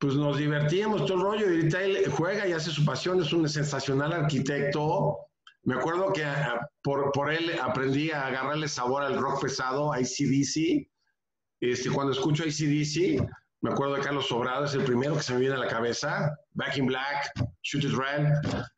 pues 0.00 0.14
nos 0.14 0.38
divertíamos 0.38 1.04
todo 1.04 1.18
el 1.18 1.22
rollo 1.22 1.50
y 1.50 1.56
ahorita 1.56 1.82
él 1.82 2.10
juega 2.16 2.48
y 2.48 2.52
hace 2.52 2.70
su 2.70 2.86
pasión, 2.86 3.20
es 3.20 3.34
un 3.34 3.46
sensacional 3.46 4.14
arquitecto. 4.14 5.18
Me 5.62 5.74
acuerdo 5.74 6.10
que 6.10 6.24
ah, 6.24 6.66
por, 6.82 7.12
por 7.12 7.30
él 7.30 7.52
aprendí 7.60 8.10
a 8.10 8.26
agarrarle 8.26 8.66
sabor 8.66 9.02
al 9.02 9.18
rock 9.18 9.42
pesado, 9.42 9.92
a 9.92 9.96
ACDC. 9.96 10.88
Este, 11.60 11.90
cuando 11.90 12.14
escucho 12.14 12.44
ACDC, 12.44 13.22
me 13.60 13.70
acuerdo 13.70 13.96
de 13.96 14.00
Carlos 14.00 14.26
Sobrado, 14.26 14.64
es 14.64 14.72
el 14.72 14.84
primero 14.84 15.16
que 15.16 15.22
se 15.22 15.34
me 15.34 15.40
viene 15.40 15.56
a 15.56 15.58
la 15.58 15.68
cabeza. 15.68 16.34
Back 16.54 16.78
in 16.78 16.86
Black, 16.86 17.30
Shoot 17.62 17.84
It 17.84 17.92
Red, 17.92 18.26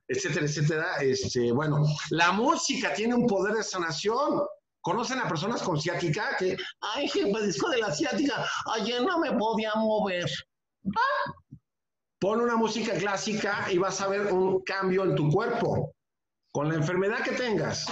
etcétera, 0.08 0.44
etcétera. 0.44 0.96
Este, 1.02 1.52
bueno, 1.52 1.86
la 2.10 2.32
música 2.32 2.92
tiene 2.94 3.14
un 3.14 3.28
poder 3.28 3.54
de 3.54 3.62
sanación. 3.62 4.42
¿Conocen 4.80 5.20
a 5.20 5.28
personas 5.28 5.62
con 5.62 5.80
ciática? 5.80 6.36
Que, 6.36 6.56
ay, 6.80 7.06
jefe, 7.06 7.46
disco 7.46 7.70
de 7.70 7.78
la 7.78 7.92
ciática, 7.92 8.44
ayer 8.74 9.00
no 9.02 9.20
me 9.20 9.30
podía 9.30 9.70
mover. 9.76 10.28
Pon 12.18 12.40
una 12.40 12.56
música 12.56 12.94
clásica 12.94 13.66
y 13.70 13.78
vas 13.78 14.00
a 14.00 14.08
ver 14.08 14.32
un 14.32 14.62
cambio 14.62 15.04
en 15.04 15.16
tu 15.16 15.30
cuerpo. 15.30 15.94
Con 16.52 16.68
la 16.68 16.74
enfermedad 16.74 17.22
que 17.24 17.32
tengas. 17.32 17.86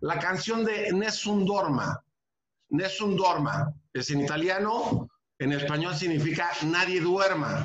La 0.00 0.18
canción 0.18 0.64
de 0.64 0.92
Nessun 0.92 1.44
Dorma. 1.44 2.02
Nessun 2.70 3.16
Dorma 3.16 3.72
es 3.92 4.10
en 4.10 4.20
italiano, 4.20 5.08
en 5.38 5.52
español 5.52 5.94
significa 5.94 6.50
nadie 6.66 7.00
duerma. 7.00 7.64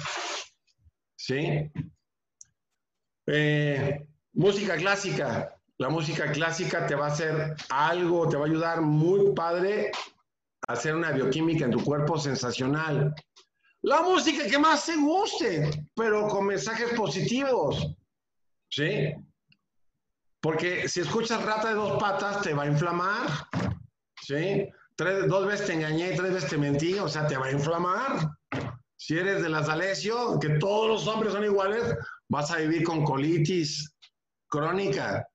¿Sí? 1.15 1.71
Eh, 3.25 4.07
música 4.33 4.75
clásica. 4.75 5.55
La 5.77 5.89
música 5.89 6.31
clásica 6.31 6.85
te 6.85 6.95
va 6.95 7.07
a 7.07 7.11
hacer 7.11 7.55
algo, 7.69 8.29
te 8.29 8.37
va 8.37 8.43
a 8.43 8.47
ayudar 8.47 8.81
muy 8.81 9.33
padre 9.33 9.91
hacer 10.67 10.95
una 10.95 11.11
bioquímica 11.11 11.65
en 11.65 11.71
tu 11.71 11.83
cuerpo 11.83 12.17
sensacional. 12.17 13.13
La 13.83 14.01
música 14.01 14.47
que 14.47 14.57
más 14.57 14.85
te 14.85 14.95
guste, 14.95 15.69
pero 15.93 16.27
con 16.29 16.47
mensajes 16.47 16.93
positivos. 16.93 17.95
¿Sí? 18.69 19.13
Porque 20.41 20.87
si 20.87 21.01
escuchas 21.01 21.43
rata 21.43 21.69
de 21.69 21.75
dos 21.75 21.99
patas, 22.01 22.41
te 22.41 22.53
va 22.53 22.63
a 22.63 22.67
inflamar. 22.67 23.27
¿Sí? 24.21 24.69
Tres, 24.95 25.27
dos 25.27 25.45
veces 25.45 25.67
te 25.67 25.73
engañé, 25.73 26.15
tres 26.15 26.33
veces 26.33 26.49
te 26.49 26.57
mentí, 26.57 26.93
o 26.97 27.09
sea, 27.09 27.27
te 27.27 27.35
va 27.35 27.47
a 27.47 27.51
inflamar. 27.51 28.29
Si 28.95 29.17
eres 29.17 29.43
de 29.43 29.49
las 29.49 29.67
Alessio, 29.67 30.39
que 30.39 30.57
todos 30.59 30.87
los 30.87 31.07
hombres 31.07 31.33
son 31.33 31.43
iguales, 31.43 31.83
vas 32.29 32.51
a 32.51 32.57
vivir 32.57 32.85
con 32.85 33.03
colitis 33.03 33.93
crónica. 34.47 35.27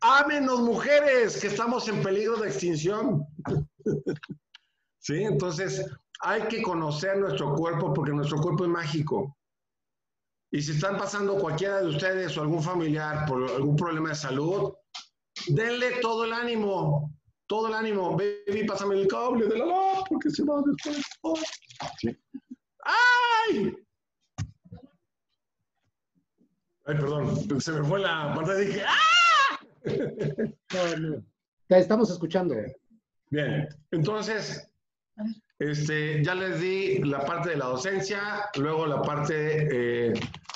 Ámenos, 0.00 0.60
mujeres, 0.60 1.38
que 1.38 1.48
estamos 1.48 1.88
en 1.88 2.02
peligro 2.02 2.38
de 2.38 2.48
extinción. 2.48 3.26
¿Sí? 4.98 5.24
Entonces, 5.24 5.84
hay 6.20 6.42
que 6.48 6.62
conocer 6.62 7.18
nuestro 7.18 7.54
cuerpo 7.54 7.92
porque 7.92 8.12
nuestro 8.12 8.38
cuerpo 8.38 8.64
es 8.64 8.70
mágico. 8.70 9.36
Y 10.50 10.62
si 10.62 10.72
están 10.72 10.96
pasando 10.96 11.38
cualquiera 11.38 11.80
de 11.80 11.88
ustedes 11.88 12.36
o 12.36 12.42
algún 12.42 12.62
familiar 12.62 13.26
por 13.26 13.50
algún 13.50 13.76
problema 13.76 14.10
de 14.10 14.14
salud, 14.14 14.72
denle 15.48 16.00
todo 16.00 16.24
el 16.24 16.32
ánimo, 16.32 17.12
todo 17.46 17.68
el 17.68 17.74
ánimo. 17.74 18.16
Baby, 18.16 18.64
pásame 18.66 18.94
el 19.00 19.08
cable 19.08 19.46
de 19.48 19.58
la 19.58 19.64
luz 19.66 20.04
porque 20.08 20.30
se 20.30 20.44
va 20.44 20.62
después. 20.64 21.44
¿Sí? 21.98 22.16
¡Ay! 22.84 23.76
Ay, 26.84 26.94
perdón, 26.94 27.60
se 27.60 27.72
me 27.72 27.84
fue 27.84 27.98
la 27.98 28.32
pantalla 28.32 28.62
y 28.62 28.66
dije 28.66 28.84
¡Ah! 28.86 29.58
Te 31.68 31.78
estamos 31.78 32.08
escuchando. 32.10 32.54
Bien, 33.30 33.68
entonces, 33.90 34.70
este, 35.58 36.22
ya 36.22 36.34
les 36.34 36.60
di 36.60 36.98
la 36.98 37.24
parte 37.24 37.50
de 37.50 37.56
la 37.56 37.66
docencia, 37.66 38.50
luego 38.56 38.86
la 38.86 39.00
parte 39.02 39.68
eh, 40.08 40.12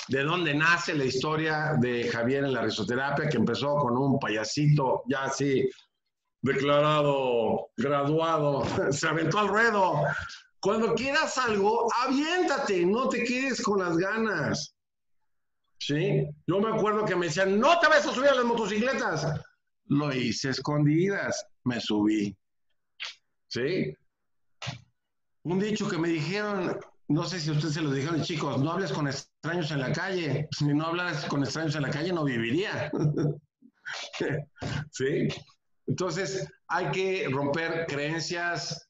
de 0.07 0.23
dónde 0.23 0.53
nace 0.53 0.93
la 0.93 1.05
historia 1.05 1.75
de 1.79 2.07
Javier 2.07 2.43
en 2.45 2.53
la 2.53 2.61
risoterapia, 2.61 3.29
que 3.29 3.37
empezó 3.37 3.75
con 3.77 3.97
un 3.97 4.19
payasito 4.19 5.03
ya 5.07 5.23
así 5.23 5.69
declarado, 6.41 7.69
graduado, 7.77 8.63
se 8.91 9.07
aventó 9.07 9.39
al 9.39 9.47
ruedo. 9.47 10.03
Cuando 10.59 10.93
quieras 10.93 11.37
algo, 11.37 11.87
aviéntate, 12.03 12.85
no 12.85 13.09
te 13.09 13.23
quedes 13.23 13.61
con 13.61 13.79
las 13.79 13.97
ganas. 13.97 14.75
¿Sí? 15.79 16.27
Yo 16.45 16.59
me 16.59 16.77
acuerdo 16.77 17.05
que 17.05 17.15
me 17.15 17.25
decían, 17.25 17.59
no 17.59 17.79
te 17.79 17.87
vas 17.87 18.05
a 18.05 18.13
subir 18.13 18.29
a 18.29 18.35
las 18.35 18.45
motocicletas. 18.45 19.25
Lo 19.85 20.13
hice 20.13 20.49
escondidas, 20.49 21.43
me 21.63 21.79
subí. 21.79 22.37
¿Sí? 23.47 23.95
Un 25.43 25.59
dicho 25.59 25.89
que 25.89 25.97
me 25.97 26.09
dijeron, 26.09 26.77
no 27.07 27.23
sé 27.23 27.39
si 27.39 27.51
ustedes 27.51 27.73
se 27.73 27.81
lo 27.81 27.91
dijeron, 27.91 28.21
chicos, 28.21 28.61
no 28.61 28.71
hables 28.71 28.91
con 28.91 29.07
extraños 29.07 29.71
en 29.71 29.79
la 29.79 29.91
calle. 29.91 30.47
Si 30.51 30.65
no 30.65 30.85
hablas 30.85 31.25
con 31.25 31.43
extraños 31.43 31.75
en 31.75 31.81
la 31.81 31.89
calle, 31.89 32.13
no 32.13 32.23
viviría. 32.23 32.91
¿Sí? 34.91 35.27
Entonces, 35.87 36.47
hay 36.67 36.91
que 36.91 37.27
romper 37.29 37.85
creencias, 37.87 38.87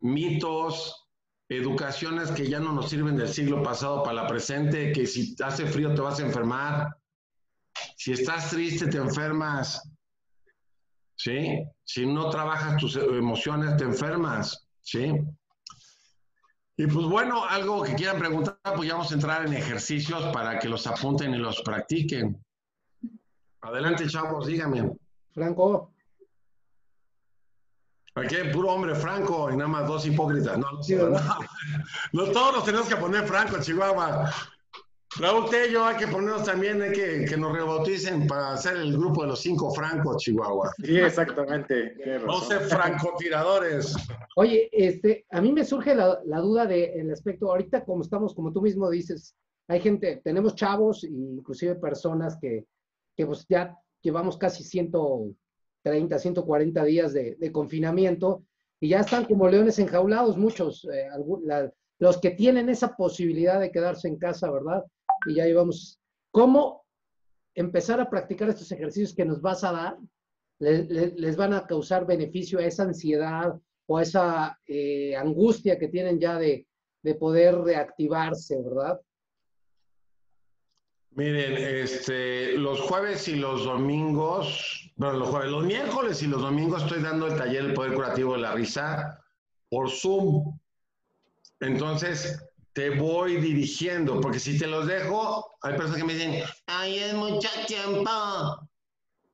mitos, 0.00 1.06
educaciones 1.48 2.30
que 2.30 2.48
ya 2.48 2.60
no 2.60 2.72
nos 2.72 2.90
sirven 2.90 3.16
del 3.16 3.28
siglo 3.28 3.62
pasado 3.62 4.02
para 4.02 4.22
la 4.22 4.26
presente, 4.26 4.92
que 4.92 5.06
si 5.06 5.34
hace 5.42 5.66
frío 5.66 5.94
te 5.94 6.00
vas 6.00 6.20
a 6.20 6.26
enfermar, 6.26 6.96
si 7.96 8.12
estás 8.12 8.50
triste 8.50 8.86
te 8.88 8.98
enfermas, 8.98 9.90
¿sí? 11.16 11.64
Si 11.84 12.06
no 12.06 12.30
trabajas 12.30 12.76
tus 12.76 12.96
emociones 12.96 13.76
te 13.76 13.84
enfermas, 13.84 14.66
¿sí? 14.80 15.12
Y 16.76 16.86
pues 16.86 17.06
bueno, 17.06 17.44
algo 17.44 17.82
que 17.82 17.94
quieran 17.94 18.18
preguntar, 18.18 18.58
pues 18.74 18.88
ya 18.88 18.94
vamos 18.94 19.10
a 19.10 19.14
entrar 19.14 19.46
en 19.46 19.54
ejercicios 19.54 20.24
para 20.32 20.58
que 20.58 20.68
los 20.68 20.86
apunten 20.86 21.32
y 21.32 21.38
los 21.38 21.62
practiquen. 21.62 22.42
Adelante, 23.60 24.08
chavos, 24.08 24.46
díganme. 24.46 24.92
Franco. 25.32 25.92
Aquí 28.16 28.36
hay 28.36 28.52
puro 28.52 28.70
hombre 28.70 28.94
franco 28.94 29.50
y 29.50 29.56
nada 29.56 29.68
más 29.68 29.88
dos 29.88 30.06
hipócritas. 30.06 30.56
No, 30.58 30.70
no, 30.72 31.20
no, 32.12 32.24
todos 32.32 32.54
nos 32.54 32.64
tenemos 32.64 32.88
que 32.88 32.96
poner 32.96 33.26
franco, 33.26 33.60
Chihuahua. 33.60 34.32
Raúl 35.16 35.48
Tello, 35.48 35.84
hay 35.84 35.96
que 35.96 36.08
ponernos 36.08 36.44
también, 36.44 36.82
hay 36.82 36.92
que, 36.92 37.24
que 37.24 37.36
nos 37.36 37.52
rebauticen 37.52 38.26
para 38.26 38.52
hacer 38.52 38.76
el 38.76 38.92
grupo 38.96 39.22
de 39.22 39.28
los 39.28 39.40
cinco 39.40 39.72
francos, 39.72 40.22
Chihuahua. 40.22 40.72
Sí, 40.82 40.96
exactamente. 40.98 41.94
No 42.26 42.40
ser 42.40 42.62
francotiradores. 42.62 43.94
Oye, 44.36 44.68
este, 44.72 45.24
a 45.30 45.40
mí 45.40 45.52
me 45.52 45.64
surge 45.64 45.94
la, 45.94 46.20
la 46.24 46.40
duda 46.40 46.66
del 46.66 47.12
aspecto, 47.12 47.50
ahorita 47.50 47.84
como 47.84 48.02
estamos, 48.02 48.34
como 48.34 48.52
tú 48.52 48.60
mismo 48.60 48.90
dices, 48.90 49.36
hay 49.68 49.80
gente, 49.80 50.20
tenemos 50.24 50.54
chavos, 50.56 51.04
inclusive 51.04 51.76
personas 51.76 52.36
que, 52.40 52.66
que 53.16 53.24
pues 53.24 53.46
ya 53.48 53.76
llevamos 54.02 54.36
casi 54.36 54.64
130, 54.64 56.18
140 56.18 56.84
días 56.84 57.12
de, 57.12 57.36
de 57.36 57.52
confinamiento 57.52 58.44
y 58.80 58.88
ya 58.88 59.00
están 59.00 59.24
como 59.24 59.48
leones 59.48 59.78
enjaulados 59.78 60.36
muchos, 60.36 60.84
eh, 60.92 61.08
la, 61.44 61.72
los 61.98 62.20
que 62.20 62.32
tienen 62.32 62.68
esa 62.68 62.94
posibilidad 62.96 63.60
de 63.60 63.70
quedarse 63.70 64.08
en 64.08 64.18
casa, 64.18 64.50
¿verdad? 64.50 64.84
Y 65.26 65.34
ya 65.34 65.44
llevamos. 65.44 66.00
¿Cómo 66.30 66.84
empezar 67.54 68.00
a 68.00 68.10
practicar 68.10 68.48
estos 68.48 68.70
ejercicios 68.72 69.14
que 69.14 69.24
nos 69.24 69.40
vas 69.40 69.64
a 69.64 69.72
dar? 69.72 69.96
Les, 70.58 71.36
van 71.36 71.52
a 71.52 71.66
causar 71.66 72.06
beneficio 72.06 72.58
a 72.58 72.64
esa 72.64 72.84
ansiedad 72.84 73.54
o 73.86 73.98
a 73.98 74.02
esa 74.02 74.58
eh, 74.66 75.14
angustia 75.16 75.78
que 75.78 75.88
tienen 75.88 76.18
ya 76.18 76.38
de, 76.38 76.66
de 77.02 77.14
poder 77.14 77.56
reactivarse, 77.56 78.60
¿verdad? 78.62 79.00
Miren, 81.10 81.56
este, 81.56 82.58
los 82.58 82.80
jueves 82.80 83.28
y 83.28 83.36
los 83.36 83.64
domingos, 83.64 84.90
bueno, 84.96 85.18
los 85.18 85.28
jueves, 85.28 85.50
los 85.50 85.64
miércoles 85.64 86.20
y 86.24 86.26
los 86.26 86.42
domingos 86.42 86.82
estoy 86.82 87.02
dando 87.02 87.28
el 87.28 87.36
taller 87.36 87.62
del 87.62 87.74
poder 87.74 87.94
curativo 87.94 88.32
de 88.32 88.40
la 88.40 88.52
risa 88.52 89.22
por 89.68 89.90
Zoom. 89.90 90.58
Entonces, 91.60 92.43
te 92.74 92.90
voy 92.90 93.36
dirigiendo, 93.36 94.20
porque 94.20 94.40
si 94.40 94.58
te 94.58 94.66
los 94.66 94.86
dejo, 94.86 95.56
hay 95.62 95.74
personas 95.74 95.98
que 95.98 96.04
me 96.04 96.14
dicen, 96.14 96.42
ay, 96.66 96.98
es 96.98 97.14
mucho 97.14 97.48
tiempo. 97.66 98.10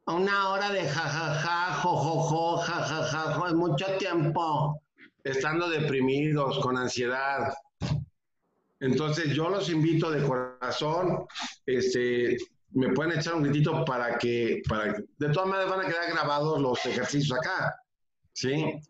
Una 0.07 0.51
hora 0.51 0.71
de 0.71 0.87
jajaja, 0.87 1.75
jojojo, 1.75 2.59
jajaja, 2.59 3.49
es 3.49 3.55
mucho 3.55 3.87
tiempo. 3.99 4.83
Estando 5.25 5.71
deprimidos, 5.71 6.59
con 6.59 6.77
ansiedad. 6.77 7.55
Entonces 8.79 9.35
yo 9.35 9.49
los 9.49 9.71
invito 9.71 10.11
de 10.11 10.27
corazón, 10.27 11.27
este, 11.65 12.37
me 12.73 12.93
pueden 12.93 13.19
echar 13.19 13.35
un 13.35 13.43
gritito 13.43 13.85
para 13.87 14.19
que, 14.19 14.63
para 14.69 14.93
de 14.93 15.29
todas 15.31 15.49
maneras 15.49 15.71
van 15.71 15.87
a 15.87 15.89
quedar 15.89 16.11
grabados 16.13 16.61
los 16.61 16.85
ejercicios 16.85 17.39
acá, 17.39 17.75
¿sí? 18.33 18.81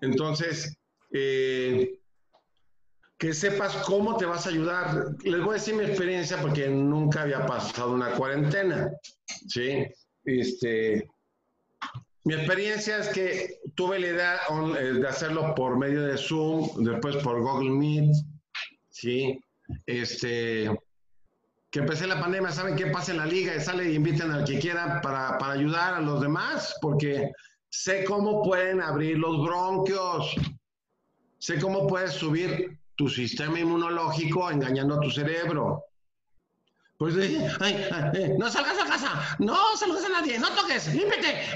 Entonces, 0.00 0.76
eh, 1.12 2.01
que 3.22 3.32
sepas 3.32 3.76
cómo 3.86 4.16
te 4.16 4.24
vas 4.24 4.46
a 4.46 4.50
ayudar. 4.50 5.14
Les 5.22 5.40
voy 5.40 5.50
a 5.50 5.52
decir 5.52 5.76
mi 5.76 5.84
experiencia 5.84 6.42
porque 6.42 6.68
nunca 6.68 7.22
había 7.22 7.46
pasado 7.46 7.92
una 7.92 8.10
cuarentena, 8.14 8.90
¿sí? 9.46 9.86
Este, 10.24 11.08
mi 12.24 12.34
experiencia 12.34 12.98
es 12.98 13.10
que 13.10 13.60
tuve 13.76 14.00
la 14.00 14.06
idea 14.08 14.40
eh, 14.76 14.94
de 14.94 15.06
hacerlo 15.06 15.54
por 15.54 15.78
medio 15.78 16.02
de 16.02 16.18
Zoom, 16.18 16.82
después 16.82 17.14
por 17.18 17.40
Google 17.40 17.70
Meet, 17.70 18.12
¿sí? 18.90 19.38
Este, 19.86 20.68
que 21.70 21.78
empecé 21.78 22.08
la 22.08 22.18
pandemia, 22.18 22.50
¿saben 22.50 22.74
qué 22.74 22.88
pasa 22.88 23.12
en 23.12 23.18
la 23.18 23.26
liga? 23.26 23.54
Y 23.54 23.60
sale 23.60 23.88
y 23.88 23.94
inviten 23.94 24.32
al 24.32 24.44
que 24.44 24.58
quiera 24.58 25.00
para, 25.00 25.38
para 25.38 25.52
ayudar 25.52 25.94
a 25.94 26.00
los 26.00 26.20
demás, 26.20 26.74
porque 26.82 27.30
sé 27.68 28.02
cómo 28.02 28.42
pueden 28.42 28.80
abrir 28.80 29.16
los 29.16 29.46
bronquios, 29.46 30.34
sé 31.38 31.60
cómo 31.60 31.86
puedes 31.86 32.14
subir 32.14 32.81
tu 32.96 33.08
sistema 33.08 33.58
inmunológico 33.58 34.50
engañando 34.50 34.96
a 34.96 35.00
tu 35.00 35.10
cerebro. 35.10 35.84
Pues 36.98 37.16
ay, 37.16 37.84
ay, 37.90 38.34
no 38.38 38.48
salgas 38.48 38.78
a 38.80 38.86
casa, 38.86 39.36
no 39.40 39.76
saludes 39.76 40.04
a 40.04 40.08
nadie, 40.08 40.38
no 40.38 40.54
toques, 40.54 40.94
límpete. 40.94 41.46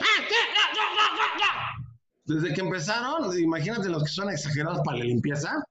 Desde 2.24 2.52
que 2.52 2.60
empezaron, 2.60 3.38
imagínate 3.38 3.88
los 3.88 4.02
que 4.02 4.10
son 4.10 4.30
exagerados 4.30 4.80
para 4.84 4.98
la 4.98 5.04
limpieza, 5.04 5.62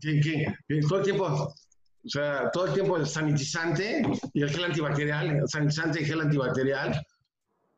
que, 0.00 0.20
que, 0.20 0.80
todo 0.88 1.00
el 1.00 1.04
tiempo, 1.04 1.24
o 1.26 2.08
sea, 2.08 2.50
todo 2.50 2.66
el 2.66 2.72
tiempo 2.72 2.96
el 2.96 3.06
sanitizante 3.06 4.02
y 4.32 4.42
el 4.42 4.48
gel 4.48 4.64
antibacterial, 4.64 5.42
sanitizante 5.46 6.00
y 6.00 6.04
gel 6.06 6.22
antibacterial. 6.22 7.06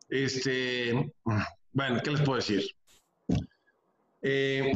Este, 0.08 1.12
bueno, 1.72 2.00
¿qué 2.02 2.10
les 2.12 2.20
puedo 2.20 2.36
decir? 2.36 2.64
Eh, 4.22 4.72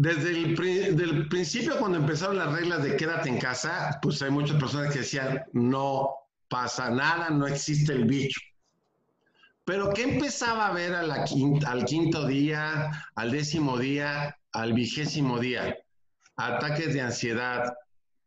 desde 0.00 0.30
el 0.30 1.28
principio, 1.28 1.78
cuando 1.78 1.98
empezaron 1.98 2.38
las 2.38 2.50
reglas 2.54 2.82
de 2.82 2.96
quédate 2.96 3.28
en 3.28 3.38
casa, 3.38 3.98
pues 4.00 4.22
hay 4.22 4.30
muchas 4.30 4.58
personas 4.58 4.90
que 4.90 5.00
decían, 5.00 5.44
no 5.52 6.08
pasa 6.48 6.88
nada, 6.88 7.28
no 7.28 7.46
existe 7.46 7.92
el 7.92 8.06
bicho. 8.06 8.40
Pero 9.66 9.90
¿qué 9.92 10.04
empezaba 10.04 10.68
a 10.68 10.72
ver 10.72 10.94
a 10.94 11.02
la 11.02 11.26
al 11.66 11.84
quinto 11.84 12.26
día, 12.26 12.90
al 13.14 13.30
décimo 13.30 13.76
día, 13.76 14.38
al 14.52 14.72
vigésimo 14.72 15.38
día? 15.38 15.76
Ataques 16.36 16.94
de 16.94 17.02
ansiedad, 17.02 17.70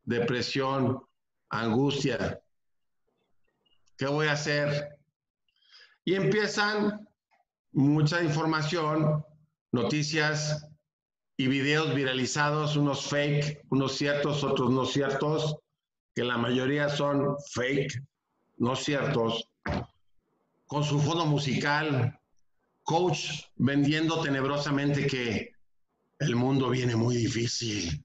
depresión, 0.03 1.01
angustia. 1.49 2.39
¿Qué 3.97 4.05
voy 4.05 4.27
a 4.27 4.33
hacer? 4.33 4.95
Y 6.05 6.13
empiezan 6.13 7.09
mucha 7.71 8.21
información, 8.21 9.25
noticias 9.71 10.67
y 11.37 11.47
videos 11.47 11.95
viralizados, 11.95 12.75
unos 12.75 13.07
fake, 13.07 13.61
unos 13.69 13.93
ciertos, 13.93 14.43
otros 14.43 14.71
no 14.71 14.85
ciertos, 14.85 15.57
que 16.13 16.23
la 16.23 16.37
mayoría 16.37 16.89
son 16.89 17.35
fake, 17.51 18.03
no 18.57 18.75
ciertos, 18.75 19.49
con 20.65 20.83
su 20.83 20.99
fondo 20.99 21.25
musical, 21.25 22.19
coach 22.83 23.45
vendiendo 23.55 24.21
tenebrosamente 24.21 25.07
que 25.07 25.53
el 26.19 26.35
mundo 26.35 26.69
viene 26.69 26.95
muy 26.95 27.15
difícil. 27.15 28.03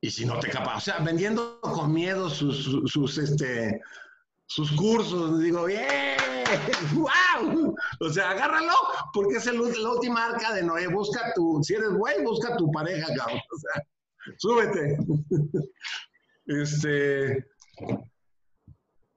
Y 0.00 0.10
si 0.10 0.24
no 0.24 0.38
te 0.38 0.48
capas, 0.48 0.76
o 0.76 0.80
sea, 0.80 0.98
vendiendo 0.98 1.60
con 1.60 1.92
miedo 1.92 2.28
sus, 2.28 2.64
sus, 2.64 2.90
sus, 2.90 3.18
este, 3.18 3.80
sus 4.54 4.70
cursos. 4.72 5.40
Digo, 5.40 5.64
¡bien! 5.64 5.86
¡Wow! 6.94 7.74
O 8.00 8.10
sea, 8.10 8.30
agárralo, 8.30 8.74
porque 9.12 9.36
es 9.36 9.46
el, 9.46 9.58
la 9.58 9.90
última 9.90 10.26
arca 10.26 10.52
de 10.52 10.62
Noé. 10.62 10.88
Busca 10.88 11.32
tu, 11.34 11.62
si 11.62 11.74
eres 11.74 11.90
güey, 11.92 12.22
busca 12.22 12.56
tu 12.56 12.70
pareja, 12.70 13.06
cabrón. 13.16 13.38
O 13.38 13.58
sea, 13.58 13.82
súbete. 14.38 14.98
Este. 16.44 17.46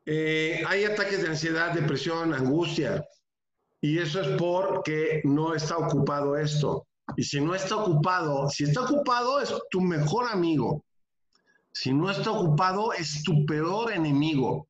eh, 0.06 0.64
hay 0.68 0.84
ataques 0.86 1.24
de 1.24 1.30
ansiedad, 1.30 1.74
depresión, 1.74 2.36
angustia. 2.36 3.04
Y 3.82 3.98
eso 3.98 4.22
es 4.22 4.38
porque 4.38 5.22
no 5.24 5.56
está 5.56 5.76
ocupado 5.78 6.38
esto. 6.38 6.86
Y 7.18 7.24
si 7.24 7.42
no 7.42 7.56
está 7.56 7.78
ocupado, 7.78 8.48
si 8.48 8.66
está 8.66 8.82
ocupado 8.82 9.42
es 9.42 9.52
tu 9.72 9.82
mejor 9.82 10.28
amigo. 10.32 10.86
Si 11.74 11.92
no 11.92 12.12
está 12.12 12.30
ocupado 12.32 12.94
es 12.94 13.24
tu 13.24 13.44
peor 13.48 13.92
enemigo. 13.92 14.68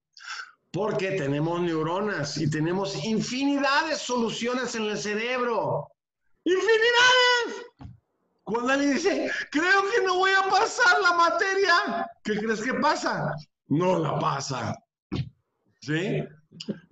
Porque 0.76 1.12
tenemos 1.12 1.62
neuronas 1.62 2.38
y 2.38 2.50
tenemos 2.50 3.02
infinidad 3.06 3.88
de 3.88 3.96
soluciones 3.96 4.76
en 4.76 4.84
el 4.84 4.98
cerebro. 4.98 5.88
¡Infinidades! 6.44 7.66
Cuando 8.44 8.74
alguien 8.74 8.96
dice, 8.96 9.32
creo 9.52 9.84
que 9.90 10.06
no 10.06 10.16
voy 10.16 10.32
a 10.32 10.50
pasar 10.50 11.00
la 11.02 11.14
materia, 11.14 12.12
¿qué 12.26 12.38
crees 12.40 12.62
que 12.62 12.74
pasa? 12.74 13.34
No 13.68 14.00
la 14.00 14.20
pasa. 14.20 14.76
¿Sí? 15.80 16.22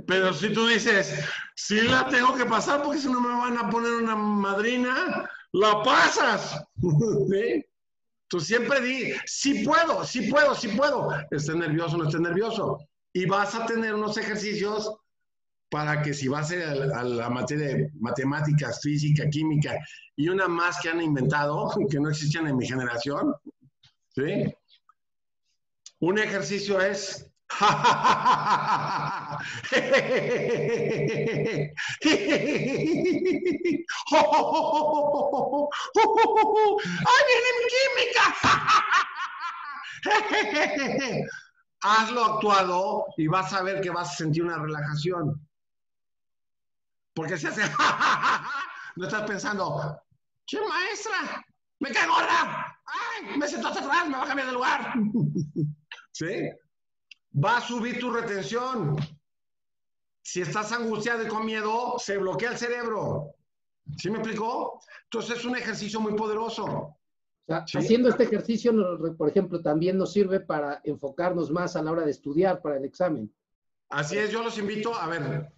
Pero 0.08 0.34
si 0.34 0.54
tú 0.54 0.66
dices, 0.66 1.22
sí 1.58 1.82
la 1.82 2.08
tengo 2.08 2.36
que 2.36 2.46
pasar 2.46 2.84
porque 2.84 3.02
si 3.02 3.10
no 3.10 3.20
me 3.20 3.36
van 3.36 3.58
a 3.58 3.70
poner 3.70 3.96
una 3.96 4.16
madrina, 4.16 5.30
la 5.52 5.84
pasas. 5.84 6.64
¿Sí? 7.30 7.66
Tú 8.30 8.40
siempre 8.40 8.80
di, 8.80 9.14
sí 9.26 9.66
puedo, 9.66 10.06
sí 10.06 10.32
puedo, 10.32 10.56
sí 10.56 10.70
puedo. 10.70 11.10
Estés 11.32 11.58
nervioso, 11.58 11.98
no 11.98 12.06
estés 12.06 12.22
nervioso. 12.22 12.80
Y 13.14 13.26
vas 13.26 13.56
a 13.56 13.66
tener 13.66 13.94
unos 13.94 14.18
ejercicios 14.18 14.94
para 15.70 16.02
que 16.02 16.14
si 16.14 16.28
vas 16.28 16.52
a, 16.52 17.00
a, 17.00 17.04
la 17.04 17.30
materia 17.30 17.68
de 17.68 17.92
matemáticas, 18.00 18.82
física, 18.82 19.30
química 19.30 19.78
y 20.16 20.30
una 20.30 20.48
más 20.48 20.80
que 20.82 20.90
han 20.90 21.02
inventado, 21.02 21.70
que 21.90 22.00
no 22.00 22.10
existían 22.10 22.48
en 22.48 22.58
mi 22.58 22.68
generación, 22.68 23.34
¿sí? 24.10 24.54
Un 26.00 26.20
ejercicio 26.20 26.82
es 26.82 27.34
¡Ay, 27.60 27.68
viene 37.28 37.50
mi 37.60 37.66
química! 37.74 38.26
Hazlo 41.84 42.24
actuado 42.24 43.06
y 43.18 43.28
vas 43.28 43.52
a 43.54 43.62
ver 43.62 43.82
que 43.82 43.90
vas 43.90 44.12
a 44.12 44.16
sentir 44.16 44.44
una 44.44 44.58
relajación. 44.58 45.46
Porque 47.14 47.38
si 47.38 47.48
hace 47.48 47.62
no 48.96 49.06
estás 49.06 49.24
pensando, 49.24 50.02
che 50.46 50.60
maestra, 50.60 51.46
me 51.80 51.92
cae 51.92 52.08
gorda, 52.08 52.80
ay, 52.86 53.38
me 53.38 53.48
siento 53.48 53.68
hasta 53.68 53.82
atrás, 53.82 54.08
me 54.08 54.18
va 54.18 54.24
a 54.24 54.28
cambiar 54.28 54.48
de 54.48 54.54
lugar. 54.54 54.94
¿Sí? 56.12 56.50
Va 57.44 57.58
a 57.58 57.62
subir 57.62 58.00
tu 58.00 58.12
retención. 58.12 58.96
Si 60.22 60.42
estás 60.42 60.72
angustiado 60.72 61.24
y 61.24 61.28
con 61.28 61.46
miedo, 61.46 61.96
se 61.98 62.18
bloquea 62.18 62.52
el 62.52 62.58
cerebro. 62.58 63.36
¿Sí 63.98 64.10
me 64.10 64.20
explicó? 64.20 64.80
Entonces 65.04 65.40
es 65.40 65.46
un 65.46 65.58
ejercicio 65.58 66.00
muy 66.00 66.16
poderoso. 66.16 66.98
O 67.44 67.46
sea, 67.48 67.68
Sí. 67.68 67.78
haciendo 67.78 68.08
este 68.10 68.24
ejercicio, 68.24 68.72
por 69.18 69.30
ejemplo, 69.30 69.62
también 69.62 69.98
nos 69.98 70.14
sirve 70.14 70.40
para 70.40 70.80
enfocarnos 70.86 71.52
más 71.52 71.76
a 71.76 71.82
la 71.84 71.92
hora 71.92 72.06
de 72.06 72.12
estudiar 72.12 72.62
para 72.62 72.78
el 72.78 72.86
examen. 72.86 73.34
Así 73.90 74.18
es, 74.18 74.32
yo 74.32 74.42
los 74.44 74.58
invito 74.58 74.96
a 74.96 75.08
ver, 75.08 75.52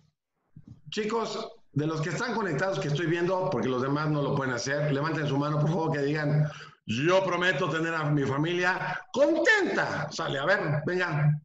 chicos, 0.89 1.47
de 1.73 1.85
los 1.87 2.01
que 2.01 2.09
están 2.09 2.33
conectados 2.33 2.79
que 2.79 2.87
estoy 2.87 3.05
viendo, 3.05 3.49
porque 3.51 3.67
los 3.69 3.81
demás 3.81 4.09
no 4.09 4.21
lo 4.23 4.33
pueden 4.35 4.53
hacer, 4.53 4.91
levanten 4.91 5.27
su 5.27 5.37
mano, 5.37 5.59
por 5.59 5.69
favor, 5.69 5.91
que 5.91 5.99
digan, 5.99 6.49
yo 6.87 7.23
prometo 7.23 7.69
tener 7.69 7.93
a 7.93 8.09
mi 8.09 8.23
familia 8.23 8.99
contenta. 9.11 10.09
Sale, 10.11 10.39
a 10.39 10.45
ver, 10.45 10.59
venga. 10.85 11.39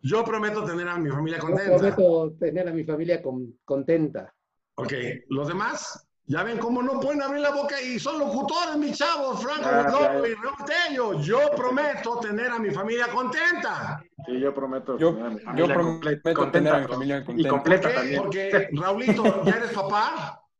Yo 0.00 0.22
prometo 0.24 0.64
tener 0.64 0.86
a 0.88 0.96
mi 0.98 1.10
familia 1.10 1.38
Yo 1.38 1.46
contenta. 1.46 1.76
prometo 1.78 2.32
tener 2.38 2.68
a 2.68 2.72
mi 2.72 2.84
familia 2.84 3.20
con- 3.22 3.58
contenta. 3.64 4.32
Ok, 4.76 4.92
los 5.28 5.48
demás, 5.48 6.07
ya 6.28 6.42
ven 6.42 6.58
cómo 6.58 6.82
no 6.82 7.00
pueden 7.00 7.22
abrir 7.22 7.40
la 7.40 7.50
boca 7.50 7.80
y 7.80 7.98
son 7.98 8.18
locutores, 8.18 8.76
mis 8.76 8.96
chavos, 8.98 9.42
Franco 9.42 9.66
Ah, 9.66 10.20
y 10.26 10.40
Norteño. 10.40 11.20
Yo 11.22 11.50
prometo 11.56 12.20
tener 12.20 12.50
a 12.50 12.58
mi 12.58 12.70
familia 12.70 13.08
contenta. 13.08 14.02
Sí, 14.26 14.38
yo 14.38 14.52
prometo 14.54 14.98
Yo- 14.98 15.14
tener 15.14 15.26
a 15.26 15.30
mi 15.30 15.58
yo 15.58 15.66
familia 15.66 15.74
prometo 15.74 16.50
tener 16.50 16.72
a 16.74 16.78
mi 16.78 16.86
contenta, 16.86 16.88
familia 16.94 17.18
Y 17.18 17.24
contenta. 17.24 17.48
completa 17.50 17.82
¿Por 17.88 17.90
qué? 17.90 17.98
también. 17.98 18.22
Porque, 18.22 18.68
Raulito, 18.72 19.44
¿ya 19.44 19.52
eres 19.56 19.70
papá? 19.72 20.42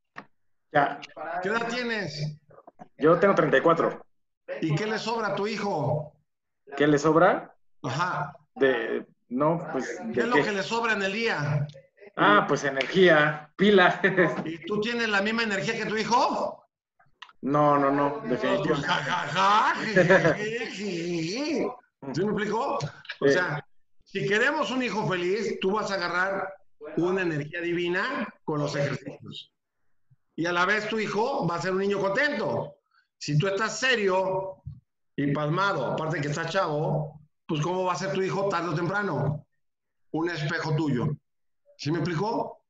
Ya, 0.70 1.00
¿Qué 1.42 1.48
edad 1.48 1.66
tienes? 1.68 2.36
yo 2.98 3.18
tengo 3.18 3.34
34. 3.34 4.02
¿Y 4.60 4.74
qué 4.74 4.84
le 4.86 4.98
sobra 4.98 5.28
a 5.28 5.34
tu 5.34 5.46
hijo? 5.46 6.12
¿Qué 6.76 6.86
le 6.86 6.98
sobra? 6.98 7.54
Ajá. 7.82 8.36
De, 8.54 9.06
no, 9.30 9.66
pues, 9.72 9.98
¿Qué 10.12 10.20
¿de 10.20 10.20
es 10.20 10.26
lo 10.26 10.34
qué? 10.36 10.42
que 10.44 10.52
le 10.52 10.62
sobra 10.62 10.92
en 10.92 11.02
el 11.02 11.12
día? 11.14 11.66
Ah, 12.20 12.44
pues 12.48 12.64
energía, 12.64 13.48
pila. 13.54 14.00
¿Y 14.44 14.58
tú 14.66 14.80
tienes 14.80 15.08
la 15.08 15.22
misma 15.22 15.44
energía 15.44 15.76
que 15.76 15.86
tu 15.86 15.96
hijo? 15.96 16.64
No, 17.42 17.78
no, 17.78 17.92
no, 17.92 18.20
definitivamente. 18.24 18.88
¿Sí 22.12 22.24
me 22.24 22.32
explicó? 22.32 22.78
O 23.20 23.28
sea, 23.28 23.64
si 24.02 24.26
queremos 24.26 24.72
un 24.72 24.82
hijo 24.82 25.06
feliz, 25.06 25.60
tú 25.60 25.70
vas 25.70 25.92
a 25.92 25.94
agarrar 25.94 26.52
una 26.96 27.22
energía 27.22 27.60
divina 27.60 28.26
con 28.42 28.58
los 28.58 28.74
ejercicios. 28.74 29.52
Y 30.34 30.46
a 30.46 30.52
la 30.52 30.66
vez 30.66 30.88
tu 30.88 30.98
hijo 30.98 31.46
va 31.46 31.54
a 31.56 31.62
ser 31.62 31.70
un 31.70 31.78
niño 31.78 32.00
contento. 32.00 32.78
Si 33.16 33.38
tú 33.38 33.46
estás 33.46 33.78
serio 33.78 34.62
y 35.14 35.32
pasmado, 35.32 35.86
aparte 35.86 36.20
que 36.20 36.28
estás 36.28 36.52
chavo, 36.52 37.20
pues 37.46 37.62
¿cómo 37.62 37.84
va 37.84 37.92
a 37.92 37.96
ser 37.96 38.12
tu 38.12 38.22
hijo 38.22 38.48
tarde 38.48 38.70
o 38.70 38.74
temprano? 38.74 39.46
Un 40.10 40.30
espejo 40.30 40.74
tuyo. 40.74 41.16
¿Sí 41.78 41.92
me 41.92 41.98
explicó? 41.98 42.60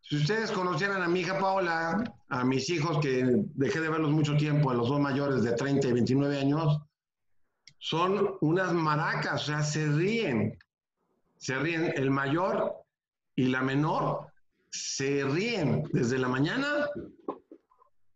Si 0.00 0.16
ustedes 0.16 0.50
conocieran 0.50 1.02
a 1.02 1.08
mi 1.08 1.20
hija 1.20 1.38
Paola, 1.38 2.02
a 2.30 2.44
mis 2.44 2.70
hijos 2.70 2.98
que 3.00 3.42
dejé 3.54 3.80
de 3.80 3.90
verlos 3.90 4.10
mucho 4.10 4.36
tiempo, 4.38 4.70
a 4.70 4.74
los 4.74 4.88
dos 4.88 4.98
mayores 5.00 5.42
de 5.42 5.52
30 5.52 5.88
y 5.88 5.92
29 5.92 6.38
años, 6.38 6.78
son 7.78 8.36
unas 8.40 8.72
maracas, 8.72 9.42
o 9.42 9.46
sea, 9.46 9.62
se 9.62 9.86
ríen. 9.86 10.58
Se 11.36 11.58
ríen. 11.58 11.92
El 11.94 12.10
mayor 12.10 12.72
y 13.34 13.48
la 13.48 13.60
menor 13.60 14.28
se 14.70 15.22
ríen 15.24 15.82
desde 15.92 16.16
la 16.18 16.28
mañana, 16.28 16.88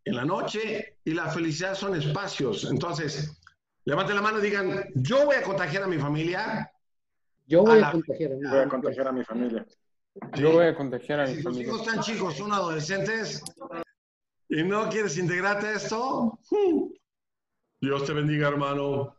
en 0.07 0.16
la 0.16 0.24
noche, 0.24 0.96
y 1.05 1.12
la 1.12 1.28
felicidad 1.28 1.74
son 1.74 1.94
espacios. 1.94 2.64
Entonces, 2.70 3.38
levanten 3.84 4.16
la 4.16 4.22
mano 4.22 4.38
y 4.38 4.42
digan, 4.42 4.86
yo 4.94 5.26
voy 5.26 5.36
a 5.36 5.42
contagiar 5.42 5.82
a 5.82 5.86
mi 5.88 5.98
familia. 5.98 6.72
Yo 7.46 7.62
voy 7.64 7.72
A 7.72 7.74
a, 7.74 7.78
la- 7.80 7.92
contagiar 7.92 8.32
a 8.32 8.36
Voy 8.51 8.59
a 8.61 8.68
contagiar 8.68 9.09
a 9.09 9.12
mi 9.12 9.24
familia. 9.24 9.66
Yo 10.36 10.52
voy 10.52 10.66
a 10.66 10.74
contagiar 10.74 11.20
a 11.20 11.26
mi 11.26 11.36
Si 11.36 11.42
tus 11.42 11.58
hijos 11.58 11.84
tan 11.84 12.00
chicos 12.00 12.36
son 12.36 12.52
adolescentes 12.52 13.42
y 14.48 14.62
no 14.64 14.88
quieres 14.88 15.16
integrarte 15.18 15.68
a 15.68 15.72
esto, 15.74 16.38
Dios 17.80 18.04
te 18.04 18.12
bendiga, 18.12 18.48
hermano. 18.48 19.16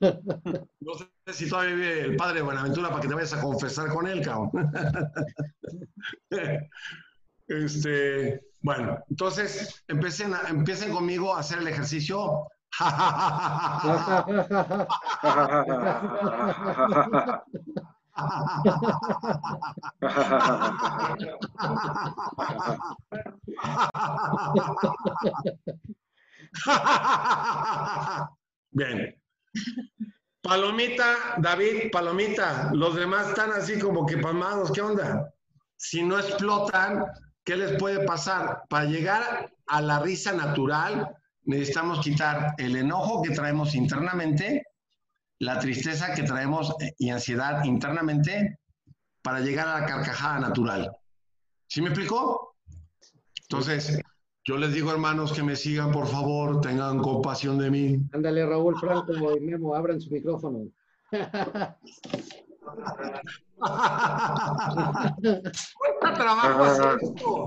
No 0.00 0.94
sé 0.94 1.08
si 1.32 1.48
todavía 1.48 1.74
vive 1.74 2.00
el 2.02 2.16
padre 2.16 2.36
de 2.36 2.42
Buenaventura 2.42 2.90
para 2.90 3.00
que 3.00 3.08
te 3.08 3.14
vayas 3.14 3.32
a 3.32 3.40
confesar 3.40 3.88
con 3.88 4.06
él, 4.06 4.20
cabrón. 4.22 4.50
Este, 7.46 8.40
bueno, 8.62 8.98
entonces 9.10 9.82
empiecen, 9.88 10.32
a- 10.34 10.48
empiecen 10.48 10.92
conmigo 10.92 11.34
a 11.34 11.40
hacer 11.40 11.58
el 11.58 11.68
ejercicio. 11.68 12.48
Bien. 28.70 29.20
Palomita, 30.42 31.16
David, 31.38 31.90
Palomita, 31.90 32.70
los 32.74 32.94
demás 32.94 33.28
están 33.28 33.52
así 33.52 33.78
como 33.78 34.04
que 34.04 34.18
palmados, 34.18 34.70
¿qué 34.72 34.82
onda? 34.82 35.32
Si 35.76 36.02
no 36.02 36.18
explotan, 36.18 37.06
¿qué 37.44 37.56
les 37.56 37.78
puede 37.78 38.04
pasar? 38.04 38.64
Para 38.68 38.84
llegar 38.84 39.50
a 39.66 39.80
la 39.80 40.00
risa 40.00 40.32
natural, 40.32 41.16
necesitamos 41.44 42.00
quitar 42.00 42.54
el 42.58 42.76
enojo 42.76 43.22
que 43.22 43.30
traemos 43.30 43.74
internamente, 43.74 44.63
la 45.44 45.58
tristeza 45.58 46.14
que 46.14 46.22
traemos 46.22 46.74
eh, 46.80 46.94
y 46.98 47.10
ansiedad 47.10 47.64
internamente 47.64 48.58
para 49.22 49.40
llegar 49.40 49.68
a 49.68 49.80
la 49.80 49.86
carcajada 49.86 50.40
natural. 50.40 50.90
¿Sí 51.68 51.82
me 51.82 51.88
explicó? 51.88 52.56
Entonces, 53.42 54.00
yo 54.44 54.56
les 54.56 54.72
digo, 54.72 54.90
hermanos, 54.90 55.32
que 55.32 55.42
me 55.42 55.54
sigan, 55.54 55.92
por 55.92 56.06
favor, 56.06 56.62
tengan 56.62 56.98
compasión 56.98 57.58
de 57.58 57.70
mí. 57.70 57.98
Ándale, 58.12 58.46
Raúl 58.46 58.78
Franco 58.78 59.12
y 59.36 59.40
Memo, 59.40 59.74
abran 59.74 60.00
su 60.00 60.10
micrófono. 60.10 60.66
Cuesta 65.78 66.14
trabajo 66.14 66.64
hacer 66.64 66.98
esto. 67.02 67.46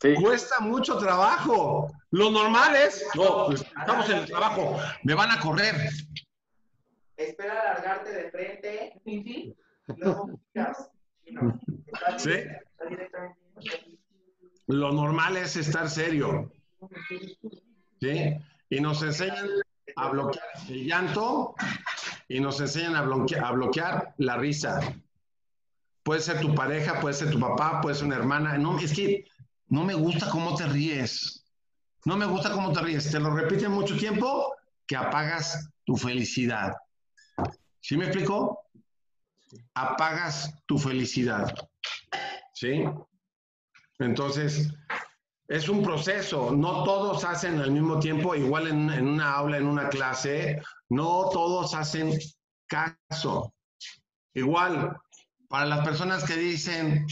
Sí. 0.00 0.14
Cuesta 0.14 0.60
mucho 0.60 0.96
trabajo. 0.98 1.90
Lo 2.10 2.30
normal 2.30 2.76
es, 2.76 3.04
no, 3.14 3.46
pues, 3.46 3.62
estamos 3.62 4.08
en 4.10 4.18
el 4.18 4.26
trabajo, 4.26 4.76
me 5.02 5.14
van 5.14 5.30
a 5.32 5.40
correr. 5.40 5.74
Espera 7.16 7.60
alargarte 7.60 8.12
de 8.12 8.30
frente. 8.30 9.00
Luego 9.96 10.40
giras. 10.52 10.90
No, 11.32 11.60
está 11.86 12.18
¿Sí? 12.18 12.28
bien, 12.28 12.56
está 12.70 12.84
directamente. 12.88 13.40
Lo 14.66 14.92
normal 14.92 15.36
es 15.36 15.56
estar 15.56 15.88
serio. 15.88 16.50
¿Sí? 18.00 18.36
Y 18.70 18.80
nos 18.80 19.02
enseñan 19.02 19.48
a 19.96 20.08
bloquear 20.08 20.44
el 20.68 20.86
llanto 20.86 21.54
y 22.28 22.40
nos 22.40 22.60
enseñan 22.60 22.96
a 22.96 23.02
bloquear, 23.02 23.44
a 23.44 23.52
bloquear 23.52 24.14
la 24.18 24.36
risa. 24.36 24.80
Puede 26.02 26.20
ser 26.20 26.40
tu 26.40 26.54
pareja, 26.54 27.00
puede 27.00 27.14
ser 27.14 27.30
tu 27.30 27.40
papá, 27.40 27.80
puede 27.80 27.96
ser 27.96 28.06
una 28.06 28.16
hermana. 28.16 28.58
No, 28.58 28.78
es 28.78 28.92
que 28.92 29.24
no 29.68 29.84
me 29.84 29.94
gusta 29.94 30.28
cómo 30.30 30.54
te 30.54 30.66
ríes. 30.66 31.44
No 32.04 32.16
me 32.16 32.26
gusta 32.26 32.52
cómo 32.52 32.72
te 32.72 32.80
ríes. 32.80 33.10
Te 33.10 33.18
lo 33.18 33.34
repiten 33.34 33.72
mucho 33.72 33.96
tiempo 33.96 34.54
que 34.86 34.96
apagas 34.96 35.70
tu 35.84 35.96
felicidad. 35.96 36.72
¿Sí 37.86 37.96
me 37.96 38.06
explico? 38.06 38.64
Apagas 39.74 40.52
tu 40.66 40.76
felicidad. 40.76 41.54
¿Sí? 42.52 42.82
Entonces, 44.00 44.74
es 45.46 45.68
un 45.68 45.84
proceso. 45.84 46.50
No 46.50 46.82
todos 46.82 47.22
hacen 47.22 47.60
al 47.60 47.70
mismo 47.70 48.00
tiempo, 48.00 48.34
igual 48.34 48.66
en, 48.66 48.90
en 48.90 49.06
una 49.06 49.34
aula, 49.34 49.58
en 49.58 49.68
una 49.68 49.88
clase, 49.88 50.60
no 50.88 51.28
todos 51.30 51.74
hacen 51.74 52.18
caso. 52.66 53.54
Igual, 54.34 54.96
para 55.48 55.66
las 55.66 55.84
personas 55.84 56.24
que 56.24 56.34
dicen 56.34 57.06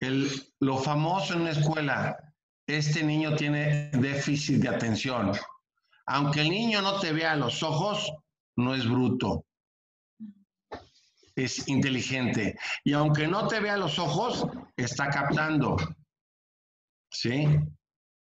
el, 0.00 0.28
lo 0.58 0.78
famoso 0.78 1.34
en 1.34 1.42
una 1.42 1.52
escuela, 1.52 2.18
este 2.66 3.04
niño 3.04 3.36
tiene 3.36 3.90
déficit 3.92 4.62
de 4.62 4.68
atención. 4.68 5.30
Aunque 6.06 6.40
el 6.40 6.50
niño 6.50 6.82
no 6.82 6.98
te 6.98 7.12
vea 7.12 7.34
a 7.34 7.36
los 7.36 7.62
ojos, 7.62 8.12
no 8.56 8.74
es 8.74 8.84
bruto. 8.84 9.44
Es 11.38 11.68
inteligente. 11.68 12.58
Y 12.82 12.94
aunque 12.94 13.28
no 13.28 13.46
te 13.46 13.60
vea 13.60 13.76
los 13.76 13.96
ojos, 14.00 14.44
está 14.76 15.08
captando. 15.08 15.76
¿Sí? 17.12 17.46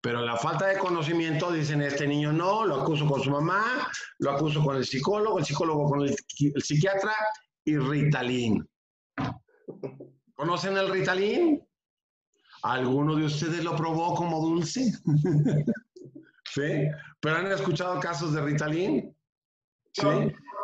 Pero 0.00 0.24
la 0.24 0.36
falta 0.36 0.68
de 0.68 0.78
conocimiento, 0.78 1.50
dicen, 1.50 1.82
este 1.82 2.06
niño 2.06 2.32
no, 2.32 2.64
lo 2.64 2.82
acuso 2.82 3.08
con 3.08 3.20
su 3.20 3.32
mamá, 3.32 3.90
lo 4.20 4.30
acuso 4.30 4.62
con 4.64 4.76
el 4.76 4.86
psicólogo, 4.86 5.40
el 5.40 5.44
psicólogo 5.44 5.90
con 5.90 6.02
el, 6.02 6.16
el 6.54 6.62
psiquiatra 6.62 7.12
y 7.64 7.76
Ritalin. 7.78 8.64
¿Conocen 10.36 10.76
el 10.76 10.88
Ritalin? 10.88 11.60
¿Alguno 12.62 13.16
de 13.16 13.24
ustedes 13.24 13.64
lo 13.64 13.74
probó 13.74 14.14
como 14.14 14.40
dulce? 14.40 14.92
¿Sí? 16.54 16.88
¿Pero 17.18 17.36
han 17.36 17.50
escuchado 17.50 17.98
casos 17.98 18.34
de 18.34 18.42
Ritalin? 18.42 19.16
¿Sí? 19.94 20.06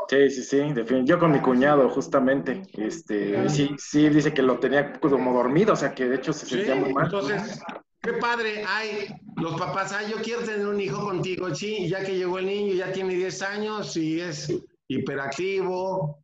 Sí, 0.08 0.30
sí, 0.30 0.42
sí, 0.42 0.58
defin- 0.58 1.04
Yo 1.04 1.18
con 1.18 1.32
mi 1.32 1.40
cuñado, 1.40 1.88
justamente, 1.90 2.62
este, 2.74 3.48
sí, 3.48 3.70
sí, 3.78 4.08
dice 4.08 4.32
que 4.32 4.42
lo 4.42 4.58
tenía 4.60 4.92
como 5.00 5.32
dormido, 5.32 5.72
o 5.72 5.76
sea, 5.76 5.94
que 5.94 6.06
de 6.08 6.16
hecho 6.16 6.32
se 6.32 6.46
Sí, 6.46 6.54
sentía 6.56 6.74
muy 6.76 6.92
mal. 6.92 7.06
entonces, 7.06 7.60
qué 8.00 8.12
padre, 8.14 8.64
ay, 8.68 9.08
los 9.36 9.58
papás, 9.58 9.92
ay, 9.92 10.10
yo 10.10 10.18
quiero 10.22 10.42
tener 10.42 10.66
un 10.66 10.80
hijo 10.80 11.02
contigo, 11.04 11.52
sí, 11.54 11.88
ya 11.88 12.04
que 12.04 12.16
llegó 12.16 12.38
el 12.38 12.46
niño, 12.46 12.74
ya 12.74 12.92
tiene 12.92 13.14
10 13.14 13.42
años 13.42 13.96
y 13.96 14.20
es 14.20 14.52
hiperactivo, 14.88 16.22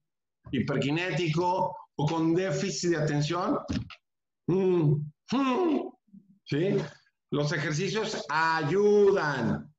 hiperkinético 0.53 1.77
o 1.97 2.07
con 2.07 2.35
déficit 2.35 2.91
de 2.91 2.97
atención. 2.99 3.59
Mm, 4.47 4.93
mm, 5.33 5.81
¿Sí? 6.45 6.77
Los 7.31 7.53
ejercicios 7.53 8.25
ayudan, 8.29 9.73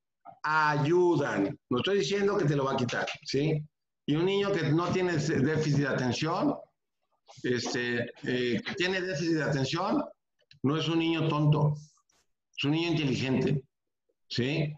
ayudan. 0.43 1.58
No 1.70 1.78
estoy 1.78 1.99
diciendo 1.99 2.38
que 2.38 2.45
te 2.45 2.56
lo 2.56 2.66
va 2.66 2.74
a 2.74 2.78
quitar, 2.78 3.06
¿sí? 3.24 3.64
Y 4.06 4.16
un 4.16 4.26
niño 4.26 4.51
que 4.51 4.64
no 4.64 4.88
tiene 4.91 5.14
déficit 5.14 5.78
de 5.78 5.88
atención, 5.88 6.56
este, 7.43 8.12
eh, 8.24 8.62
que 8.62 8.76
tiene 8.76 9.01
déficit 9.01 9.36
de 9.36 9.43
atención, 9.43 10.04
no 10.64 10.78
es 10.78 10.88
un 10.88 10.99
niño 10.99 11.28
tonto, 11.28 11.76
es 12.56 12.64
un 12.64 12.72
niño 12.72 12.89
inteligente, 12.89 13.64
¿sí? 14.30 14.74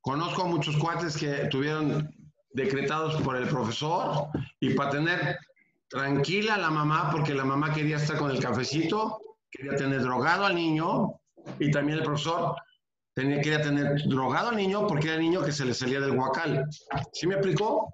Conozco 0.00 0.46
muchos 0.46 0.76
cuates 0.76 1.16
que 1.16 1.48
tuvieron 1.48 2.08
decretados 2.52 3.20
por 3.22 3.36
el 3.36 3.48
profesor 3.48 4.28
y 4.60 4.74
para 4.74 4.90
tener 4.90 5.38
tranquila 5.88 6.56
la 6.56 6.70
mamá, 6.70 7.10
porque 7.10 7.34
la 7.34 7.44
mamá 7.44 7.72
quería 7.72 7.96
estar 7.96 8.18
con 8.18 8.30
el 8.30 8.40
cafecito, 8.40 9.20
quería 9.50 9.76
tener 9.76 10.02
drogado 10.02 10.46
al 10.46 10.54
niño 10.54 11.20
y 11.58 11.70
también 11.70 11.98
el 11.98 12.04
profesor 12.04 12.54
tenía, 13.14 13.40
quería 13.40 13.62
tener 13.62 14.02
drogado 14.06 14.50
al 14.50 14.56
niño 14.56 14.86
porque 14.86 15.08
era 15.08 15.16
el 15.16 15.22
niño 15.22 15.44
que 15.44 15.52
se 15.52 15.64
le 15.64 15.74
salía 15.74 16.00
del 16.00 16.12
guacal. 16.12 16.66
¿Sí 17.12 17.26
me 17.26 17.34
explicó? 17.34 17.92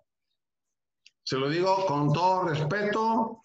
Se 1.24 1.36
lo 1.36 1.48
digo 1.48 1.86
con 1.86 2.12
todo 2.12 2.48
respeto, 2.48 3.42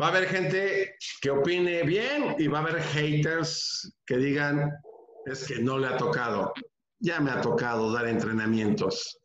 Va 0.00 0.06
a 0.06 0.08
haber 0.10 0.28
gente 0.28 0.96
que 1.20 1.30
opine 1.30 1.82
bien 1.82 2.36
y 2.38 2.46
va 2.46 2.58
a 2.58 2.62
haber 2.62 2.80
haters 2.80 3.92
que 4.06 4.16
digan, 4.16 4.72
es 5.26 5.44
que 5.48 5.58
no 5.58 5.76
le 5.76 5.88
ha 5.88 5.96
tocado. 5.96 6.52
Ya 7.00 7.18
me 7.18 7.32
ha 7.32 7.40
tocado 7.40 7.92
dar 7.92 8.06
entrenamientos. 8.06 9.18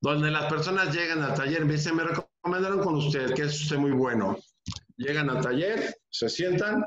Donde 0.00 0.30
las 0.30 0.50
personas 0.50 0.94
llegan 0.94 1.22
al 1.22 1.34
taller, 1.34 1.66
me 1.66 1.74
dicen, 1.74 1.94
me 1.94 2.04
recomendaron 2.04 2.82
con 2.82 2.96
usted, 2.96 3.34
que 3.34 3.42
es 3.42 3.60
usted 3.60 3.76
muy 3.76 3.90
bueno. 3.90 4.38
Llegan 4.96 5.28
al 5.28 5.42
taller, 5.42 5.94
se 6.08 6.30
sientan 6.30 6.84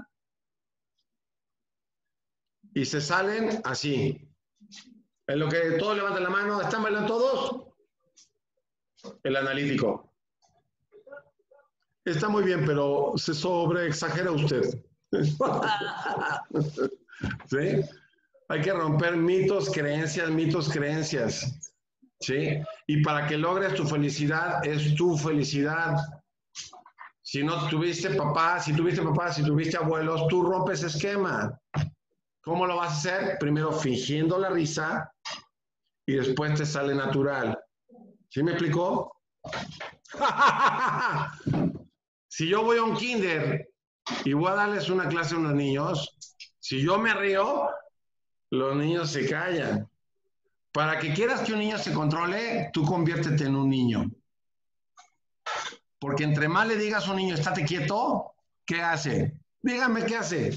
y 2.74 2.86
se 2.86 3.02
salen 3.02 3.62
así. 3.66 4.28
En 5.28 5.40
lo 5.40 5.48
que 5.48 5.78
todos 5.78 5.96
levantan 5.96 6.24
la 6.24 6.30
mano, 6.30 6.60
¿están 6.60 6.82
bailando 6.82 7.08
todos? 7.08 7.71
El 9.24 9.36
analítico. 9.36 10.12
Está 12.06 12.30
muy 12.30 12.44
bien, 12.44 12.66
pero 12.66 13.14
se 13.16 13.34
sobreexagera 13.34 14.32
usted. 14.32 14.84
¿Sí? 17.50 17.82
Hay 18.50 18.62
que 18.62 18.74
romper 18.74 19.16
mitos, 19.16 19.70
creencias, 19.70 20.30
mitos, 20.30 20.70
creencias. 20.70 21.74
¿Sí? 22.20 22.60
Y 22.88 23.04
para 23.04 23.28
que 23.28 23.38
logres 23.38 23.76
tu 23.76 23.86
felicidad, 23.86 24.66
es 24.66 24.96
tu 24.96 25.18
felicidad. 25.18 25.96
Si 27.22 27.44
no 27.44 27.70
tuviste 27.70 28.10
papá, 28.12 28.60
si 28.60 28.76
tuviste 28.76 29.02
papá, 29.02 29.32
si 29.32 29.44
tuviste 29.44 29.78
abuelos, 29.78 30.28
tú 30.28 30.44
rompes 30.44 30.84
esquema. 30.84 31.58
¿Cómo 32.42 32.66
lo 32.66 32.78
vas 32.78 32.92
a 32.92 32.98
hacer? 32.98 33.38
Primero 33.40 33.72
fingiendo 33.72 34.38
la 34.40 34.50
risa 34.50 35.12
y 36.08 36.16
después 36.16 36.56
te 36.56 36.66
sale 36.66 36.96
natural. 36.96 37.58
¿Sí 38.32 38.42
me 38.44 38.52
explicó? 38.52 39.18
si 42.30 42.48
yo 42.48 42.64
voy 42.64 42.78
a 42.78 42.84
un 42.84 42.96
kinder 42.96 43.70
y 44.24 44.32
voy 44.32 44.50
a 44.50 44.56
darles 44.56 44.90
una 44.90 45.10
clase 45.10 45.36
a 45.36 45.38
unos 45.38 45.54
niños, 45.54 46.18
si 46.58 46.82
yo 46.82 46.98
me 46.98 47.14
río, 47.14 47.68
los 48.52 48.76
niños 48.78 49.12
se 49.12 49.28
callan. 49.28 49.90
Para 50.72 50.98
que 50.98 51.14
quieras 51.14 51.42
que 51.42 51.52
un 51.52 51.60
niño 51.60 51.78
se 51.78 51.94
controle, 51.94 52.70
tú 52.72 52.86
conviértete 52.86 53.44
en 53.44 53.58
un 53.58 53.70
niño. 53.70 54.10
Porque 56.00 56.24
entre 56.24 56.48
más 56.48 56.70
le 56.70 56.78
digas 56.78 57.06
a 57.06 57.12
un 57.12 57.18
niño, 57.18 57.36
estate 57.36 57.66
quieto, 57.66 58.34
¿qué 58.66 58.82
hace? 58.82 59.34
Dígame 59.62 60.06
qué 60.06 60.16
hace. 60.16 60.56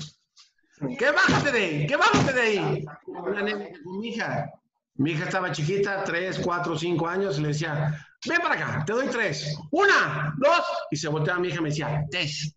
¿Qué 0.96 1.10
bájate 1.10 1.50
de 1.50 1.58
ahí? 1.58 1.86
¿Qué 1.88 1.96
bájate 1.96 2.32
de 2.32 2.40
ahí? 2.40 2.84
Una 3.08 3.40
anécdota 3.40 3.80
con 3.82 3.98
mi 3.98 4.10
hija. 4.10 4.52
Mi 4.96 5.10
hija 5.12 5.24
estaba 5.24 5.50
chiquita, 5.50 6.04
3, 6.04 6.38
4, 6.44 6.78
5 6.78 7.08
años, 7.08 7.38
y 7.38 7.42
le 7.42 7.48
decía, 7.48 8.06
ven 8.28 8.40
para 8.40 8.54
acá, 8.54 8.84
te 8.84 8.92
doy 8.92 9.08
tres. 9.08 9.56
Una, 9.72 10.34
dos. 10.38 10.64
Y 10.90 10.96
se 10.96 11.08
volteaba 11.08 11.40
mi 11.40 11.48
hija 11.48 11.58
y 11.58 11.62
me 11.62 11.68
decía, 11.70 12.04
tres. 12.10 12.56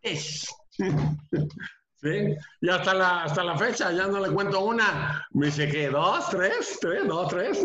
tres. 0.00 0.46
¿Sí? 2.02 2.34
Y 2.60 2.68
hasta 2.68 2.94
la, 2.94 3.22
hasta 3.24 3.44
la 3.44 3.56
fecha 3.56 3.92
ya 3.92 4.08
no 4.08 4.18
le 4.20 4.32
cuento 4.32 4.64
una. 4.64 5.24
Me 5.30 5.46
dice 5.46 5.68
que 5.68 5.88
dos, 5.88 6.30
tres, 6.30 6.78
tres, 6.80 7.06
dos, 7.06 7.28
tres. 7.28 7.64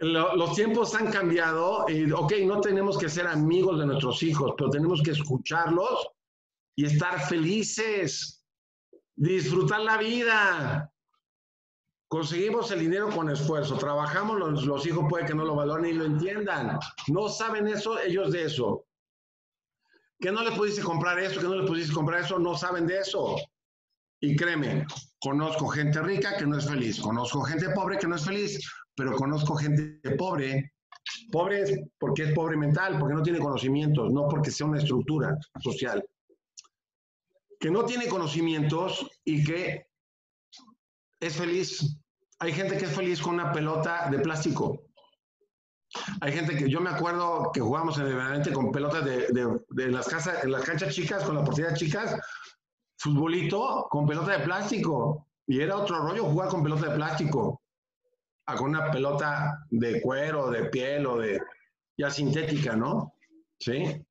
Lo- 0.00 0.34
los 0.36 0.54
tiempos 0.54 0.94
han 0.94 1.10
cambiado 1.10 1.84
y, 1.88 2.10
ok, 2.10 2.32
no 2.46 2.60
tenemos 2.60 2.98
que 2.98 3.08
ser 3.08 3.26
amigos 3.28 3.78
de 3.78 3.86
nuestros 3.86 4.22
hijos, 4.24 4.54
pero 4.56 4.70
tenemos 4.70 5.02
que 5.02 5.10
escucharlos 5.12 6.08
y 6.76 6.84
estar 6.86 7.20
felices, 7.28 8.37
disfrutar 9.18 9.80
la 9.80 9.98
vida. 9.98 10.92
Conseguimos 12.06 12.70
el 12.70 12.80
dinero 12.80 13.10
con 13.10 13.28
esfuerzo, 13.28 13.76
trabajamos, 13.76 14.38
los, 14.38 14.64
los 14.64 14.86
hijos 14.86 15.04
puede 15.10 15.26
que 15.26 15.34
no 15.34 15.44
lo 15.44 15.54
valoren 15.54 15.90
y 15.90 15.92
lo 15.92 16.04
entiendan. 16.06 16.78
No 17.08 17.28
saben 17.28 17.66
eso, 17.66 17.98
ellos 18.00 18.32
de 18.32 18.44
eso. 18.44 18.86
Que 20.18 20.32
no 20.32 20.42
les 20.42 20.56
pudiste 20.56 20.82
comprar 20.82 21.18
eso, 21.18 21.40
que 21.40 21.46
no 21.46 21.56
les 21.56 21.68
pudiste 21.68 21.92
comprar 21.92 22.22
eso, 22.22 22.38
no 22.38 22.56
saben 22.56 22.86
de 22.86 23.00
eso. 23.00 23.36
Y 24.20 24.34
créeme, 24.36 24.86
conozco 25.20 25.68
gente 25.68 26.00
rica 26.00 26.36
que 26.36 26.46
no 26.46 26.56
es 26.56 26.68
feliz, 26.68 27.00
conozco 27.00 27.42
gente 27.42 27.68
pobre 27.70 27.98
que 27.98 28.08
no 28.08 28.16
es 28.16 28.24
feliz, 28.24 28.58
pero 28.96 29.14
conozco 29.16 29.54
gente 29.56 30.00
pobre. 30.16 30.72
Pobre 31.30 31.62
es 31.62 31.80
porque 31.98 32.24
es 32.24 32.34
pobre 32.34 32.56
mental, 32.56 32.98
porque 32.98 33.14
no 33.14 33.22
tiene 33.22 33.38
conocimientos, 33.38 34.12
no 34.12 34.28
porque 34.28 34.50
sea 34.50 34.66
una 34.66 34.78
estructura 34.78 35.36
social. 35.60 36.04
Que 37.58 37.70
no 37.70 37.84
tiene 37.84 38.08
conocimientos 38.08 39.06
y 39.24 39.44
que 39.44 39.88
es 41.20 41.36
feliz. 41.36 41.98
Hay 42.38 42.52
gente 42.52 42.76
que 42.78 42.84
es 42.84 42.94
feliz 42.94 43.20
con 43.20 43.34
una 43.34 43.52
pelota 43.52 44.08
de 44.10 44.20
plástico. 44.20 44.88
Hay 46.20 46.32
gente 46.32 46.56
que 46.56 46.68
yo 46.68 46.80
me 46.80 46.90
acuerdo 46.90 47.50
que 47.52 47.60
jugamos 47.60 47.98
en 47.98 48.06
el 48.06 48.52
con 48.52 48.70
pelotas 48.70 49.04
de, 49.04 49.90
las 49.90 50.06
casas, 50.06 50.44
en 50.44 50.52
las 50.52 50.62
canchas 50.62 50.94
chicas, 50.94 51.24
con 51.24 51.34
la 51.34 51.44
portería 51.44 51.74
chicas, 51.74 52.20
futbolito 52.98 53.86
con 53.90 54.06
pelota 54.06 54.38
de 54.38 54.44
plástico. 54.44 55.26
Y 55.46 55.60
era 55.60 55.76
otro 55.76 56.00
rollo 56.00 56.24
jugar 56.24 56.48
con 56.48 56.62
pelota 56.62 56.90
de 56.90 56.96
plástico. 56.96 57.62
A 58.46 58.56
con 58.56 58.70
una 58.70 58.90
pelota 58.90 59.66
de 59.70 60.00
cuero, 60.00 60.50
de 60.50 60.66
piel 60.66 61.06
o 61.06 61.18
de 61.18 61.40
ya 61.96 62.10
sintética, 62.10 62.76
¿no? 62.76 63.14
Sí. 63.58 64.04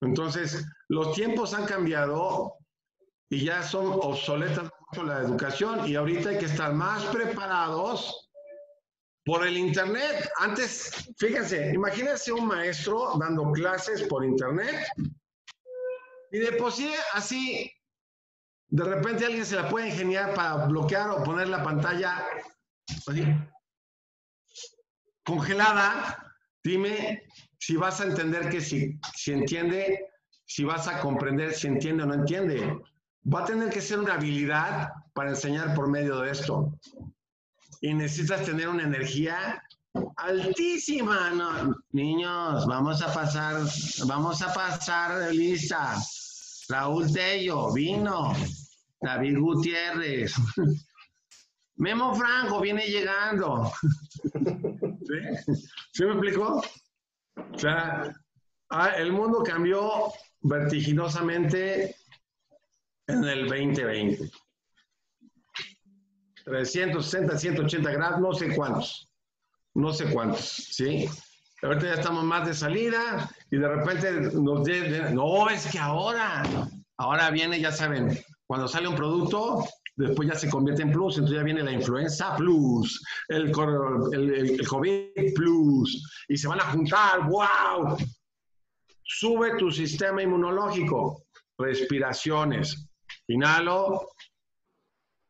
Entonces, 0.00 0.64
los 0.88 1.14
tiempos 1.14 1.52
han 1.54 1.66
cambiado 1.66 2.56
y 3.30 3.44
ya 3.44 3.62
son 3.62 3.86
obsoletas 3.86 4.68
mucho 4.80 5.04
la 5.04 5.20
educación 5.20 5.88
y 5.88 5.94
ahorita 5.94 6.30
hay 6.30 6.38
que 6.38 6.46
estar 6.46 6.74
más 6.74 7.04
preparados 7.06 8.28
por 9.24 9.46
el 9.46 9.56
internet. 9.56 10.28
Antes, 10.38 11.12
fíjense, 11.16 11.72
imagínense 11.72 12.32
un 12.32 12.46
maestro 12.46 13.12
dando 13.20 13.52
clases 13.52 14.02
por 14.02 14.24
internet 14.24 14.84
y 16.32 16.38
de 16.38 16.52
por 16.52 16.72
sí 16.72 16.92
así, 17.12 17.72
de 18.68 18.84
repente 18.84 19.24
alguien 19.24 19.46
se 19.46 19.56
la 19.56 19.68
puede 19.68 19.88
ingeniar 19.88 20.34
para 20.34 20.66
bloquear 20.66 21.10
o 21.10 21.22
poner 21.22 21.48
la 21.48 21.62
pantalla 21.62 22.26
congelada. 25.24 26.26
Dime 26.64 27.22
si 27.58 27.76
vas 27.76 28.00
a 28.00 28.04
entender 28.04 28.48
que 28.50 28.60
si, 28.60 28.98
si 29.14 29.32
entiende, 29.32 30.10
si 30.44 30.64
vas 30.64 30.88
a 30.88 31.00
comprender 31.00 31.54
si 31.54 31.68
entiende 31.68 32.02
o 32.02 32.06
no 32.06 32.14
entiende. 32.14 32.80
Va 33.22 33.40
a 33.40 33.44
tener 33.44 33.70
que 33.70 33.80
ser 33.80 33.98
una 33.98 34.14
habilidad 34.14 34.92
para 35.12 35.30
enseñar 35.30 35.74
por 35.74 35.88
medio 35.88 36.20
de 36.20 36.30
esto. 36.30 36.72
Y 37.80 37.94
necesitas 37.94 38.44
tener 38.44 38.68
una 38.68 38.84
energía 38.84 39.62
altísima. 40.16 41.30
No, 41.30 41.74
niños, 41.92 42.66
vamos 42.66 43.02
a 43.02 43.12
pasar, 43.12 43.62
vamos 44.06 44.40
a 44.42 44.52
pasar 44.52 45.32
lista. 45.34 45.96
Raúl 46.68 47.12
Tello, 47.12 47.72
vino. 47.72 48.32
David 49.00 49.38
Gutiérrez. 49.38 50.34
Memo 51.76 52.14
Franco 52.14 52.60
viene 52.60 52.86
llegando. 52.86 53.72
¿Sí? 54.22 55.54
¿Sí 55.92 56.04
me 56.04 56.12
explicó? 56.12 56.62
O 57.36 57.58
sea, 57.58 58.14
ah, 58.68 58.88
el 58.96 59.12
mundo 59.12 59.42
cambió 59.42 60.12
vertiginosamente 60.42 61.96
en 63.12 63.24
el 63.24 63.48
2020. 63.48 64.30
360, 66.44 67.38
180 67.38 67.90
grados, 67.92 68.20
no 68.20 68.32
sé 68.32 68.54
cuántos. 68.54 69.08
No 69.74 69.92
sé 69.92 70.06
cuántos, 70.12 70.40
¿sí? 70.40 71.08
Ahorita 71.62 71.86
ya 71.86 71.94
estamos 71.94 72.24
más 72.24 72.46
de 72.46 72.54
salida 72.54 73.30
y 73.50 73.56
de 73.58 73.68
repente 73.68 74.12
nos 74.34 74.64
de, 74.64 75.10
no, 75.12 75.48
es 75.50 75.66
que 75.70 75.78
ahora, 75.78 76.42
ahora 76.96 77.30
viene, 77.30 77.60
ya 77.60 77.70
saben, 77.70 78.18
cuando 78.46 78.66
sale 78.66 78.88
un 78.88 78.96
producto, 78.96 79.64
después 79.94 80.28
ya 80.28 80.34
se 80.34 80.48
convierte 80.48 80.82
en 80.82 80.90
plus, 80.90 81.16
entonces 81.16 81.36
ya 81.36 81.44
viene 81.44 81.62
la 81.62 81.72
influenza 81.72 82.34
plus, 82.36 83.00
el, 83.28 83.52
el- 84.12 84.34
el 84.60 84.66
COVID 84.66 85.34
plus, 85.34 86.24
y 86.28 86.36
se 86.36 86.48
van 86.48 86.60
a 86.60 86.64
juntar, 86.72 87.28
wow. 87.28 87.96
Sube 89.04 89.56
tu 89.58 89.70
sistema 89.70 90.22
inmunológico, 90.22 91.24
respiraciones. 91.58 92.88
Inhalo, 93.30 94.08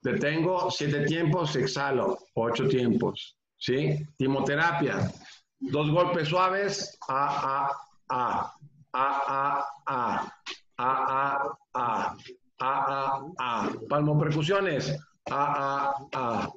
detengo, 0.03 0.71
siete 0.71 1.05
tiempos, 1.05 1.55
exhalo, 1.57 2.19
ocho 2.35 2.67
tiempos. 2.67 3.37
¿Sí? 3.59 3.99
Timoterapia. 4.17 5.13
Dos 5.59 5.91
golpes 5.91 6.29
suaves. 6.29 6.99
A, 7.09 7.27
a, 7.59 7.71
a. 8.09 8.55
A, 8.93 9.07
a, 9.29 9.67
a. 9.87 10.33
A, 10.79 10.89
a, 10.89 11.57
a. 11.75 12.17
A, 12.59 12.71
a, 12.89 13.33
a. 13.39 13.71
Palmo 13.89 14.19
percusiones. 14.19 14.97
A, 15.31 15.45
a, 15.67 15.95
a. 16.15 16.53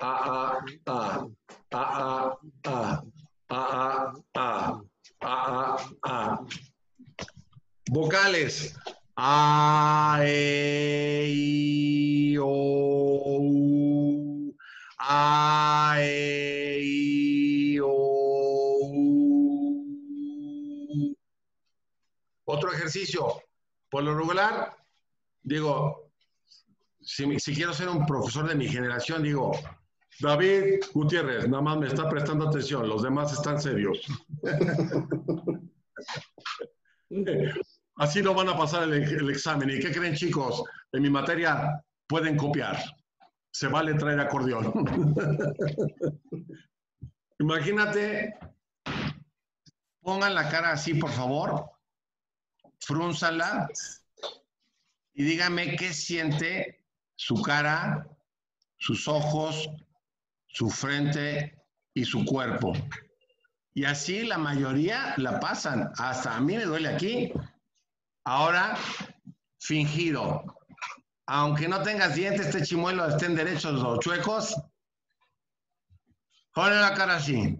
A, 0.00 0.10
a, 0.10 0.58
a. 0.86 1.28
A, 1.70 1.80
a, 1.80 2.38
a. 2.64 3.02
A, 3.50 3.60
a, 3.60 4.12
a. 4.34 4.80
A, 5.20 5.32
a, 5.62 5.76
a. 6.02 6.46
Vocales. 7.90 8.74
A, 9.20 10.20
E, 10.22 11.26
I, 11.26 12.38
O, 12.38 13.40
U. 13.40 14.54
A, 14.96 15.96
E, 15.98 17.80
O, 17.82 18.92
U. 18.92 19.84
Otro 22.44 22.72
ejercicio. 22.72 23.42
Por 23.90 24.04
lo 24.04 24.16
regular, 24.16 24.76
digo, 25.42 26.12
si, 27.00 27.40
si 27.40 27.54
quiero 27.56 27.74
ser 27.74 27.88
un 27.88 28.06
profesor 28.06 28.48
de 28.48 28.54
mi 28.54 28.68
generación, 28.68 29.24
digo, 29.24 29.50
David 30.20 30.78
Gutiérrez, 30.94 31.48
nada 31.48 31.62
más 31.62 31.78
me 31.78 31.88
está 31.88 32.08
prestando 32.08 32.48
atención, 32.48 32.88
los 32.88 33.02
demás 33.02 33.32
están 33.32 33.60
serios. 33.60 33.98
Así 37.98 38.22
no 38.22 38.32
van 38.32 38.48
a 38.48 38.56
pasar 38.56 38.84
el, 38.84 39.30
examen. 39.30 39.70
¿Y 39.70 39.80
qué 39.80 39.90
creen, 39.90 40.14
chicos? 40.14 40.62
En 40.92 41.02
mi 41.02 41.10
materia 41.10 41.82
pueden 42.06 42.36
copiar. 42.36 42.78
Se 43.50 43.66
vale 43.66 43.94
traer 43.94 44.20
acordeón. 44.20 44.72
Imagínate, 47.40 48.38
pongan 50.00 50.34
la 50.34 50.48
cara 50.48 50.72
así, 50.72 50.94
por 50.94 51.10
favor. 51.10 51.70
Frúnzala 52.80 53.68
y 55.12 55.24
dígame 55.24 55.74
qué 55.74 55.92
siente 55.92 56.84
su 57.16 57.42
cara, 57.42 58.06
sus 58.76 59.08
ojos, 59.08 59.68
su 60.46 60.70
frente 60.70 61.60
y 61.94 62.04
su 62.04 62.24
cuerpo. 62.24 62.72
Y 63.74 63.84
así 63.84 64.22
la 64.22 64.38
mayoría 64.38 65.14
la 65.16 65.40
pasan. 65.40 65.90
Hasta 65.98 66.36
a 66.36 66.40
mí 66.40 66.56
me 66.56 66.64
duele 66.64 66.88
aquí. 66.88 67.32
Ahora, 68.30 68.76
fingido. 69.58 70.44
Aunque 71.28 71.66
no 71.66 71.82
tengas 71.82 72.14
dientes, 72.14 72.48
este 72.48 72.62
chimuelo 72.62 73.06
estén 73.06 73.34
derechos 73.34 73.82
o 73.82 73.98
chuecos, 74.00 74.54
pone 76.52 76.76
la 76.76 76.92
cara 76.92 77.16
así. 77.16 77.58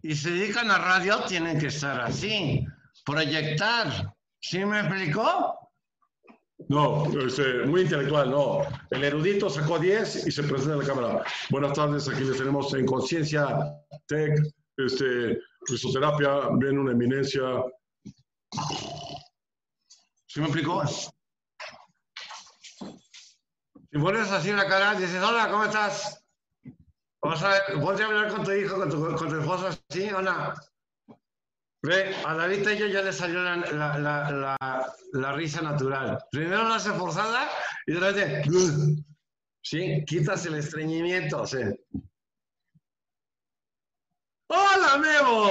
Y 0.00 0.14
se 0.14 0.30
dedican 0.30 0.70
a 0.70 0.78
radio, 0.78 1.20
tienen 1.24 1.58
que 1.58 1.66
estar 1.66 2.00
así. 2.00 2.64
Proyectar. 3.04 4.14
¿Sí 4.40 4.64
me 4.64 4.80
explicó? 4.80 5.54
No, 6.70 7.04
este, 7.20 7.66
muy 7.66 7.82
intelectual, 7.82 8.30
no. 8.30 8.62
El 8.90 9.04
erudito 9.04 9.50
sacó 9.50 9.78
10 9.78 10.28
y 10.28 10.32
se 10.32 10.44
presenta 10.44 10.76
en 10.76 10.80
la 10.80 10.86
cámara. 10.86 11.24
Buenas 11.50 11.74
tardes, 11.74 12.08
aquí 12.08 12.24
les 12.24 12.38
tenemos 12.38 12.72
en 12.72 12.86
Conciencia 12.86 13.46
Tech, 14.06 14.32
este, 14.78 15.38
risoterapia, 15.68 16.48
viene 16.58 16.80
una 16.80 16.92
eminencia. 16.92 17.42
¿Sí 20.36 20.40
me 20.42 20.48
explicó? 20.48 20.86
Si 20.86 21.18
pones 23.98 24.30
así 24.30 24.52
la 24.52 24.68
cara, 24.68 24.94
dices, 24.94 25.22
hola, 25.22 25.48
¿cómo 25.50 25.64
estás? 25.64 26.22
Vamos 27.22 27.42
a 27.42 27.48
ver, 27.48 27.62
a 27.70 28.04
hablar 28.04 28.28
con 28.28 28.44
tu 28.44 28.52
hijo, 28.52 28.76
con 28.76 28.90
tu, 28.90 29.16
con 29.16 29.30
tu 29.30 29.40
esposo, 29.40 29.70
¿sí 29.88 30.10
o 30.10 30.20
no? 30.20 30.52
Ve, 31.84 32.14
a 32.22 32.34
David 32.34 32.68
yo 32.68 32.86
ya 32.86 33.00
le 33.00 33.14
salió 33.14 33.42
la, 33.42 33.56
la, 33.98 34.94
la 35.12 35.32
risa 35.32 35.62
natural. 35.62 36.22
Primero 36.30 36.68
la 36.68 36.74
hace 36.74 36.92
forzada 36.92 37.48
y 37.86 37.94
de 37.94 38.00
repente, 38.00 38.42
¿sí? 39.62 40.04
Quitas 40.04 40.44
el 40.44 40.56
estreñimiento, 40.56 41.46
¿sí? 41.46 41.62
¡Hola, 44.48 44.98
Memo! 44.98 45.48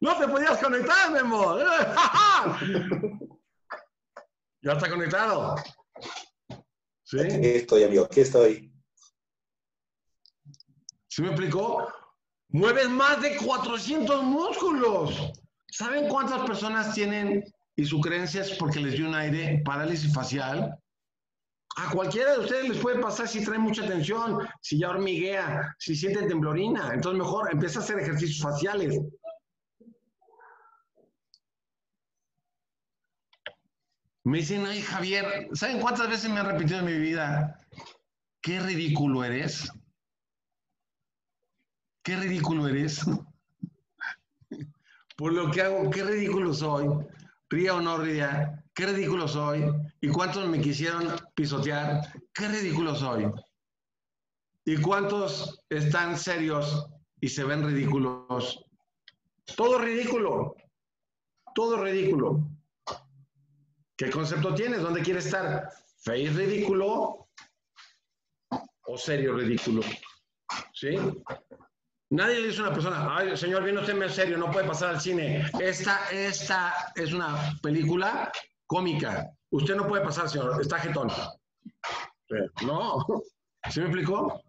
No 0.00 0.16
te 0.16 0.26
podías 0.26 0.56
conectar, 0.56 1.10
Memo. 1.12 1.58
¿Ya 4.62 4.72
está 4.72 4.90
conectado? 4.90 5.56
¿Sí? 7.04 7.20
Aquí 7.20 7.46
estoy, 7.46 7.84
amigo, 7.84 8.04
aquí 8.04 8.20
estoy. 8.20 8.72
¿Sí 11.08 11.22
me 11.22 11.28
explicó? 11.28 11.88
Mueves 12.50 12.90
más 12.90 13.22
de 13.22 13.36
400 13.36 14.22
músculos. 14.22 15.32
¿Saben 15.70 16.08
cuántas 16.08 16.46
personas 16.46 16.94
tienen 16.94 17.44
y 17.76 17.84
su 17.84 18.00
creencia 18.00 18.42
es 18.42 18.52
porque 18.58 18.80
les 18.80 18.94
dio 18.94 19.08
un 19.08 19.14
aire, 19.14 19.62
parálisis 19.64 20.12
facial? 20.12 20.78
A 21.76 21.90
cualquiera 21.92 22.32
de 22.32 22.40
ustedes 22.40 22.68
les 22.68 22.78
puede 22.78 22.98
pasar 22.98 23.28
si 23.28 23.44
trae 23.44 23.58
mucha 23.58 23.86
tensión, 23.86 24.46
si 24.60 24.78
ya 24.78 24.90
hormiguea, 24.90 25.74
si 25.78 25.96
siente 25.96 26.26
temblorina. 26.26 26.92
Entonces 26.92 27.18
mejor 27.18 27.50
empieza 27.52 27.78
a 27.78 27.82
hacer 27.82 27.98
ejercicios 27.98 28.42
faciales. 28.42 29.00
Me 34.24 34.38
dicen, 34.38 34.66
ay 34.66 34.82
Javier, 34.82 35.48
¿saben 35.54 35.80
cuántas 35.80 36.08
veces 36.08 36.30
me 36.30 36.40
han 36.40 36.46
repetido 36.46 36.80
en 36.80 36.84
mi 36.84 36.98
vida? 36.98 37.58
Qué 38.42 38.60
ridículo 38.60 39.24
eres. 39.24 39.70
Qué 42.02 42.16
ridículo 42.16 42.68
eres. 42.68 43.04
Por 45.16 45.32
lo 45.32 45.50
que 45.50 45.62
hago, 45.62 45.90
qué 45.90 46.04
ridículo 46.04 46.52
soy. 46.52 46.88
Ría 47.48 47.74
o 47.74 47.80
no 47.80 47.98
ría, 47.98 48.64
qué 48.74 48.86
ridículo 48.86 49.26
soy. 49.26 49.64
¿Y 50.00 50.08
cuántos 50.08 50.48
me 50.48 50.60
quisieron 50.60 51.08
pisotear? 51.34 52.00
Qué 52.32 52.48
ridículo 52.48 52.94
soy. 52.94 53.30
¿Y 54.64 54.76
cuántos 54.80 55.60
están 55.68 56.16
serios 56.18 56.86
y 57.20 57.28
se 57.28 57.44
ven 57.44 57.66
ridículos? 57.66 58.64
Todo 59.56 59.78
ridículo. 59.78 60.54
Todo 61.54 61.82
ridículo. 61.82 62.49
¿Qué 64.00 64.08
concepto 64.08 64.54
tienes? 64.54 64.80
¿Dónde 64.80 65.02
quieres 65.02 65.26
estar? 65.26 65.68
¿Face 65.98 66.30
ridículo 66.30 67.28
o 68.86 68.96
serio 68.96 69.34
ridículo? 69.34 69.82
¿Sí? 70.72 70.96
Nadie 72.08 72.46
dice 72.46 72.60
a 72.60 72.62
una 72.62 72.72
persona, 72.72 73.14
ay, 73.14 73.36
señor, 73.36 73.62
viene 73.62 73.80
usted 73.80 74.00
en 74.00 74.08
serio, 74.08 74.38
no 74.38 74.50
puede 74.50 74.66
pasar 74.66 74.94
al 74.94 75.02
cine. 75.02 75.44
Esta, 75.60 76.08
esta 76.10 76.72
es 76.94 77.12
una 77.12 77.54
película 77.62 78.32
cómica. 78.66 79.30
Usted 79.50 79.76
no 79.76 79.86
puede 79.86 80.02
pasar, 80.02 80.30
señor, 80.30 80.58
está 80.62 80.78
jetón. 80.78 81.10
No, 82.62 83.04
¿sí 83.68 83.80
me 83.80 83.86
explicó? 83.86 84.42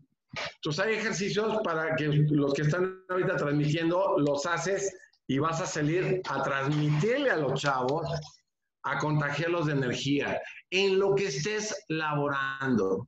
Entonces 0.56 0.86
hay 0.86 0.94
ejercicios 0.94 1.60
para 1.62 1.98
que 1.98 2.08
los 2.08 2.54
que 2.54 2.62
están 2.62 3.04
ahorita 3.10 3.36
transmitiendo 3.36 4.18
los 4.18 4.46
haces 4.46 4.96
y 5.28 5.40
vas 5.40 5.60
a 5.60 5.66
salir 5.66 6.22
a 6.30 6.42
transmitirle 6.42 7.32
a 7.32 7.36
los 7.36 7.60
chavos, 7.60 8.08
a 8.84 8.98
contagiarlos 8.98 9.68
de 9.68 9.74
energía 9.74 10.42
en 10.70 10.98
lo 11.00 11.14
que 11.16 11.28
estés 11.28 11.86
laborando. 11.90 13.08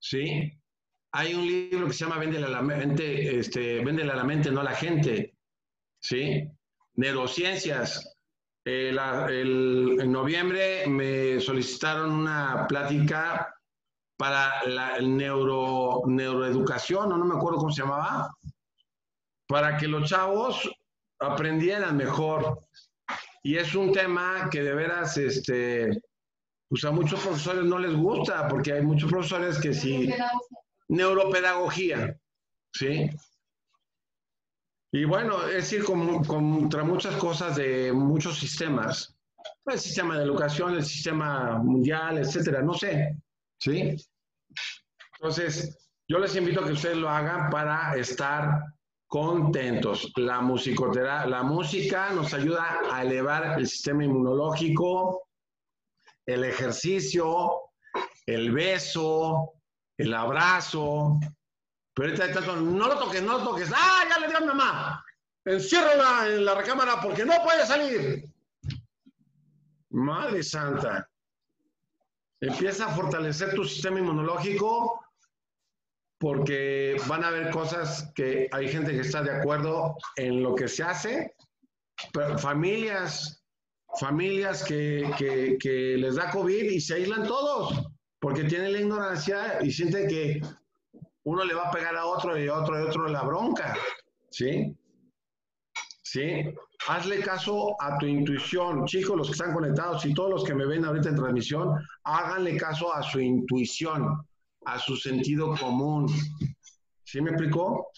¿Sí? 0.00 0.52
Hay 1.14 1.34
un 1.34 1.46
libro 1.46 1.86
que 1.86 1.92
se 1.92 2.04
llama 2.04 2.18
Véndele 2.18 2.46
a 2.46 2.50
la 2.50 2.62
mente, 2.62 3.38
este, 3.38 3.84
Véndele 3.84 4.12
a 4.12 4.16
la 4.16 4.24
mente, 4.24 4.50
no 4.50 4.60
a 4.60 4.64
la 4.64 4.74
gente. 4.74 5.34
¿Sí? 6.00 6.48
Neurociencias. 6.94 8.16
Eh, 8.64 8.92
la- 8.92 9.26
el- 9.28 9.98
en 10.00 10.12
noviembre 10.12 10.86
me 10.86 11.40
solicitaron 11.40 12.12
una 12.12 12.66
plática 12.68 13.52
para 14.16 14.64
la 14.68 15.00
neuro, 15.00 16.02
neuroeducación, 16.06 17.08
no, 17.08 17.18
no 17.18 17.24
me 17.24 17.34
acuerdo 17.34 17.58
cómo 17.58 17.72
se 17.72 17.82
llamaba, 17.82 18.32
para 19.48 19.76
que 19.76 19.88
los 19.88 20.08
chavos 20.08 20.70
aprendieran 21.18 21.96
mejor. 21.96 22.64
Y 23.42 23.56
es 23.56 23.74
un 23.74 23.92
tema 23.92 24.48
que 24.50 24.62
de 24.62 24.74
veras, 24.74 25.16
este, 25.16 26.00
pues 26.68 26.84
a 26.84 26.90
muchos 26.90 27.20
profesores 27.20 27.64
no 27.64 27.78
les 27.78 27.94
gusta, 27.94 28.46
porque 28.48 28.72
hay 28.72 28.82
muchos 28.82 29.10
profesores 29.10 29.58
que 29.58 29.74
sí, 29.74 30.12
neuropedagogía, 30.88 32.16
¿sí? 32.72 33.10
Y 34.92 35.04
bueno, 35.04 35.46
es 35.46 35.72
ir 35.72 35.84
con- 35.84 36.22
contra 36.24 36.84
muchas 36.84 37.16
cosas 37.16 37.56
de 37.56 37.92
muchos 37.92 38.38
sistemas. 38.38 39.16
El 39.64 39.78
sistema 39.78 40.18
de 40.18 40.24
educación, 40.24 40.74
el 40.74 40.84
sistema 40.84 41.58
mundial, 41.58 42.18
etcétera, 42.18 42.62
no 42.62 42.74
sé, 42.74 43.16
¿sí? 43.58 43.96
Entonces, 45.14 45.78
yo 46.08 46.18
les 46.18 46.36
invito 46.36 46.60
a 46.60 46.66
que 46.66 46.72
ustedes 46.72 46.96
lo 46.96 47.08
hagan 47.08 47.48
para 47.50 47.96
estar 47.96 48.71
contentos. 49.12 50.10
La 50.16 50.40
musicotera- 50.40 51.26
la 51.26 51.42
música 51.42 52.10
nos 52.12 52.32
ayuda 52.32 52.80
a 52.90 53.02
elevar 53.02 53.58
el 53.58 53.68
sistema 53.68 54.04
inmunológico, 54.04 55.28
el 56.24 56.44
ejercicio, 56.44 57.60
el 58.24 58.50
beso, 58.52 59.52
el 59.98 60.14
abrazo. 60.14 61.20
Pero 61.92 62.08
ahorita 62.08 62.24
hay 62.24 62.32
tanto, 62.32 62.56
no 62.56 62.88
lo 62.88 62.98
toques, 62.98 63.22
no 63.22 63.36
lo 63.36 63.44
toques. 63.44 63.70
¡Ah, 63.74 64.04
ya 64.08 64.18
le 64.18 64.28
dio 64.28 64.38
a 64.38 64.40
mi 64.40 64.46
mamá! 64.46 65.04
Enciérrala 65.44 66.28
en 66.28 66.46
la 66.46 66.54
recámara 66.54 66.98
porque 67.02 67.26
no 67.26 67.34
puede 67.44 67.66
salir. 67.66 68.24
Madre 69.90 70.42
santa. 70.42 71.06
Empieza 72.40 72.86
a 72.86 72.94
fortalecer 72.94 73.54
tu 73.54 73.62
sistema 73.64 73.98
inmunológico 73.98 75.04
porque 76.22 76.96
van 77.08 77.24
a 77.24 77.28
haber 77.28 77.50
cosas 77.50 78.12
que 78.14 78.48
hay 78.52 78.68
gente 78.68 78.92
que 78.92 79.00
está 79.00 79.24
de 79.24 79.32
acuerdo 79.32 79.96
en 80.14 80.40
lo 80.40 80.54
que 80.54 80.68
se 80.68 80.84
hace, 80.84 81.34
pero 82.12 82.38
familias, 82.38 83.44
familias 83.98 84.62
que, 84.62 85.10
que- 85.18 85.56
que 85.58 85.96
les 85.98 86.14
da 86.14 86.30
COVID 86.30 86.62
y 86.70 86.80
se 86.80 86.94
aíslan 86.94 87.26
todos 87.26 87.88
porque 88.20 88.44
tienen 88.44 88.72
la 88.72 88.78
ignorancia 88.78 89.58
y 89.64 89.72
sienten 89.72 90.06
que 90.06 90.40
uno 91.24 91.42
le 91.44 91.54
va 91.54 91.64
a 91.68 91.70
pegar 91.72 91.96
a 91.96 92.06
otro 92.06 92.38
y 92.38 92.46
a 92.46 92.54
otro 92.54 92.78
y 92.78 92.82
a 92.82 92.88
otro 92.88 93.08
la 93.08 93.22
bronca, 93.24 93.76
¿sí? 94.30 94.76
¿Sí? 96.04 96.54
Hazle 96.86 97.18
caso 97.20 97.74
a 97.80 97.98
tu 97.98 98.06
intuición. 98.06 98.84
Chicos, 98.86 99.16
los 99.16 99.26
que 99.26 99.32
están 99.32 99.52
conectados 99.52 100.06
y 100.06 100.14
todos 100.14 100.30
los 100.30 100.44
que 100.44 100.54
me 100.54 100.66
ven 100.66 100.84
ahorita 100.84 101.08
en 101.08 101.16
transmisión, 101.16 101.74
háganle 102.04 102.56
caso 102.56 102.94
a 102.94 103.02
su 103.02 103.18
intuición, 103.18 104.24
a 104.64 104.78
su 104.78 104.96
sentido 104.96 105.56
común. 105.56 106.08
¿Sí 107.04 107.20
me 107.20 107.30
explicó? 107.30 107.88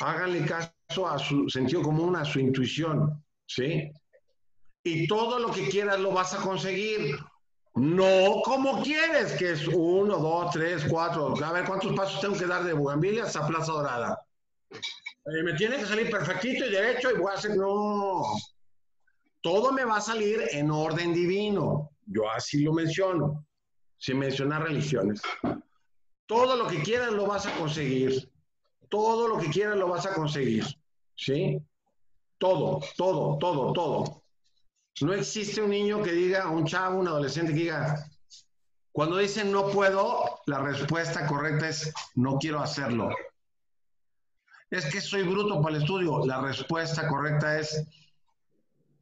Háganle 0.00 0.44
caso 0.44 1.08
a 1.08 1.18
su 1.18 1.48
sentido 1.48 1.82
común, 1.82 2.16
a 2.16 2.24
su 2.24 2.40
intuición, 2.40 3.24
¿sí? 3.46 3.90
Y 4.82 5.06
todo 5.06 5.38
lo 5.38 5.50
que 5.52 5.68
quieras 5.68 6.00
lo 6.00 6.12
vas 6.12 6.34
a 6.34 6.38
conseguir. 6.38 7.16
No 7.74 8.42
como 8.44 8.82
quieres, 8.82 9.32
que 9.34 9.52
es 9.52 9.68
uno, 9.68 10.18
dos, 10.18 10.50
tres, 10.52 10.84
cuatro. 10.88 11.34
A 11.44 11.52
ver 11.52 11.64
cuántos 11.64 11.94
pasos 11.94 12.20
tengo 12.20 12.36
que 12.36 12.46
dar 12.46 12.64
de 12.64 12.72
Bugambilia 12.72 13.24
hasta 13.24 13.46
Plaza 13.46 13.72
Dorada. 13.72 14.18
Eh, 14.70 15.42
me 15.44 15.52
tiene 15.54 15.76
que 15.76 15.86
salir 15.86 16.10
perfectito 16.10 16.66
y 16.66 16.70
derecho 16.70 17.10
y 17.10 17.18
voy 17.18 17.30
a 17.30 17.34
hacer. 17.34 17.56
No. 17.56 18.22
Todo 19.42 19.72
me 19.72 19.84
va 19.84 19.98
a 19.98 20.00
salir 20.00 20.42
en 20.50 20.70
orden 20.70 21.14
divino. 21.14 21.90
Yo 22.06 22.28
así 22.30 22.62
lo 22.62 22.72
menciono, 22.72 23.46
sin 23.98 24.18
mencionar 24.18 24.64
religiones. 24.64 25.22
Todo 26.30 26.54
lo 26.54 26.68
que 26.68 26.80
quieras 26.80 27.10
lo 27.10 27.26
vas 27.26 27.44
a 27.46 27.52
conseguir. 27.58 28.30
Todo 28.88 29.26
lo 29.26 29.36
que 29.36 29.50
quieras 29.50 29.76
lo 29.76 29.88
vas 29.88 30.06
a 30.06 30.14
conseguir. 30.14 30.64
¿Sí? 31.16 31.60
Todo, 32.38 32.78
todo, 32.96 33.36
todo, 33.38 33.72
todo. 33.72 34.22
No 35.00 35.12
existe 35.12 35.60
un 35.60 35.70
niño 35.70 36.00
que 36.04 36.12
diga, 36.12 36.48
un 36.48 36.64
chavo, 36.64 37.00
un 37.00 37.08
adolescente 37.08 37.52
que 37.52 37.58
diga, 37.58 38.08
cuando 38.92 39.16
dicen 39.16 39.50
no 39.50 39.70
puedo, 39.70 40.40
la 40.46 40.60
respuesta 40.60 41.26
correcta 41.26 41.68
es 41.68 41.92
no 42.14 42.38
quiero 42.38 42.60
hacerlo. 42.60 43.10
Es 44.70 44.86
que 44.86 45.00
soy 45.00 45.24
bruto 45.24 45.60
para 45.60 45.74
el 45.74 45.82
estudio. 45.82 46.24
La 46.24 46.40
respuesta 46.40 47.08
correcta 47.08 47.58
es 47.58 47.84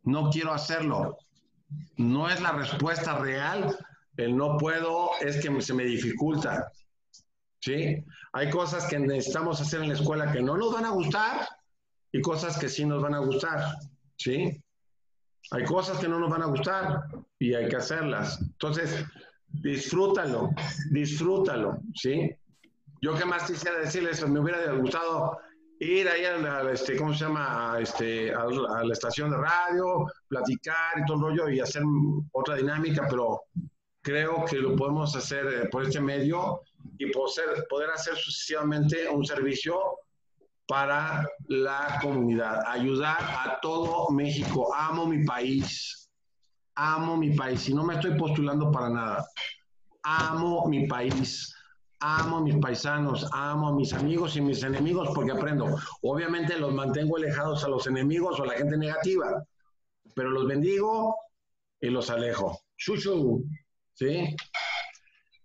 no 0.05 0.31
quiero 0.31 0.55
hacerlo. 0.55 1.19
No 1.99 2.31
es 2.31 2.41
la 2.41 2.53
respuesta 2.53 3.19
real. 3.19 3.77
El 4.17 4.35
no 4.35 4.57
puedo 4.57 5.11
es 5.21 5.43
que 5.43 5.61
se 5.61 5.75
me 5.75 5.85
dificulta. 5.85 6.73
¿Sí? 7.61 8.05
Hay 8.33 8.51
cosas 8.51 8.87
que 8.87 8.99
necesitamos 8.99 9.61
hacer 9.61 9.83
en 9.83 9.89
la 9.89 9.95
escuela 9.95 10.33
que 10.33 10.43
no 10.43 10.57
nos 10.57 10.73
van 10.73 10.85
a 10.85 10.91
gustar 10.91 11.49
y 12.13 12.21
cosas 12.21 12.59
que 12.59 12.69
sí 12.69 12.85
nos 12.85 13.03
van 13.03 13.15
a 13.15 13.19
gustar. 13.19 13.75
¿Sí? 14.17 14.63
Hay 15.51 15.65
cosas 15.65 15.99
que 15.99 16.09
no 16.09 16.19
nos 16.19 16.31
van 16.31 16.43
a 16.43 16.47
gustar 16.47 17.05
y 17.39 17.55
hay 17.55 17.69
que 17.69 17.77
hacerlas. 17.77 18.41
Entonces, 18.41 19.05
disfrútalo, 19.47 20.51
disfrútalo, 20.91 21.79
¿sí? 21.95 22.31
Yo 23.01 23.15
qué 23.15 23.25
más 23.25 23.47
quisiera 23.51 23.79
decirles, 23.79 24.27
me 24.29 24.41
hubiera 24.41 24.73
gustado 24.73 25.39
ir 25.81 26.09
ahí 26.09 26.25
a 26.25 26.71
este, 26.71 26.97
¿cómo 26.97 27.15
se 27.15 27.25
llama? 27.25 27.73
A, 27.73 27.81
Este, 27.81 28.33
a, 28.33 28.43
a 28.43 28.85
la 28.85 28.93
estación 28.93 29.31
de 29.31 29.37
radio, 29.37 30.07
platicar 30.27 30.99
y 30.99 31.07
todo 31.07 31.17
el 31.17 31.23
rollo 31.23 31.49
y 31.49 31.61
hacer 31.61 31.83
otra 32.33 32.57
dinámica, 32.57 33.07
pero 33.09 33.43
creo 34.03 34.45
que 34.45 34.57
lo 34.57 34.75
podemos 34.77 35.15
hacer 35.15 35.47
eh, 35.47 35.69
por 35.71 35.85
este 35.85 36.01
medio 36.01 36.63
y 36.99 37.11
poder, 37.11 37.67
poder 37.69 37.91
hacer 37.91 38.17
sucesivamente 38.17 39.09
un 39.09 39.25
servicio 39.25 39.79
para 40.67 41.27
la 41.47 41.99
comunidad, 42.03 42.63
ayudar 42.67 43.19
a 43.21 43.59
todo 43.63 44.11
México. 44.11 44.75
Amo 44.75 45.07
mi 45.07 45.25
país, 45.25 46.11
amo 46.75 47.17
mi 47.17 47.35
país 47.35 47.69
y 47.69 47.75
no 47.75 47.85
me 47.85 47.95
estoy 47.95 48.17
postulando 48.19 48.71
para 48.71 48.91
nada. 48.91 49.27
Amo 50.03 50.67
mi 50.69 50.87
país, 50.87 51.55
amo 52.01 52.39
a 52.39 52.41
mis 52.43 52.57
paisanos, 52.57 53.27
amo 53.33 53.69
a 53.69 53.75
mis 53.75 53.93
amigos 53.93 54.37
y 54.37 54.41
mis 54.41 54.63
enemigos 54.63 55.11
porque 55.15 55.33
aprendo. 55.33 55.77
Obviamente 56.03 56.59
los 56.59 56.73
mantengo 56.73 57.17
alejados 57.17 57.65
a 57.65 57.69
los 57.69 57.87
enemigos 57.87 58.39
o 58.39 58.45
a 58.45 58.47
la 58.47 58.55
gente 58.55 58.77
negativa, 58.77 59.45
pero 60.15 60.31
los 60.31 60.47
bendigo 60.47 61.17
y 61.81 61.89
los 61.89 62.11
alejo. 62.11 62.61
Chuchu, 62.77 63.45
¿sí? 63.95 64.37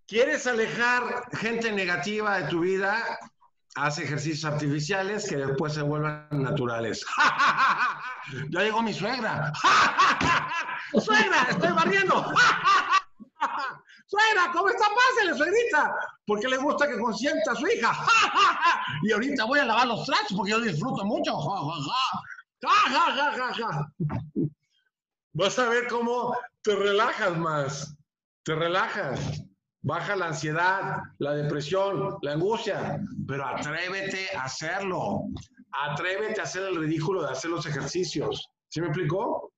¿Quieres 0.08 0.46
alejar 0.48 1.30
gente 1.38 1.72
negativa 1.72 2.40
de 2.40 2.50
tu 2.50 2.60
vida? 2.60 3.20
Haz 3.76 4.00
ejercicios 4.00 4.44
artificiales 4.52 5.28
que 5.28 5.38
después 5.38 5.74
se 5.74 5.82
vuelvan 5.82 6.28
naturales. 6.32 7.06
ya 8.50 8.60
llegó 8.60 8.82
mi 8.82 8.94
suegra. 8.94 9.52
suegra, 11.04 11.48
estoy 11.50 11.72
barriendo. 11.72 12.16
suegra, 14.06 14.52
¿cómo 14.52 14.70
está? 14.70 14.86
Pásale, 14.90 15.38
suegrita. 15.38 15.96
Porque 16.28 16.50
le 16.50 16.58
gusta 16.58 16.88
que 16.88 17.00
consienta 17.00 17.54
a 17.54 17.56
su 17.56 17.66
hija. 17.68 17.98
y 19.04 19.14
ahorita 19.14 19.46
voy 19.46 19.60
a 19.60 19.66
lavar 19.66 19.88
los 19.88 20.06
trastos 20.06 20.36
porque 20.36 20.52
yo 20.52 20.60
disfruto 20.60 21.06
mucho. 21.06 21.38
Vas 25.32 25.60
a 25.60 25.70
ver 25.70 25.88
cómo 25.88 26.38
te 26.62 26.76
relajas 26.76 27.38
más. 27.38 27.96
Te 28.44 28.54
relajas 28.54 29.42
baja 29.84 30.16
la 30.16 30.28
ansiedad, 30.28 30.98
la 31.20 31.34
depresión, 31.36 32.18
la 32.22 32.34
angustia, 32.34 33.00
pero 33.28 33.46
atrévete 33.46 34.36
a 34.36 34.46
hacerlo. 34.46 35.26
Atrévete 35.72 36.40
a 36.40 36.44
hacer 36.44 36.64
el 36.64 36.78
ridículo 36.78 37.24
de 37.24 37.32
hacer 37.32 37.52
los 37.52 37.66
ejercicios. 37.66 38.50
¿Sí 38.70 38.82
me 38.82 38.88
explicó? 38.88 39.52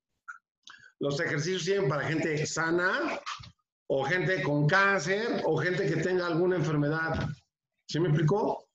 Los 1.00 1.20
ejercicios 1.20 1.64
sirven 1.64 1.90
para 1.90 2.08
gente 2.08 2.46
sana 2.46 3.20
o 3.88 4.04
gente 4.04 4.42
con 4.42 4.68
cáncer 4.68 5.42
o 5.46 5.58
gente 5.58 5.88
que 5.88 6.02
tenga 6.02 6.26
alguna 6.26 6.56
enfermedad. 6.56 7.28
¿Sí 7.88 8.00
me 8.00 8.08
explicó? 8.10 8.66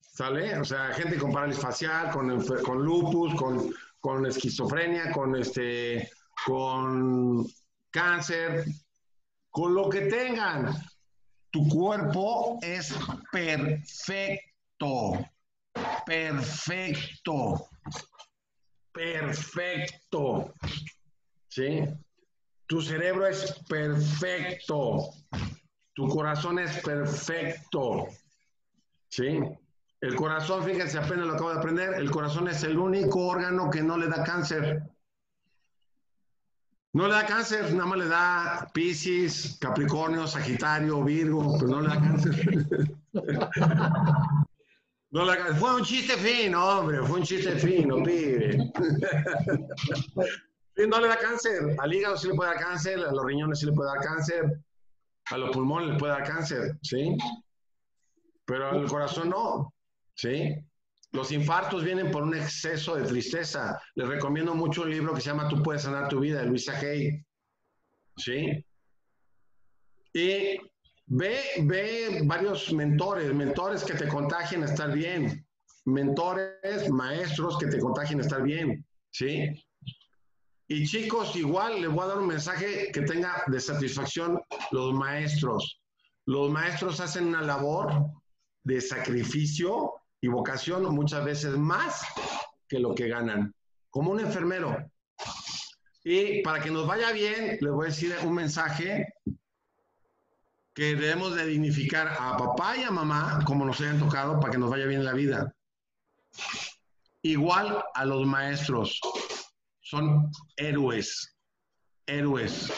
¿Sale? 0.00 0.58
O 0.58 0.64
sea, 0.64 0.92
gente 0.92 1.16
con 1.16 1.32
parálisis 1.32 1.62
facial, 1.62 2.10
con, 2.10 2.28
lupus, 2.84 3.34
con, 3.34 3.72
con 4.00 4.26
esquizofrenia, 4.26 5.12
con, 5.12 5.34
este, 5.34 6.10
con 6.46 7.46
cáncer, 7.90 8.64
con 9.54 9.72
lo 9.72 9.88
que 9.88 10.00
tengan. 10.06 10.74
Tu 11.50 11.68
cuerpo 11.68 12.58
es 12.60 12.92
perfecto, 13.30 14.44
perfecto, 16.04 17.68
perfecto. 18.92 20.52
¿Sí? 21.46 21.84
Tu 22.66 22.82
cerebro 22.82 23.28
es 23.28 23.52
perfecto, 23.68 25.10
tu 25.92 26.08
corazón 26.08 26.58
es 26.58 26.82
perfecto. 26.82 28.08
¿Sí? 29.08 29.38
El 30.00 30.16
corazón, 30.16 30.64
fíjense, 30.64 30.98
apenas 30.98 31.28
lo 31.28 31.34
acabo 31.34 31.52
de 31.52 31.58
aprender, 31.58 31.94
el 31.94 32.10
corazón 32.10 32.48
es 32.48 32.64
el 32.64 32.76
único 32.76 33.24
órgano 33.28 33.70
que 33.70 33.84
no 33.84 33.98
le 33.98 34.08
da 34.08 34.24
cáncer. 34.24 34.82
No 36.94 37.08
le 37.08 37.14
da 37.14 37.26
cáncer, 37.26 37.72
nada 37.74 37.86
más 37.86 37.98
le 37.98 38.06
da 38.06 38.70
Piscis, 38.72 39.58
Capricornio, 39.60 40.28
Sagitario, 40.28 41.02
Virgo, 41.02 41.58
pero 41.58 41.72
no 41.72 41.80
le 41.80 41.88
da 41.88 42.00
cáncer. 42.00 42.96
no 45.10 45.24
le 45.24 45.36
da 45.36 45.54
Fue 45.56 45.74
un 45.74 45.82
chiste 45.82 46.16
fino, 46.16 46.64
hombre, 46.64 47.02
fue 47.02 47.18
un 47.18 47.24
chiste 47.24 47.56
fino, 47.56 47.96
pibe. 47.96 48.70
no 50.88 51.00
le 51.00 51.08
da 51.08 51.16
cáncer. 51.18 51.74
Al 51.80 51.92
hígado 51.92 52.16
sí 52.16 52.28
le 52.28 52.34
puede 52.34 52.50
dar 52.50 52.62
cáncer, 52.62 53.00
a 53.00 53.10
los 53.10 53.24
riñones 53.24 53.58
sí 53.58 53.66
le 53.66 53.72
puede 53.72 53.90
dar 53.90 53.98
cáncer, 53.98 54.62
a 55.32 55.36
los 55.36 55.50
pulmones 55.50 55.94
le 55.94 55.98
puede 55.98 56.12
dar 56.12 56.22
cáncer, 56.22 56.78
¿sí? 56.82 57.16
Pero 58.44 58.70
al 58.70 58.86
corazón 58.86 59.30
no, 59.30 59.74
¿sí? 60.14 60.64
Los 61.14 61.30
infartos 61.30 61.84
vienen 61.84 62.10
por 62.10 62.24
un 62.24 62.34
exceso 62.34 62.96
de 62.96 63.04
tristeza. 63.04 63.80
Les 63.94 64.08
recomiendo 64.08 64.52
mucho 64.52 64.82
un 64.82 64.90
libro 64.90 65.14
que 65.14 65.20
se 65.20 65.30
llama 65.30 65.48
Tú 65.48 65.62
puedes 65.62 65.82
sanar 65.82 66.08
tu 66.08 66.18
vida, 66.18 66.40
de 66.40 66.46
Luisa 66.46 66.76
Hay. 66.76 67.24
¿Sí? 68.16 68.66
Y 70.12 70.58
ve, 71.06 71.40
ve 71.62 72.22
varios 72.24 72.72
mentores, 72.72 73.32
mentores 73.32 73.84
que 73.84 73.94
te 73.94 74.08
contagien 74.08 74.64
a 74.64 74.66
estar 74.66 74.92
bien. 74.92 75.46
Mentores, 75.84 76.90
maestros 76.90 77.58
que 77.58 77.68
te 77.68 77.78
contagien 77.78 78.18
a 78.18 78.22
estar 78.22 78.42
bien. 78.42 78.84
¿Sí? 79.12 79.64
Y 80.66 80.84
chicos, 80.84 81.36
igual 81.36 81.80
les 81.80 81.92
voy 81.92 82.02
a 82.02 82.08
dar 82.08 82.18
un 82.18 82.26
mensaje 82.26 82.90
que 82.92 83.02
tenga 83.02 83.44
de 83.46 83.60
satisfacción 83.60 84.40
los 84.72 84.92
maestros. 84.92 85.80
Los 86.26 86.50
maestros 86.50 86.98
hacen 86.98 87.28
una 87.28 87.42
labor 87.42 87.92
de 88.64 88.80
sacrificio 88.80 89.92
y 90.24 90.28
vocación 90.28 90.82
muchas 90.94 91.22
veces 91.22 91.54
más 91.58 92.02
que 92.66 92.78
lo 92.78 92.94
que 92.94 93.08
ganan, 93.08 93.54
como 93.90 94.10
un 94.10 94.20
enfermero. 94.20 94.74
Y 96.02 96.40
para 96.40 96.62
que 96.62 96.70
nos 96.70 96.86
vaya 96.86 97.12
bien, 97.12 97.58
les 97.60 97.70
voy 97.70 97.84
a 97.84 97.90
decir 97.90 98.16
un 98.24 98.32
mensaje 98.32 99.06
que 100.74 100.96
debemos 100.96 101.34
de 101.34 101.44
dignificar 101.44 102.08
a 102.08 102.38
papá 102.38 102.74
y 102.78 102.84
a 102.84 102.90
mamá 102.90 103.40
como 103.44 103.66
nos 103.66 103.78
hayan 103.82 103.98
tocado 103.98 104.40
para 104.40 104.50
que 104.50 104.56
nos 104.56 104.70
vaya 104.70 104.86
bien 104.86 105.00
en 105.00 105.04
la 105.04 105.12
vida. 105.12 105.54
Igual 107.20 107.84
a 107.92 108.04
los 108.06 108.26
maestros, 108.26 108.98
son 109.82 110.30
héroes, 110.56 111.36
héroes, 112.06 112.72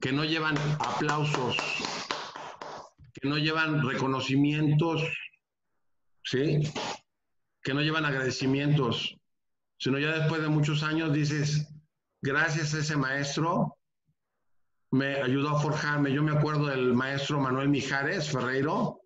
que 0.00 0.10
no 0.10 0.24
llevan 0.24 0.58
aplausos, 0.80 1.56
que 3.14 3.28
no 3.28 3.38
llevan 3.38 3.86
reconocimientos 3.86 5.04
¿sí? 6.26 6.72
Que 7.62 7.72
no 7.72 7.80
llevan 7.80 8.04
agradecimientos, 8.04 9.16
sino 9.78 9.98
ya 9.98 10.18
después 10.18 10.42
de 10.42 10.48
muchos 10.48 10.82
años 10.82 11.12
dices, 11.12 11.68
gracias 12.20 12.74
a 12.74 12.78
ese 12.78 12.96
maestro, 12.96 13.78
me 14.90 15.16
ayudó 15.16 15.50
a 15.50 15.60
forjarme. 15.60 16.12
Yo 16.12 16.22
me 16.22 16.36
acuerdo 16.36 16.66
del 16.66 16.94
maestro 16.94 17.40
Manuel 17.40 17.68
Mijares 17.68 18.30
Ferreiro, 18.30 19.00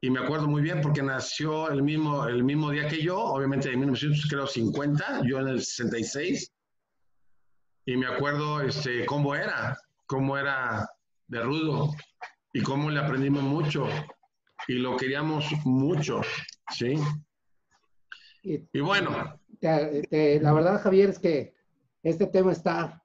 y 0.00 0.10
me 0.10 0.20
acuerdo 0.20 0.46
muy 0.46 0.62
bien 0.62 0.80
porque 0.80 1.02
nació 1.02 1.70
el 1.70 1.82
mismo, 1.82 2.26
el 2.26 2.44
mismo 2.44 2.70
día 2.70 2.86
que 2.86 3.02
yo, 3.02 3.18
obviamente 3.18 3.72
en 3.72 3.80
1950, 3.80 5.22
yo 5.24 5.40
en 5.40 5.48
el 5.48 5.62
66, 5.62 6.52
y 7.86 7.96
me 7.96 8.06
acuerdo 8.06 8.60
este, 8.60 9.04
cómo 9.06 9.34
era, 9.34 9.76
cómo 10.06 10.38
era 10.38 10.88
de 11.26 11.40
rudo 11.40 11.90
y 12.52 12.62
cómo 12.62 12.90
le 12.90 13.00
aprendimos 13.00 13.42
mucho 13.42 13.88
y 14.68 14.74
lo 14.74 14.96
queríamos 14.96 15.46
mucho, 15.64 16.20
¿sí? 16.70 16.94
Y, 18.42 18.80
bueno. 18.80 19.10
la 19.60 20.52
verdad, 20.52 20.80
Javier, 20.80 21.08
es 21.08 21.18
que 21.18 21.54
este 22.02 22.26
tema 22.26 22.52
está 22.52 23.02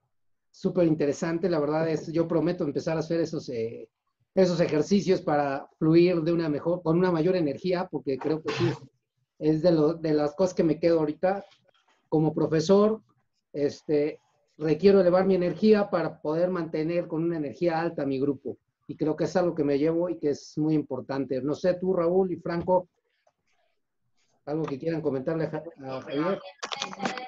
súper 0.51 0.85
interesante. 0.85 1.49
La 1.49 1.59
verdad 1.59 1.89
es, 1.89 2.11
yo 2.11 2.27
prometo 2.27 2.65
empezar 2.65 2.97
a 2.97 2.99
hacer 2.99 3.21
esos, 3.21 3.47
eh, 3.49 3.89
esos 4.35 4.59
ejercicios 4.59 5.21
para 5.21 5.67
fluir 5.79 6.21
de 6.21 6.33
una 6.33 6.49
mejor, 6.49 6.83
con 6.83 6.99
una 6.99 7.11
mayor 7.11 7.37
energía, 7.37 7.87
porque 7.89 8.17
creo 8.17 8.43
que 8.43 8.53
sí, 8.53 8.71
es 9.39 9.61
de, 9.61 9.71
lo, 9.71 9.93
de 9.93 10.13
las 10.13 10.35
cosas 10.35 10.53
que 10.53 10.63
me 10.63 10.79
quedo 10.79 10.99
ahorita. 10.99 11.45
Como 12.09 12.33
profesor, 12.33 13.01
este, 13.53 14.19
requiero 14.57 14.99
elevar 14.99 15.25
mi 15.25 15.35
energía 15.35 15.89
para 15.89 16.21
poder 16.21 16.49
mantener 16.49 17.07
con 17.07 17.23
una 17.23 17.37
energía 17.37 17.79
alta 17.79 18.05
mi 18.05 18.19
grupo 18.19 18.57
y 18.87 18.95
creo 18.95 19.15
que 19.15 19.25
es 19.25 19.35
algo 19.35 19.55
que 19.55 19.63
me 19.63 19.77
llevo 19.77 20.09
y 20.09 20.17
que 20.17 20.31
es 20.31 20.57
muy 20.57 20.73
importante. 20.73 21.41
No 21.41 21.55
sé, 21.55 21.75
tú, 21.75 21.93
Raúl 21.93 22.31
y 22.31 22.37
Franco, 22.37 22.89
¿Algo 24.45 24.63
que 24.63 24.77
quieran 24.77 25.01
comentarle 25.01 25.45
a, 25.45 25.49
Ja- 25.51 25.63
a 25.87 26.01
Javier? 26.01 26.39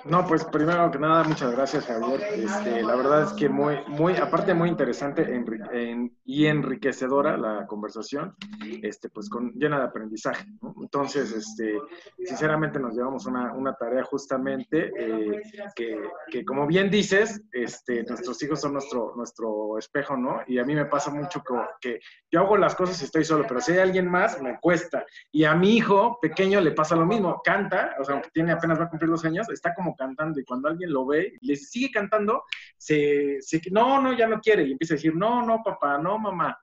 No, 0.03 0.25
pues 0.27 0.43
primero 0.45 0.91
que 0.91 0.99
nada, 0.99 1.23
muchas 1.23 1.51
gracias, 1.51 1.85
Javier. 1.85 2.21
Este, 2.35 2.83
la 2.83 2.95
verdad 2.95 3.23
es 3.23 3.33
que 3.33 3.47
muy, 3.49 3.75
muy, 3.87 4.15
aparte 4.17 4.53
muy 4.53 4.69
interesante 4.69 5.25
enri- 5.33 5.67
en- 5.71 6.15
y 6.25 6.45
enriquecedora 6.45 7.37
la 7.37 7.65
conversación, 7.65 8.35
este, 8.83 9.09
pues 9.09 9.29
con, 9.29 9.51
llena 9.53 9.79
de 9.79 9.85
aprendizaje, 9.85 10.45
¿no? 10.61 10.75
Entonces, 10.81 11.31
este, 11.31 11.79
sinceramente 12.23 12.79
nos 12.79 12.93
llevamos 12.95 13.25
una, 13.25 13.53
una 13.53 13.73
tarea 13.73 14.03
justamente 14.03 14.91
eh, 14.97 15.41
que, 15.75 15.99
que, 16.29 16.45
como 16.45 16.67
bien 16.67 16.91
dices, 16.91 17.41
este, 17.51 18.03
nuestros 18.03 18.41
hijos 18.43 18.61
son 18.61 18.73
nuestro, 18.73 19.13
nuestro 19.15 19.77
espejo, 19.79 20.15
¿no? 20.17 20.41
Y 20.47 20.59
a 20.59 20.65
mí 20.65 20.75
me 20.75 20.85
pasa 20.85 21.09
mucho 21.11 21.41
que, 21.41 21.55
que 21.79 21.99
yo 22.29 22.41
hago 22.41 22.57
las 22.57 22.75
cosas 22.75 23.01
y 23.01 23.05
estoy 23.05 23.23
solo, 23.23 23.45
pero 23.47 23.59
si 23.61 23.71
hay 23.71 23.79
alguien 23.79 24.07
más, 24.09 24.39
me 24.41 24.59
cuesta. 24.59 25.03
Y 25.31 25.45
a 25.45 25.55
mi 25.55 25.75
hijo 25.77 26.19
pequeño 26.21 26.59
le 26.61 26.71
pasa 26.71 26.95
lo 26.95 27.04
mismo, 27.05 27.41
canta, 27.43 27.95
o 27.99 28.03
sea, 28.03 28.15
aunque 28.15 28.29
tiene 28.31 28.51
apenas 28.51 28.79
va 28.79 28.85
a 28.85 28.89
cumplir 28.89 29.09
dos 29.11 29.23
años, 29.25 29.49
está 29.49 29.73
como 29.73 29.95
cantando 29.95 30.39
y 30.39 30.45
cuando 30.45 30.67
alguien 30.69 30.91
lo 30.91 31.05
ve 31.05 31.33
y 31.41 31.47
le 31.47 31.55
sigue 31.55 31.91
cantando, 31.91 32.43
se, 32.77 33.37
se, 33.41 33.61
no, 33.71 34.01
no, 34.01 34.13
ya 34.13 34.27
no 34.27 34.39
quiere 34.39 34.63
y 34.63 34.71
empieza 34.73 34.93
a 34.93 34.97
decir, 34.97 35.15
no, 35.15 35.45
no, 35.45 35.61
papá, 35.63 35.97
no, 35.97 36.17
mamá, 36.19 36.57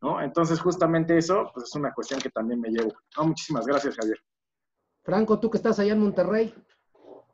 ¿no? 0.00 0.20
Entonces, 0.22 0.60
justamente 0.60 1.16
eso, 1.18 1.50
pues 1.52 1.66
es 1.66 1.74
una 1.74 1.92
cuestión 1.92 2.20
que 2.20 2.30
también 2.30 2.60
me 2.60 2.70
llevo. 2.70 2.92
No, 3.16 3.24
muchísimas 3.26 3.66
gracias, 3.66 3.96
Javier. 3.96 4.18
Franco, 5.02 5.38
tú 5.40 5.50
que 5.50 5.56
estás 5.58 5.78
allá 5.78 5.92
en 5.92 6.00
Monterrey, 6.00 6.54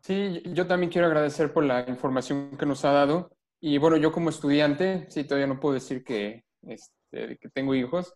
Sí, 0.00 0.42
yo 0.52 0.66
también 0.66 0.92
quiero 0.92 1.06
agradecer 1.06 1.50
por 1.52 1.64
la 1.64 1.80
información 1.88 2.56
que 2.58 2.66
nos 2.66 2.84
ha 2.84 2.92
dado. 2.92 3.30
Y 3.58 3.78
bueno, 3.78 3.96
yo 3.96 4.12
como 4.12 4.28
estudiante, 4.28 5.06
sí, 5.08 5.24
todavía 5.24 5.46
no 5.46 5.58
puedo 5.58 5.72
decir 5.74 6.04
que, 6.04 6.44
este, 6.62 7.38
que 7.38 7.48
tengo 7.48 7.74
hijos, 7.74 8.12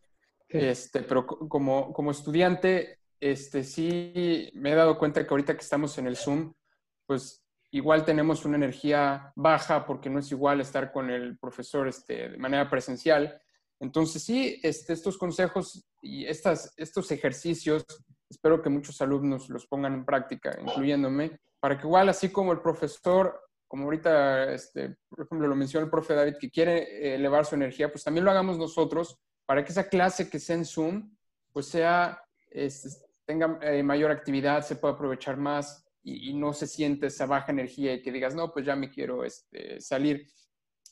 este, 0.49 1.01
pero 1.03 1.27
co- 1.27 1.49
como, 1.49 1.93
como 1.95 2.11
estudiante, 2.11 2.98
este, 3.21 3.65
sí 3.65 4.51
me 4.55 4.73
he 4.73 4.75
dado 4.75 4.99
cuenta 4.99 5.27
que 5.27 5.31
ahorita 5.33 5.55
que 5.55 5.63
estamos 5.63 5.97
en 5.99 6.07
el 6.07 6.17
Zoom, 6.17 6.53
pues 7.07 7.43
igual 7.71 8.05
tenemos 8.05 8.45
una 8.45 8.57
energía 8.57 9.33
baja 9.37 9.85
porque 9.85 10.11
no 10.11 10.21
es 10.21 10.31
igual 10.31 10.61
estar 10.61 10.93
con 10.93 11.11
el 11.11 11.39
profesor 11.39 11.89
este, 11.89 12.31
de 12.31 12.39
manera 12.39 12.69
presencial. 12.71 13.41
Entonces 13.81 14.23
sí, 14.23 14.59
este, 14.63 14.93
estos 14.93 15.19
consejos 15.19 15.87
y 16.03 16.25
estas, 16.27 16.73
estos 16.77 17.11
ejercicios, 17.11 17.85
espero 18.29 18.63
que 18.63 18.71
muchos 18.71 19.01
alumnos 19.01 19.49
los 19.49 19.67
pongan 19.67 19.95
en 19.95 20.05
práctica, 20.05 20.59
incluyéndome, 20.61 21.39
para 21.61 21.79
que 21.79 21.87
igual 21.87 22.09
así 22.09 22.31
como 22.31 22.53
el 22.53 22.61
profesor, 22.61 23.41
como 23.67 23.85
ahorita, 23.85 24.53
este, 24.53 24.97
por 25.09 25.25
ejemplo, 25.25 25.47
lo 25.47 25.55
mencionó 25.55 25.85
el 25.85 25.91
profe 25.91 26.15
David, 26.15 26.37
que 26.41 26.51
quiere 26.51 27.15
elevar 27.15 27.45
su 27.45 27.55
energía, 27.55 27.91
pues 27.91 28.03
también 28.03 28.25
lo 28.25 28.31
hagamos 28.31 28.59
nosotros 28.59 29.19
para 29.45 29.65
que 29.65 29.73
esa 29.73 29.89
clase 29.89 30.29
que 30.29 30.39
sea 30.39 30.57
en 30.57 30.65
Zoom, 30.65 31.17
pues 31.53 31.67
sea, 31.67 32.23
este, 32.51 33.08
tenga 33.29 33.59
eh, 33.61 33.83
mayor 33.83 34.11
actividad, 34.11 34.65
se 34.65 34.77
pueda 34.77 34.95
aprovechar 34.95 35.37
más 35.37 35.85
y, 36.03 36.33
no 36.33 36.55
se 36.55 36.67
siente 36.67 37.09
esa 37.09 37.27
baja 37.27 37.53
energía 37.53 37.93
y 37.93 38.01
que 38.01 38.11
digas, 38.11 38.35
no, 38.35 38.51
pues 38.51 38.65
ya 38.65 38.75
me 38.75 38.89
quiero 38.89 39.23
este, 39.23 39.79
salir. 39.83 40.27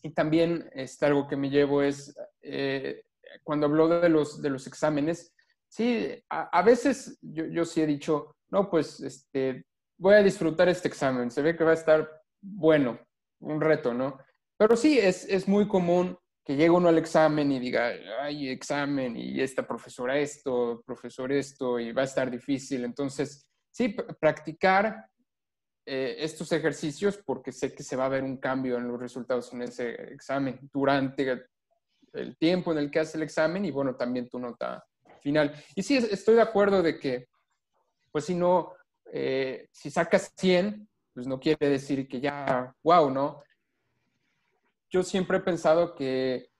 Y 0.02 0.10
también 0.10 0.68
este, 0.74 1.06
algo 1.06 1.26
que 1.26 1.36
me 1.36 1.48
llevo 1.48 1.82
es, 1.82 2.14
eh, 2.42 3.04
cuando 3.42 3.64
habló 3.64 3.88
de 3.88 4.10
los, 4.10 4.42
de 4.42 4.50
los 4.50 4.66
exámenes, 4.66 5.34
sí, 5.66 6.22
a, 6.28 6.58
a 6.58 6.62
veces 6.62 7.18
yo, 7.22 7.46
yo, 7.46 7.64
sí 7.64 7.80
he 7.80 7.86
dicho, 7.86 8.36
no, 8.50 8.68
pues 8.68 9.00
este, 9.00 9.64
voy 9.96 10.16
a 10.16 10.22
disfrutar 10.22 10.68
este 10.68 10.88
examen, 10.88 11.30
se 11.30 11.40
ve 11.40 11.56
que 11.56 11.64
va 11.64 11.70
a 11.70 11.80
estar 11.80 12.06
bueno, 12.42 13.00
un 13.40 13.62
reto, 13.62 13.94
¿no? 13.94 14.18
Pero 14.58 14.76
sí, 14.76 14.98
es, 14.98 15.24
es 15.24 15.48
muy 15.48 15.66
común 15.66 16.18
que 16.46 16.54
llegue 16.54 16.70
uno 16.70 16.88
al 16.88 16.98
examen 16.98 17.50
y 17.50 17.58
diga, 17.58 17.90
ay, 18.20 18.50
examen, 18.50 19.16
y 19.16 19.40
esta 19.40 19.66
profesora 19.66 20.16
esto, 20.16 20.80
profesor 20.86 21.32
esto, 21.32 21.80
y 21.80 21.90
va 21.90 22.02
a 22.02 22.04
estar 22.04 22.30
difícil. 22.30 22.84
Entonces, 22.84 23.48
sí, 23.68 23.96
practicar 24.20 25.08
eh, 25.84 26.14
estos 26.20 26.52
ejercicios 26.52 27.18
porque 27.18 27.50
sé 27.50 27.74
que 27.74 27.82
se 27.82 27.96
va 27.96 28.04
a 28.04 28.10
ver 28.10 28.22
un 28.22 28.36
cambio 28.36 28.76
en 28.76 28.86
los 28.86 29.00
resultados 29.00 29.52
en 29.52 29.62
ese 29.62 29.90
examen 30.12 30.60
durante 30.72 31.48
el 32.12 32.36
tiempo 32.36 32.70
en 32.70 32.78
el 32.78 32.92
que 32.92 33.00
hace 33.00 33.16
el 33.16 33.24
examen 33.24 33.64
y, 33.64 33.72
bueno, 33.72 33.96
también 33.96 34.28
tu 34.28 34.38
nota 34.38 34.84
final. 35.20 35.52
Y 35.74 35.82
sí, 35.82 35.96
estoy 35.96 36.36
de 36.36 36.42
acuerdo 36.42 36.80
de 36.80 36.96
que, 37.00 37.26
pues 38.12 38.24
si 38.24 38.36
no, 38.36 38.72
eh, 39.12 39.66
si 39.72 39.90
sacas 39.90 40.32
100, 40.36 40.88
pues 41.12 41.26
no 41.26 41.40
quiere 41.40 41.68
decir 41.68 42.06
que 42.06 42.20
ya, 42.20 42.72
wow, 42.84 43.10
¿no? 43.10 43.42
Yo 44.90 45.02
siempre 45.02 45.38
he 45.38 45.40
pensado 45.40 45.94
que, 45.94 46.50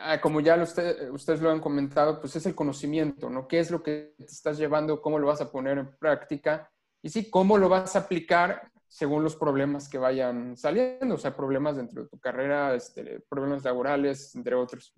ah, 0.00 0.20
como 0.20 0.40
ya 0.40 0.60
usted, 0.62 1.10
ustedes 1.10 1.40
lo 1.40 1.50
han 1.50 1.60
comentado, 1.60 2.20
pues 2.20 2.36
es 2.36 2.46
el 2.46 2.54
conocimiento, 2.54 3.28
¿no? 3.28 3.46
¿Qué 3.46 3.58
es 3.58 3.70
lo 3.70 3.82
que 3.82 4.14
te 4.16 4.24
estás 4.24 4.58
llevando? 4.58 5.02
¿Cómo 5.02 5.18
lo 5.18 5.26
vas 5.26 5.40
a 5.40 5.50
poner 5.50 5.78
en 5.78 5.96
práctica? 5.98 6.70
Y 7.02 7.10
sí, 7.10 7.30
¿cómo 7.30 7.58
lo 7.58 7.68
vas 7.68 7.94
a 7.94 8.00
aplicar 8.00 8.70
según 8.86 9.22
los 9.22 9.36
problemas 9.36 9.88
que 9.88 9.98
vayan 9.98 10.56
saliendo? 10.56 11.14
O 11.14 11.18
sea, 11.18 11.36
problemas 11.36 11.76
dentro 11.76 12.02
de 12.02 12.08
tu 12.08 12.18
carrera, 12.18 12.74
este, 12.74 13.20
problemas 13.28 13.62
laborales, 13.64 14.34
entre 14.34 14.54
otros. 14.54 14.94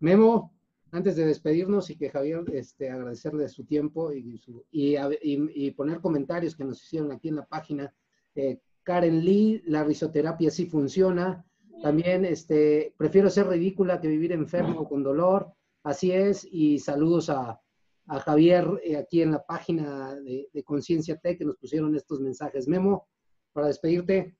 Memo, 0.00 0.52
antes 0.94 1.16
de 1.16 1.26
despedirnos 1.26 1.90
y 1.90 1.96
que 1.96 2.10
Javier, 2.10 2.44
este, 2.52 2.90
agradecerle 2.90 3.48
su 3.48 3.64
tiempo 3.64 4.12
y, 4.12 4.40
y, 4.70 4.96
y, 5.20 5.70
poner 5.72 6.00
comentarios 6.00 6.54
que 6.54 6.64
nos 6.64 6.82
hicieron 6.82 7.10
aquí 7.10 7.28
en 7.28 7.36
la 7.36 7.46
página. 7.46 7.92
Eh, 8.34 8.60
Karen 8.84 9.24
Lee, 9.24 9.62
la 9.66 9.82
risoterapia 9.82 10.50
sí 10.50 10.66
funciona. 10.66 11.44
También, 11.82 12.24
este, 12.24 12.94
prefiero 12.96 13.28
ser 13.30 13.48
ridícula 13.48 14.00
que 14.00 14.08
vivir 14.08 14.32
enfermo 14.32 14.80
o 14.80 14.88
con 14.88 15.02
dolor. 15.02 15.52
Así 15.82 16.12
es. 16.12 16.46
Y 16.50 16.78
saludos 16.78 17.30
a, 17.30 17.60
a 18.06 18.20
Javier 18.20 18.66
eh, 18.84 18.96
aquí 18.96 19.22
en 19.22 19.32
la 19.32 19.44
página 19.44 20.14
de, 20.14 20.48
Conciencia 20.64 21.16
Tech 21.16 21.38
que 21.38 21.44
nos 21.44 21.56
pusieron 21.56 21.94
estos 21.96 22.20
mensajes. 22.20 22.68
Memo, 22.68 23.08
para 23.52 23.68
despedirte. 23.68 24.36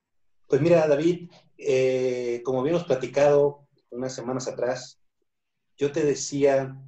Pues 0.48 0.60
mira, 0.60 0.86
David, 0.86 1.30
eh, 1.58 2.42
como 2.44 2.60
habíamos 2.60 2.84
platicado 2.84 3.66
unas 3.90 4.14
semanas 4.14 4.46
atrás, 4.48 5.00
yo 5.76 5.90
te 5.90 6.04
decía 6.04 6.78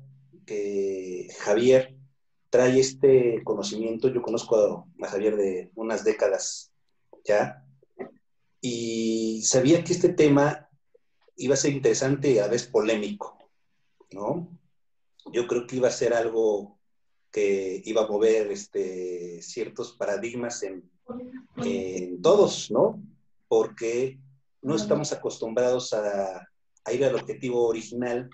que 0.44 1.28
Javier 1.40 1.96
trae 2.50 2.78
este 2.78 3.42
conocimiento, 3.44 4.08
yo 4.08 4.22
conozco 4.22 4.86
a 5.02 5.08
Javier 5.08 5.36
de 5.36 5.70
unas 5.74 6.04
décadas 6.04 6.72
ya, 7.26 7.66
y 8.60 9.42
sabía 9.42 9.84
que 9.84 9.92
este 9.92 10.10
tema 10.10 10.68
iba 11.36 11.54
a 11.54 11.58
ser 11.58 11.72
interesante 11.72 12.32
y 12.32 12.38
a 12.38 12.48
veces 12.48 12.68
polémico, 12.68 13.50
¿no? 14.12 14.48
Yo 15.32 15.46
creo 15.46 15.66
que 15.66 15.76
iba 15.76 15.88
a 15.88 15.92
ser 15.92 16.14
algo 16.14 16.78
que 17.30 17.82
iba 17.84 18.04
a 18.04 18.08
mover 18.08 18.50
este, 18.50 19.42
ciertos 19.42 19.92
paradigmas 19.92 20.62
en, 20.62 20.90
en 21.58 22.22
todos, 22.22 22.70
¿no? 22.70 23.02
Porque 23.48 24.18
no 24.62 24.76
estamos 24.76 25.12
acostumbrados 25.12 25.92
a, 25.92 26.48
a 26.84 26.92
ir 26.92 27.04
al 27.04 27.14
objetivo 27.14 27.66
original 27.66 28.30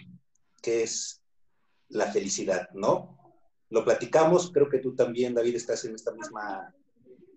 que 0.63 0.85
es 0.85 1.21
la 1.89 2.13
felicidad, 2.13 2.71
¿no? 2.73 3.19
Lo 3.71 3.85
platicamos, 3.85 4.53
creo 4.53 4.69
que 4.69 4.79
tú 4.79 4.95
también, 4.95 5.35
David, 5.35 5.57
estás 5.57 5.85
en 5.85 5.95
esta 5.95 6.13
misma 6.13 6.73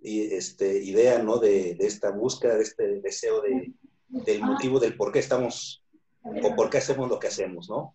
este, 0.06 0.84
idea, 0.84 1.22
¿no? 1.22 1.38
De, 1.38 1.76
de, 1.76 1.86
esta 1.88 2.12
búsqueda, 2.12 2.56
de 2.56 2.64
este 2.64 3.02
deseo 3.02 3.42
de, 3.42 3.74
del 4.08 4.42
motivo 4.42 4.80
del 4.80 4.96
por 4.96 5.12
qué 5.12 5.20
estamos 5.20 5.84
o 6.22 6.56
por 6.56 6.70
qué 6.70 6.78
hacemos 6.78 7.10
lo 7.10 7.20
que 7.20 7.28
hacemos, 7.28 7.70
¿no? 7.70 7.94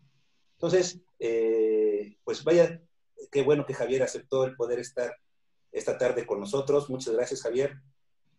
Entonces, 0.55 1.01
eh, 1.19 2.17
pues 2.23 2.45
vaya, 2.45 2.81
qué 3.31 3.43
bueno 3.43 3.65
que 3.65 3.75
Javier 3.75 4.03
aceptó 4.03 4.45
el 4.45 4.57
poder 4.57 4.79
estar 4.79 5.17
esta 5.73 5.99
tarde 5.99 6.27
con 6.27 6.39
nosotros. 6.39 6.91
Muchas 6.91 7.15
gracias, 7.15 7.43
Javier. 7.43 7.81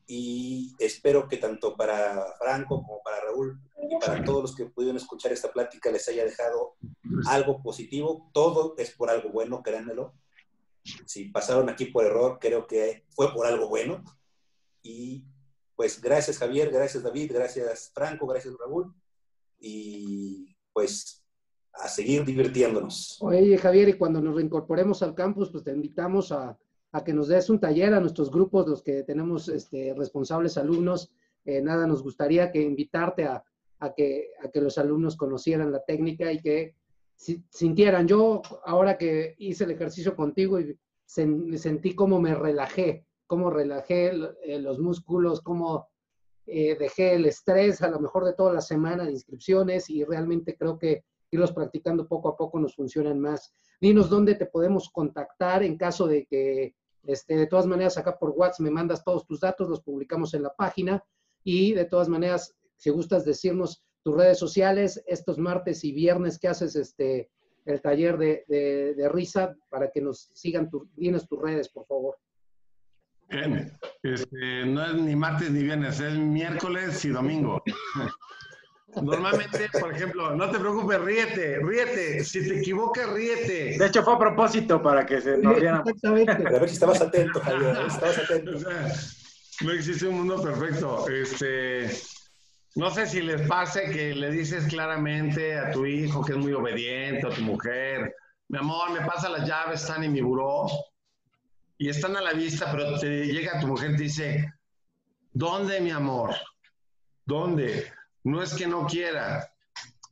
Y 0.08 0.74
espero 0.80 1.28
que 1.28 1.38
tanto 1.38 1.76
para 1.76 2.26
Franco 2.38 2.84
como 2.84 3.02
para 3.04 3.22
Raúl 3.22 3.60
y 3.90 3.98
para 3.98 4.24
todos 4.24 4.42
los 4.42 4.56
que 4.56 4.66
pudieron 4.66 4.98
escuchar 4.98 5.32
esta 5.32 5.52
plática 5.52 5.92
les 5.92 6.08
haya 6.10 6.26
dejado 6.26 6.76
algo 7.28 7.62
positivo. 7.62 8.30
Todo 8.34 8.76
es 8.78 8.92
por 8.92 9.10
algo 9.10 9.30
bueno, 9.30 9.64
créanmelo. 9.64 10.14
Si 10.84 11.26
pasaron 11.26 11.70
aquí 11.70 11.86
por 11.86 12.06
error, 12.06 12.38
creo 12.40 12.66
que 12.68 13.06
fue 13.10 13.34
por 13.34 13.46
algo 13.46 13.70
bueno. 13.70 14.04
Y 14.82 15.26
pues 15.76 16.02
gracias 16.02 16.38
Javier, 16.38 16.72
gracias 16.72 17.04
David, 17.04 17.32
gracias 17.34 17.92
Franco, 17.94 18.28
gracias 18.28 18.56
Raúl. 18.60 18.94
Y 19.60 20.56
pues 20.74 21.24
a 21.74 21.88
seguir 21.88 22.26
divirtiéndonos. 22.26 23.18
Oye 23.22 23.58
Javier, 23.58 23.90
y 23.90 23.94
cuando 23.94 24.22
nos 24.22 24.36
reincorporemos 24.36 25.02
al 25.04 25.16
campus, 25.16 25.50
pues 25.50 25.64
te 25.64 25.72
invitamos 25.72 26.32
a, 26.32 26.58
que 27.06 27.14
nos 27.14 27.30
des 27.30 27.50
un 27.50 27.60
taller 27.60 27.94
a 27.94 28.00
nuestros 28.00 28.30
grupos, 28.30 28.68
los 28.68 28.84
que 28.84 29.04
tenemos 29.04 29.48
este, 29.48 29.94
responsables 29.94 30.58
alumnos. 30.58 31.12
Eh, 31.46 31.62
nada, 31.62 31.88
nos 31.88 32.04
gustaría 32.04 32.52
que 32.52 32.62
invitarte 32.62 33.26
a, 33.26 33.44
que, 33.96 34.32
a 34.44 34.50
que 34.50 34.62
los 34.62 34.78
alumnos 34.78 35.16
conocieran 35.16 35.72
la 35.72 35.84
técnica 35.84 36.32
y 36.32 36.42
que 36.42 36.76
si, 37.22 37.44
sintieran. 37.52 38.08
Yo, 38.08 38.42
ahora 38.66 38.98
que 38.98 39.36
hice 39.38 39.66
el 39.66 39.72
ejercicio 39.72 40.16
contigo 40.16 40.60
y 40.60 40.76
sen, 41.06 41.56
sentí 41.58 41.94
cómo 41.94 42.20
me 42.20 42.34
relajé, 42.34 43.06
cómo 43.28 43.52
relajé 43.52 44.12
eh, 44.44 44.60
los 44.60 44.80
músculos, 44.80 45.42
cómo 45.42 45.88
eh, 46.48 46.76
dejé 46.80 47.14
el 47.14 47.28
estrés 47.28 47.84
a 47.84 47.90
lo 47.90 48.00
mejor 48.00 48.26
de 48.26 48.34
toda 48.34 48.54
la 48.54 48.62
semana 48.62 49.06
de 49.06 49.12
inscripciones 49.12 49.88
y 49.90 50.04
realmente 50.04 50.58
creo 50.58 50.80
que 50.80 51.06
irlos 51.30 51.54
practicando 51.54 52.08
poco 52.08 52.30
a 52.30 52.36
poco 52.36 52.60
nos 52.60 52.76
funcionan 52.76 53.20
más. 53.20 53.54
dinos 53.80 54.10
dónde 54.10 54.36
te 54.36 54.48
podemos 54.48 54.90
contactar 54.90 55.64
en 55.64 55.78
caso 55.78 56.08
de 56.08 56.26
que, 56.26 56.76
este, 57.04 57.36
de 57.36 57.48
todas 57.48 57.68
maneras, 57.68 57.98
acá 57.98 58.18
por 58.18 58.32
WhatsApp 58.32 58.62
me 58.62 58.72
mandas 58.72 59.04
todos 59.04 59.26
tus 59.28 59.40
datos, 59.40 59.70
los 59.70 59.82
publicamos 59.82 60.34
en 60.34 60.44
la 60.44 60.54
página 60.54 61.04
y 61.44 61.74
de 61.74 61.86
todas 61.86 62.10
maneras, 62.10 62.56
si 62.78 62.90
gustas 62.90 63.24
decirnos 63.26 63.84
tus 64.04 64.16
redes 64.16 64.40
sociales, 64.40 65.04
estos 65.08 65.38
martes 65.38 65.84
y 65.84 65.92
viernes 65.92 66.40
que 66.40 66.48
haces 66.48 66.76
este, 66.76 67.30
el 67.66 67.82
taller 67.82 68.18
de, 68.18 68.46
de, 68.48 68.94
de 68.96 69.10
risa 69.10 69.56
para 69.70 69.92
que 69.92 70.02
nos 70.02 70.32
sigan, 70.34 70.70
tu, 70.70 70.90
dinos 70.96 71.28
tus 71.28 71.42
redes, 71.42 71.70
por 71.70 71.86
favor. 71.86 72.18
Bien, 73.30 73.72
este, 74.04 74.66
no 74.66 74.86
es 74.86 74.94
ni 74.96 75.16
martes 75.16 75.50
ni 75.52 75.64
viernes, 75.64 76.00
es 76.00 76.18
miércoles 76.18 77.06
y 77.06 77.10
domingo. 77.10 77.64
Normalmente, 79.02 79.70
por 79.80 79.94
ejemplo, 79.94 80.36
no 80.36 80.50
te 80.50 80.60
preocupes, 80.60 81.00
ríete, 81.00 81.60
ríete. 81.64 82.26
Si 82.26 82.46
te 82.46 82.60
equivocas, 82.60 83.10
ríete. 83.10 83.78
De 83.78 83.86
hecho, 83.86 84.04
fue 84.04 84.16
a 84.16 84.20
propósito 84.20 84.82
para 84.82 85.06
que 85.06 85.22
se 85.22 85.38
nos 85.38 85.58
rieran. 85.58 85.80
Exactamente. 85.80 86.36
Pero 86.36 86.58
a 86.58 86.60
ver 86.60 86.68
si 86.68 86.74
estabas 86.74 87.00
atento, 87.00 87.40
Javier, 87.40 87.70
a 87.70 87.80
ver 87.80 87.90
si 87.90 87.96
estabas 87.96 88.18
atento. 88.18 88.52
O 88.52 88.60
sea, 88.60 88.94
no 89.62 89.72
existe 89.72 90.08
un 90.08 90.16
mundo 90.18 90.42
perfecto. 90.42 91.08
Este, 91.08 91.90
no 92.76 92.90
sé 92.90 93.06
si 93.06 93.22
les 93.22 93.48
pase 93.48 93.92
que 93.92 94.16
le 94.16 94.32
dices 94.32 94.66
claramente 94.68 95.58
a 95.58 95.72
tu 95.72 95.86
hijo 95.86 96.24
que 96.24 96.34
es 96.34 96.38
muy 96.38 96.54
obediente, 96.54 97.28
a 97.28 97.30
tu 97.30 97.42
mujer, 97.42 98.16
mi 98.48 98.58
amor, 98.58 98.92
me 98.92 99.06
pasa 99.06 99.30
las 99.30 99.48
llaves, 99.48 99.82
están 99.82 100.04
en 100.04 100.12
mi 100.14 100.22
buró 100.22 100.68
y 101.78 101.90
están 101.90 102.16
a 102.16 102.22
la 102.22 102.34
vista, 102.34 102.72
pero 102.72 103.00
te 103.00 103.26
llega 103.26 103.60
tu 103.60 103.68
mujer 103.68 103.92
y 103.92 103.98
dice, 103.98 104.54
¿dónde, 105.32 105.80
mi 105.82 105.92
amor? 105.92 106.36
¿Dónde? 107.26 107.92
No 108.24 108.44
es 108.44 108.54
que 108.54 108.68
no 108.68 108.86
quiera. 108.86 109.52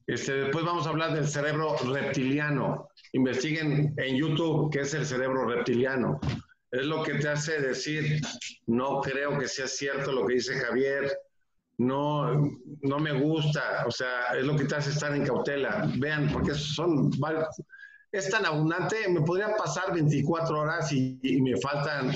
Este, 0.07 0.33
después 0.33 0.65
vamos 0.65 0.87
a 0.87 0.89
hablar 0.89 1.13
del 1.13 1.27
cerebro 1.27 1.75
reptiliano. 1.93 2.89
Investiguen 3.13 3.93
en 3.97 4.15
YouTube 4.15 4.71
qué 4.71 4.81
es 4.81 4.93
el 4.93 5.05
cerebro 5.05 5.45
reptiliano. 5.45 6.19
Es 6.71 6.85
lo 6.85 7.03
que 7.03 7.15
te 7.15 7.27
hace 7.27 7.61
decir, 7.61 8.21
no 8.67 9.01
creo 9.01 9.37
que 9.37 9.47
sea 9.47 9.67
cierto 9.67 10.11
lo 10.11 10.25
que 10.25 10.35
dice 10.35 10.59
Javier, 10.59 11.11
no, 11.79 12.51
no 12.81 12.99
me 12.99 13.13
gusta, 13.13 13.85
o 13.87 13.91
sea, 13.91 14.37
es 14.37 14.43
lo 14.43 14.55
que 14.57 14.65
te 14.65 14.75
hace 14.75 14.89
estar 14.89 15.15
en 15.15 15.25
cautela. 15.25 15.89
Vean, 15.95 16.29
porque 16.31 16.53
son 16.53 17.09
es 18.11 18.29
tan 18.29 18.45
abundante, 18.45 19.07
me 19.07 19.21
podría 19.21 19.55
pasar 19.55 19.93
24 19.93 20.59
horas 20.59 20.91
y, 20.91 21.19
y, 21.21 21.41
me 21.41 21.55
faltan 21.57 22.11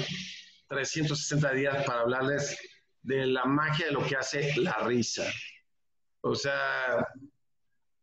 360 0.68 1.52
días 1.54 1.86
para 1.86 2.02
hablarles 2.02 2.60
de 3.04 3.26
la 3.28 3.46
magia 3.46 3.86
de 3.86 3.94
lo 3.94 4.04
que 4.06 4.18
hace 4.18 4.54
la 4.58 4.80
risa. 4.80 5.24
O 6.22 6.36
sea, 6.36 7.08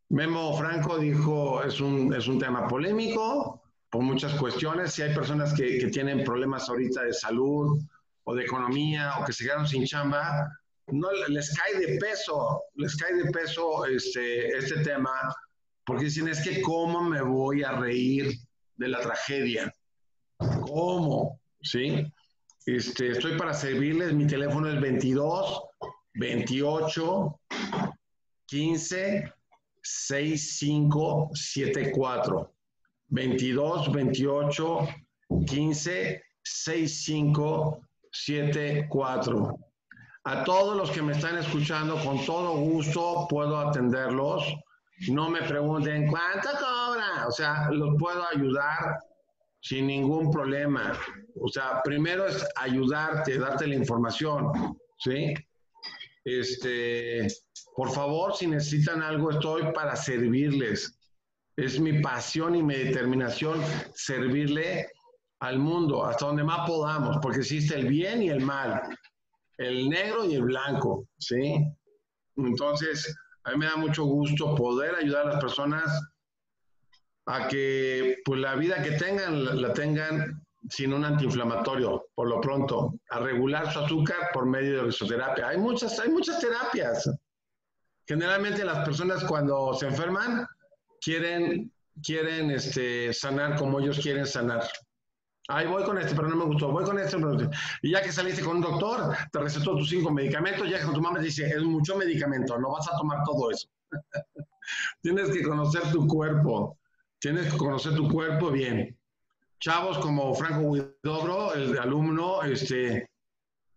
Memo 0.08 0.56
Franco 0.56 0.98
dijo, 0.98 1.62
es 1.62 1.78
un, 1.80 2.14
es 2.14 2.26
un 2.26 2.38
tema 2.38 2.68
polémico 2.68 3.62
por 3.90 4.02
muchas 4.02 4.32
cuestiones. 4.34 4.94
Si 4.94 5.02
hay 5.02 5.14
personas 5.14 5.52
que, 5.52 5.78
que 5.78 5.88
tienen 5.88 6.24
problemas 6.24 6.70
ahorita 6.70 7.02
de 7.02 7.12
salud 7.12 7.78
o 8.24 8.34
de 8.34 8.44
economía 8.44 9.18
o 9.20 9.26
que 9.26 9.32
se 9.34 9.44
quedaron 9.44 9.68
sin 9.68 9.84
chamba, 9.84 10.48
no 10.92 11.08
les 11.28 11.56
cae 11.56 11.78
de 11.78 11.98
peso, 11.98 12.62
les 12.74 12.96
cae 12.96 13.14
de 13.14 13.30
peso 13.30 13.84
este, 13.86 14.56
este 14.56 14.82
tema, 14.82 15.10
porque 15.84 16.04
dicen, 16.04 16.28
es 16.28 16.42
que 16.42 16.60
cómo 16.62 17.02
me 17.02 17.22
voy 17.22 17.62
a 17.62 17.72
reír 17.72 18.32
de 18.76 18.88
la 18.88 19.00
tragedia. 19.00 19.74
¿Cómo? 20.38 21.40
¿Sí? 21.62 22.06
Este, 22.66 23.12
estoy 23.12 23.36
para 23.36 23.54
servirles, 23.54 24.12
mi 24.12 24.26
teléfono 24.26 24.70
es 24.70 24.80
22 24.80 25.62
28 26.14 27.40
15 28.46 29.32
65 29.82 31.30
74. 31.34 32.52
22 33.08 33.92
28 33.92 34.88
15 35.46 36.22
65 36.42 37.80
74. 38.12 39.58
A 40.24 40.44
todos 40.44 40.76
los 40.76 40.90
que 40.90 41.00
me 41.00 41.12
están 41.12 41.38
escuchando, 41.38 41.96
con 42.04 42.24
todo 42.26 42.56
gusto 42.56 43.26
puedo 43.28 43.58
atenderlos. 43.58 44.44
No 45.08 45.30
me 45.30 45.40
pregunten 45.42 46.08
cuánto 46.08 46.50
cobra. 46.50 47.26
O 47.26 47.30
sea, 47.30 47.70
los 47.70 47.96
puedo 47.98 48.22
ayudar 48.28 48.98
sin 49.62 49.86
ningún 49.86 50.30
problema. 50.30 50.92
O 51.40 51.48
sea, 51.48 51.82
primero 51.82 52.26
es 52.26 52.46
ayudarte, 52.56 53.38
darte 53.38 53.66
la 53.66 53.76
información. 53.76 54.76
¿Sí? 54.98 55.32
Este, 56.22 57.26
por 57.74 57.90
favor, 57.90 58.36
si 58.36 58.46
necesitan 58.46 59.00
algo, 59.02 59.30
estoy 59.30 59.72
para 59.72 59.96
servirles. 59.96 60.98
Es 61.56 61.80
mi 61.80 62.02
pasión 62.02 62.56
y 62.56 62.62
mi 62.62 62.74
determinación 62.74 63.62
servirle 63.94 64.86
al 65.40 65.58
mundo 65.58 66.04
hasta 66.04 66.26
donde 66.26 66.44
más 66.44 66.68
podamos, 66.68 67.16
porque 67.22 67.38
existe 67.38 67.74
el 67.74 67.86
bien 67.86 68.22
y 68.22 68.28
el 68.28 68.40
mal 68.40 68.82
el 69.60 69.90
negro 69.90 70.24
y 70.24 70.34
el 70.34 70.42
blanco, 70.42 71.06
¿sí? 71.18 71.54
Entonces, 72.36 73.14
a 73.44 73.52
mí 73.52 73.58
me 73.58 73.66
da 73.66 73.76
mucho 73.76 74.04
gusto 74.04 74.54
poder 74.54 74.94
ayudar 74.94 75.26
a 75.26 75.32
las 75.32 75.40
personas 75.40 76.00
a 77.26 77.46
que 77.46 78.16
pues 78.24 78.40
la 78.40 78.54
vida 78.54 78.82
que 78.82 78.92
tengan 78.92 79.60
la, 79.60 79.74
tengan 79.74 80.42
sin 80.68 80.94
un 80.94 81.04
antiinflamatorio, 81.04 82.06
por 82.14 82.28
lo 82.28 82.40
pronto, 82.40 82.94
a 83.10 83.20
regular 83.20 83.70
su 83.70 83.80
azúcar 83.80 84.30
por 84.32 84.46
medio 84.46 84.78
de 84.78 84.82
risoterapia. 84.84 85.48
Hay 85.48 85.58
muchas, 85.58 85.98
hay 86.00 86.08
muchas 86.08 86.40
terapias. 86.40 87.10
Generalmente 88.06 88.64
las 88.64 88.84
personas 88.84 89.24
cuando 89.24 89.74
se 89.74 89.88
enferman 89.88 90.46
quieren, 91.02 91.70
quieren 92.02 92.50
este, 92.50 93.12
sanar 93.12 93.56
como 93.56 93.78
ellos 93.80 93.98
quieren 94.00 94.26
sanar. 94.26 94.62
Ay, 95.52 95.66
voy 95.66 95.82
con 95.82 95.98
este, 95.98 96.14
pero 96.14 96.28
no 96.28 96.36
me 96.36 96.44
gustó. 96.44 96.70
Voy 96.70 96.84
con 96.84 96.96
este, 96.98 97.16
pero... 97.16 97.50
Y 97.82 97.90
ya 97.90 98.00
que 98.00 98.12
saliste 98.12 98.42
con 98.42 98.58
un 98.58 98.62
doctor, 98.62 99.16
te 99.32 99.38
recetó 99.40 99.76
tus 99.76 99.90
cinco 99.90 100.12
medicamentos, 100.12 100.70
ya 100.70 100.78
que 100.78 100.84
tu 100.84 101.00
mamá 101.00 101.18
te 101.18 101.24
dice, 101.24 101.44
es 101.44 101.62
mucho 101.62 101.96
medicamento, 101.96 102.56
no 102.56 102.70
vas 102.70 102.88
a 102.88 102.96
tomar 102.96 103.24
todo 103.24 103.50
eso. 103.50 103.68
Tienes 105.02 105.30
que 105.30 105.42
conocer 105.42 105.82
tu 105.90 106.06
cuerpo. 106.06 106.78
Tienes 107.18 107.52
que 107.52 107.58
conocer 107.58 107.94
tu 107.94 108.08
cuerpo 108.08 108.52
bien. 108.52 108.96
Chavos 109.58 109.98
como 109.98 110.32
Franco 110.34 110.60
Huidobro, 110.60 111.52
el 111.54 111.76
alumno, 111.78 112.42
este, 112.42 113.10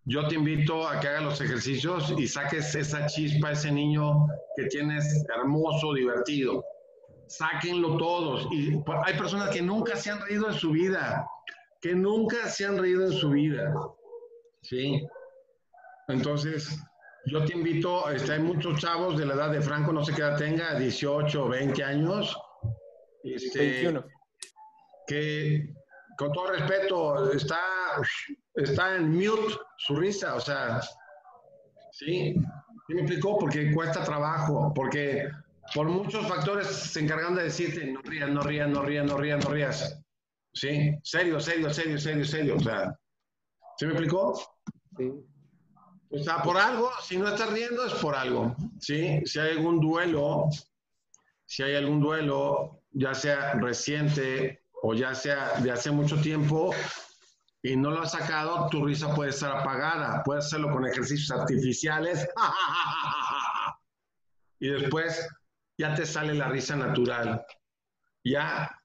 yo 0.05 0.27
te 0.27 0.35
invito 0.35 0.87
a 0.87 0.99
que 0.99 1.07
hagas 1.07 1.23
los 1.23 1.41
ejercicios 1.41 2.13
y 2.15 2.27
saques 2.27 2.75
esa 2.75 3.07
chispa, 3.07 3.51
ese 3.51 3.71
niño 3.71 4.27
que 4.55 4.65
tienes 4.67 5.25
hermoso, 5.35 5.93
divertido. 5.93 6.63
Sáquenlo 7.27 7.97
todos. 7.97 8.47
Y 8.51 8.79
hay 9.05 9.17
personas 9.17 9.49
que 9.49 9.61
nunca 9.61 9.95
se 9.95 10.11
han 10.11 10.21
reído 10.21 10.49
en 10.49 10.53
su 10.53 10.69
vida 10.69 11.25
que 11.83 11.93
nunca 11.93 12.47
se 12.47 12.65
han 12.65 12.77
reído 12.77 13.05
en 13.05 13.11
su 13.11 13.31
vida. 13.31 13.73
¿Sí? 14.61 15.05
Entonces, 16.07 16.79
yo 17.25 17.43
te 17.43 17.51
invito, 17.51 18.09
este, 18.09 18.31
hay 18.31 18.39
muchos 18.39 18.79
chavos 18.79 19.17
de 19.17 19.25
la 19.25 19.33
edad 19.33 19.51
de 19.51 19.61
Franco, 19.61 19.91
no 19.91 20.01
sé 20.01 20.13
qué 20.13 20.21
edad 20.21 20.37
tenga, 20.37 20.75
18 20.79 21.43
o 21.43 21.49
20 21.49 21.83
años. 21.83 22.37
Este, 23.21 23.83
21. 23.83 24.05
Que, 25.05 25.73
con 26.17 26.31
todo 26.31 26.51
respeto, 26.53 27.33
está, 27.33 27.59
está 28.55 28.95
en 28.95 29.11
mute 29.11 29.53
su 29.75 29.97
risa, 29.97 30.35
o 30.35 30.39
sea, 30.39 30.79
¿sí? 31.91 32.33
¿Qué 32.87 32.95
me 32.95 33.01
explicó? 33.01 33.37
Porque 33.37 33.73
cuesta 33.73 34.05
trabajo, 34.05 34.71
porque 34.73 35.29
por 35.75 35.87
muchos 35.89 36.25
factores 36.29 36.67
se 36.67 37.01
encargan 37.01 37.35
de 37.35 37.43
decirte, 37.43 37.85
no 37.87 38.01
rías, 38.03 38.29
no 38.29 38.41
rías, 38.41 38.69
no 38.69 38.83
rías, 38.83 39.05
no 39.05 39.17
rías, 39.17 39.43
no 39.43 39.51
rías. 39.51 40.02
Sí, 40.53 40.95
serio, 41.03 41.39
serio, 41.39 41.73
serio, 41.73 41.97
serio, 41.97 42.25
serio. 42.25 42.55
O 42.55 42.59
sea, 42.59 42.97
¿se 43.77 43.85
me 43.85 43.93
explicó? 43.93 44.33
Sí. 44.97 45.11
O 46.09 46.19
sea, 46.19 46.43
por 46.43 46.57
algo, 46.57 46.91
si 47.01 47.17
no 47.17 47.27
estás 47.27 47.51
riendo 47.51 47.85
es 47.85 47.93
por 47.93 48.15
algo. 48.15 48.55
¿sí? 48.79 49.21
Si 49.25 49.39
hay 49.39 49.57
algún 49.57 49.79
duelo, 49.79 50.47
si 51.45 51.63
hay 51.63 51.75
algún 51.75 51.99
duelo, 51.99 52.83
ya 52.91 53.15
sea 53.15 53.53
reciente 53.55 54.63
o 54.83 54.93
ya 54.93 55.15
sea 55.15 55.59
de 55.61 55.71
hace 55.71 55.89
mucho 55.89 56.21
tiempo, 56.21 56.71
y 57.65 57.77
no 57.77 57.91
lo 57.91 58.01
has 58.01 58.11
sacado, 58.11 58.67
tu 58.69 58.85
risa 58.85 59.15
puede 59.15 59.29
estar 59.29 59.57
apagada. 59.57 60.21
Puedes 60.23 60.45
hacerlo 60.45 60.71
con 60.71 60.85
ejercicios 60.85 61.31
artificiales. 61.31 62.27
y 64.59 64.67
después 64.67 65.29
ya 65.77 65.95
te 65.95 66.05
sale 66.05 66.33
la 66.33 66.49
risa 66.49 66.75
natural. 66.75 67.45
Ya 68.25 68.77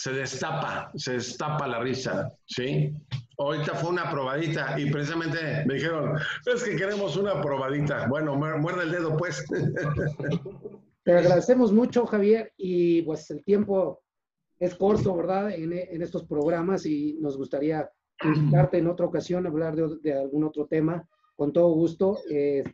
se 0.00 0.12
destapa, 0.12 0.90
se 0.94 1.12
destapa 1.12 1.68
la 1.68 1.78
risa, 1.78 2.32
¿sí? 2.46 2.90
Ahorita 3.36 3.74
fue 3.74 3.90
una 3.90 4.10
probadita 4.10 4.80
y 4.80 4.90
precisamente 4.90 5.62
me 5.66 5.74
dijeron, 5.74 6.18
es 6.46 6.64
que 6.64 6.74
queremos 6.74 7.18
una 7.18 7.38
probadita. 7.42 8.08
Bueno, 8.08 8.34
muerde 8.34 8.84
el 8.84 8.92
dedo, 8.92 9.14
pues. 9.18 9.44
Te 11.04 11.12
agradecemos 11.12 11.70
mucho, 11.70 12.06
Javier, 12.06 12.50
y 12.56 13.02
pues 13.02 13.30
el 13.30 13.44
tiempo 13.44 14.00
es 14.58 14.74
corto, 14.74 15.14
¿verdad? 15.14 15.50
En, 15.50 15.72
estos 16.00 16.24
programas 16.24 16.86
y 16.86 17.18
nos 17.20 17.36
gustaría 17.36 17.86
invitarte 18.24 18.78
en 18.78 18.86
otra 18.86 19.04
ocasión 19.04 19.44
a 19.44 19.50
hablar 19.50 19.76
de, 19.76 20.14
algún 20.14 20.44
otro 20.44 20.66
tema. 20.66 21.06
Con 21.36 21.52
todo 21.52 21.74
gusto, 21.74 22.20
eh, 22.30 22.64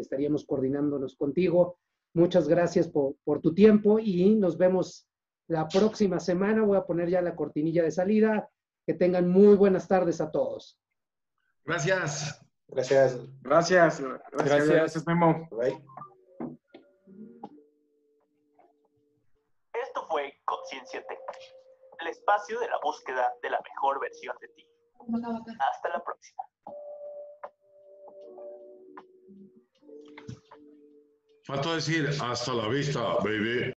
estaríamos 0.00 0.44
coordinándonos 0.44 1.14
contigo. 1.14 1.78
Muchas 2.12 2.48
gracias 2.48 2.88
por 2.88 3.40
tu 3.40 3.54
tiempo 3.54 4.00
y 4.00 4.34
nos 4.34 4.58
vemos 4.58 5.06
la 5.48 5.68
próxima 5.68 6.20
semana. 6.20 6.62
Voy 6.62 6.76
a 6.76 6.84
poner 6.84 7.08
ya 7.08 7.22
la 7.22 7.36
cortinilla 7.36 7.82
de 7.82 7.90
salida. 7.90 8.48
Que 8.86 8.94
tengan 8.94 9.28
muy 9.28 9.54
buenas 9.54 9.86
tardes 9.86 10.20
a 10.20 10.30
todos. 10.30 10.78
Gracias. 11.64 12.44
Gracias. 12.68 13.16
Gracias. 13.42 14.00
Gracias, 14.00 14.00
Gracias. 14.32 14.68
gracias 14.68 15.06
Memo. 15.06 15.48
Bye. 15.50 15.84
Esto 19.74 20.06
fue 20.08 20.32
Conciencia 20.44 21.04
Tech, 21.06 21.18
el 22.00 22.06
espacio 22.08 22.58
de 22.60 22.68
la 22.68 22.78
búsqueda 22.82 23.32
de 23.42 23.50
la 23.50 23.60
mejor 23.60 24.00
versión 24.00 24.34
de 24.40 24.48
ti. 24.48 24.66
Hasta 25.58 25.88
la 25.90 26.02
próxima. 26.02 26.42
Faltó 31.44 31.74
decir 31.74 32.08
hasta 32.22 32.54
la 32.54 32.68
vista, 32.68 33.00
baby. 33.16 33.74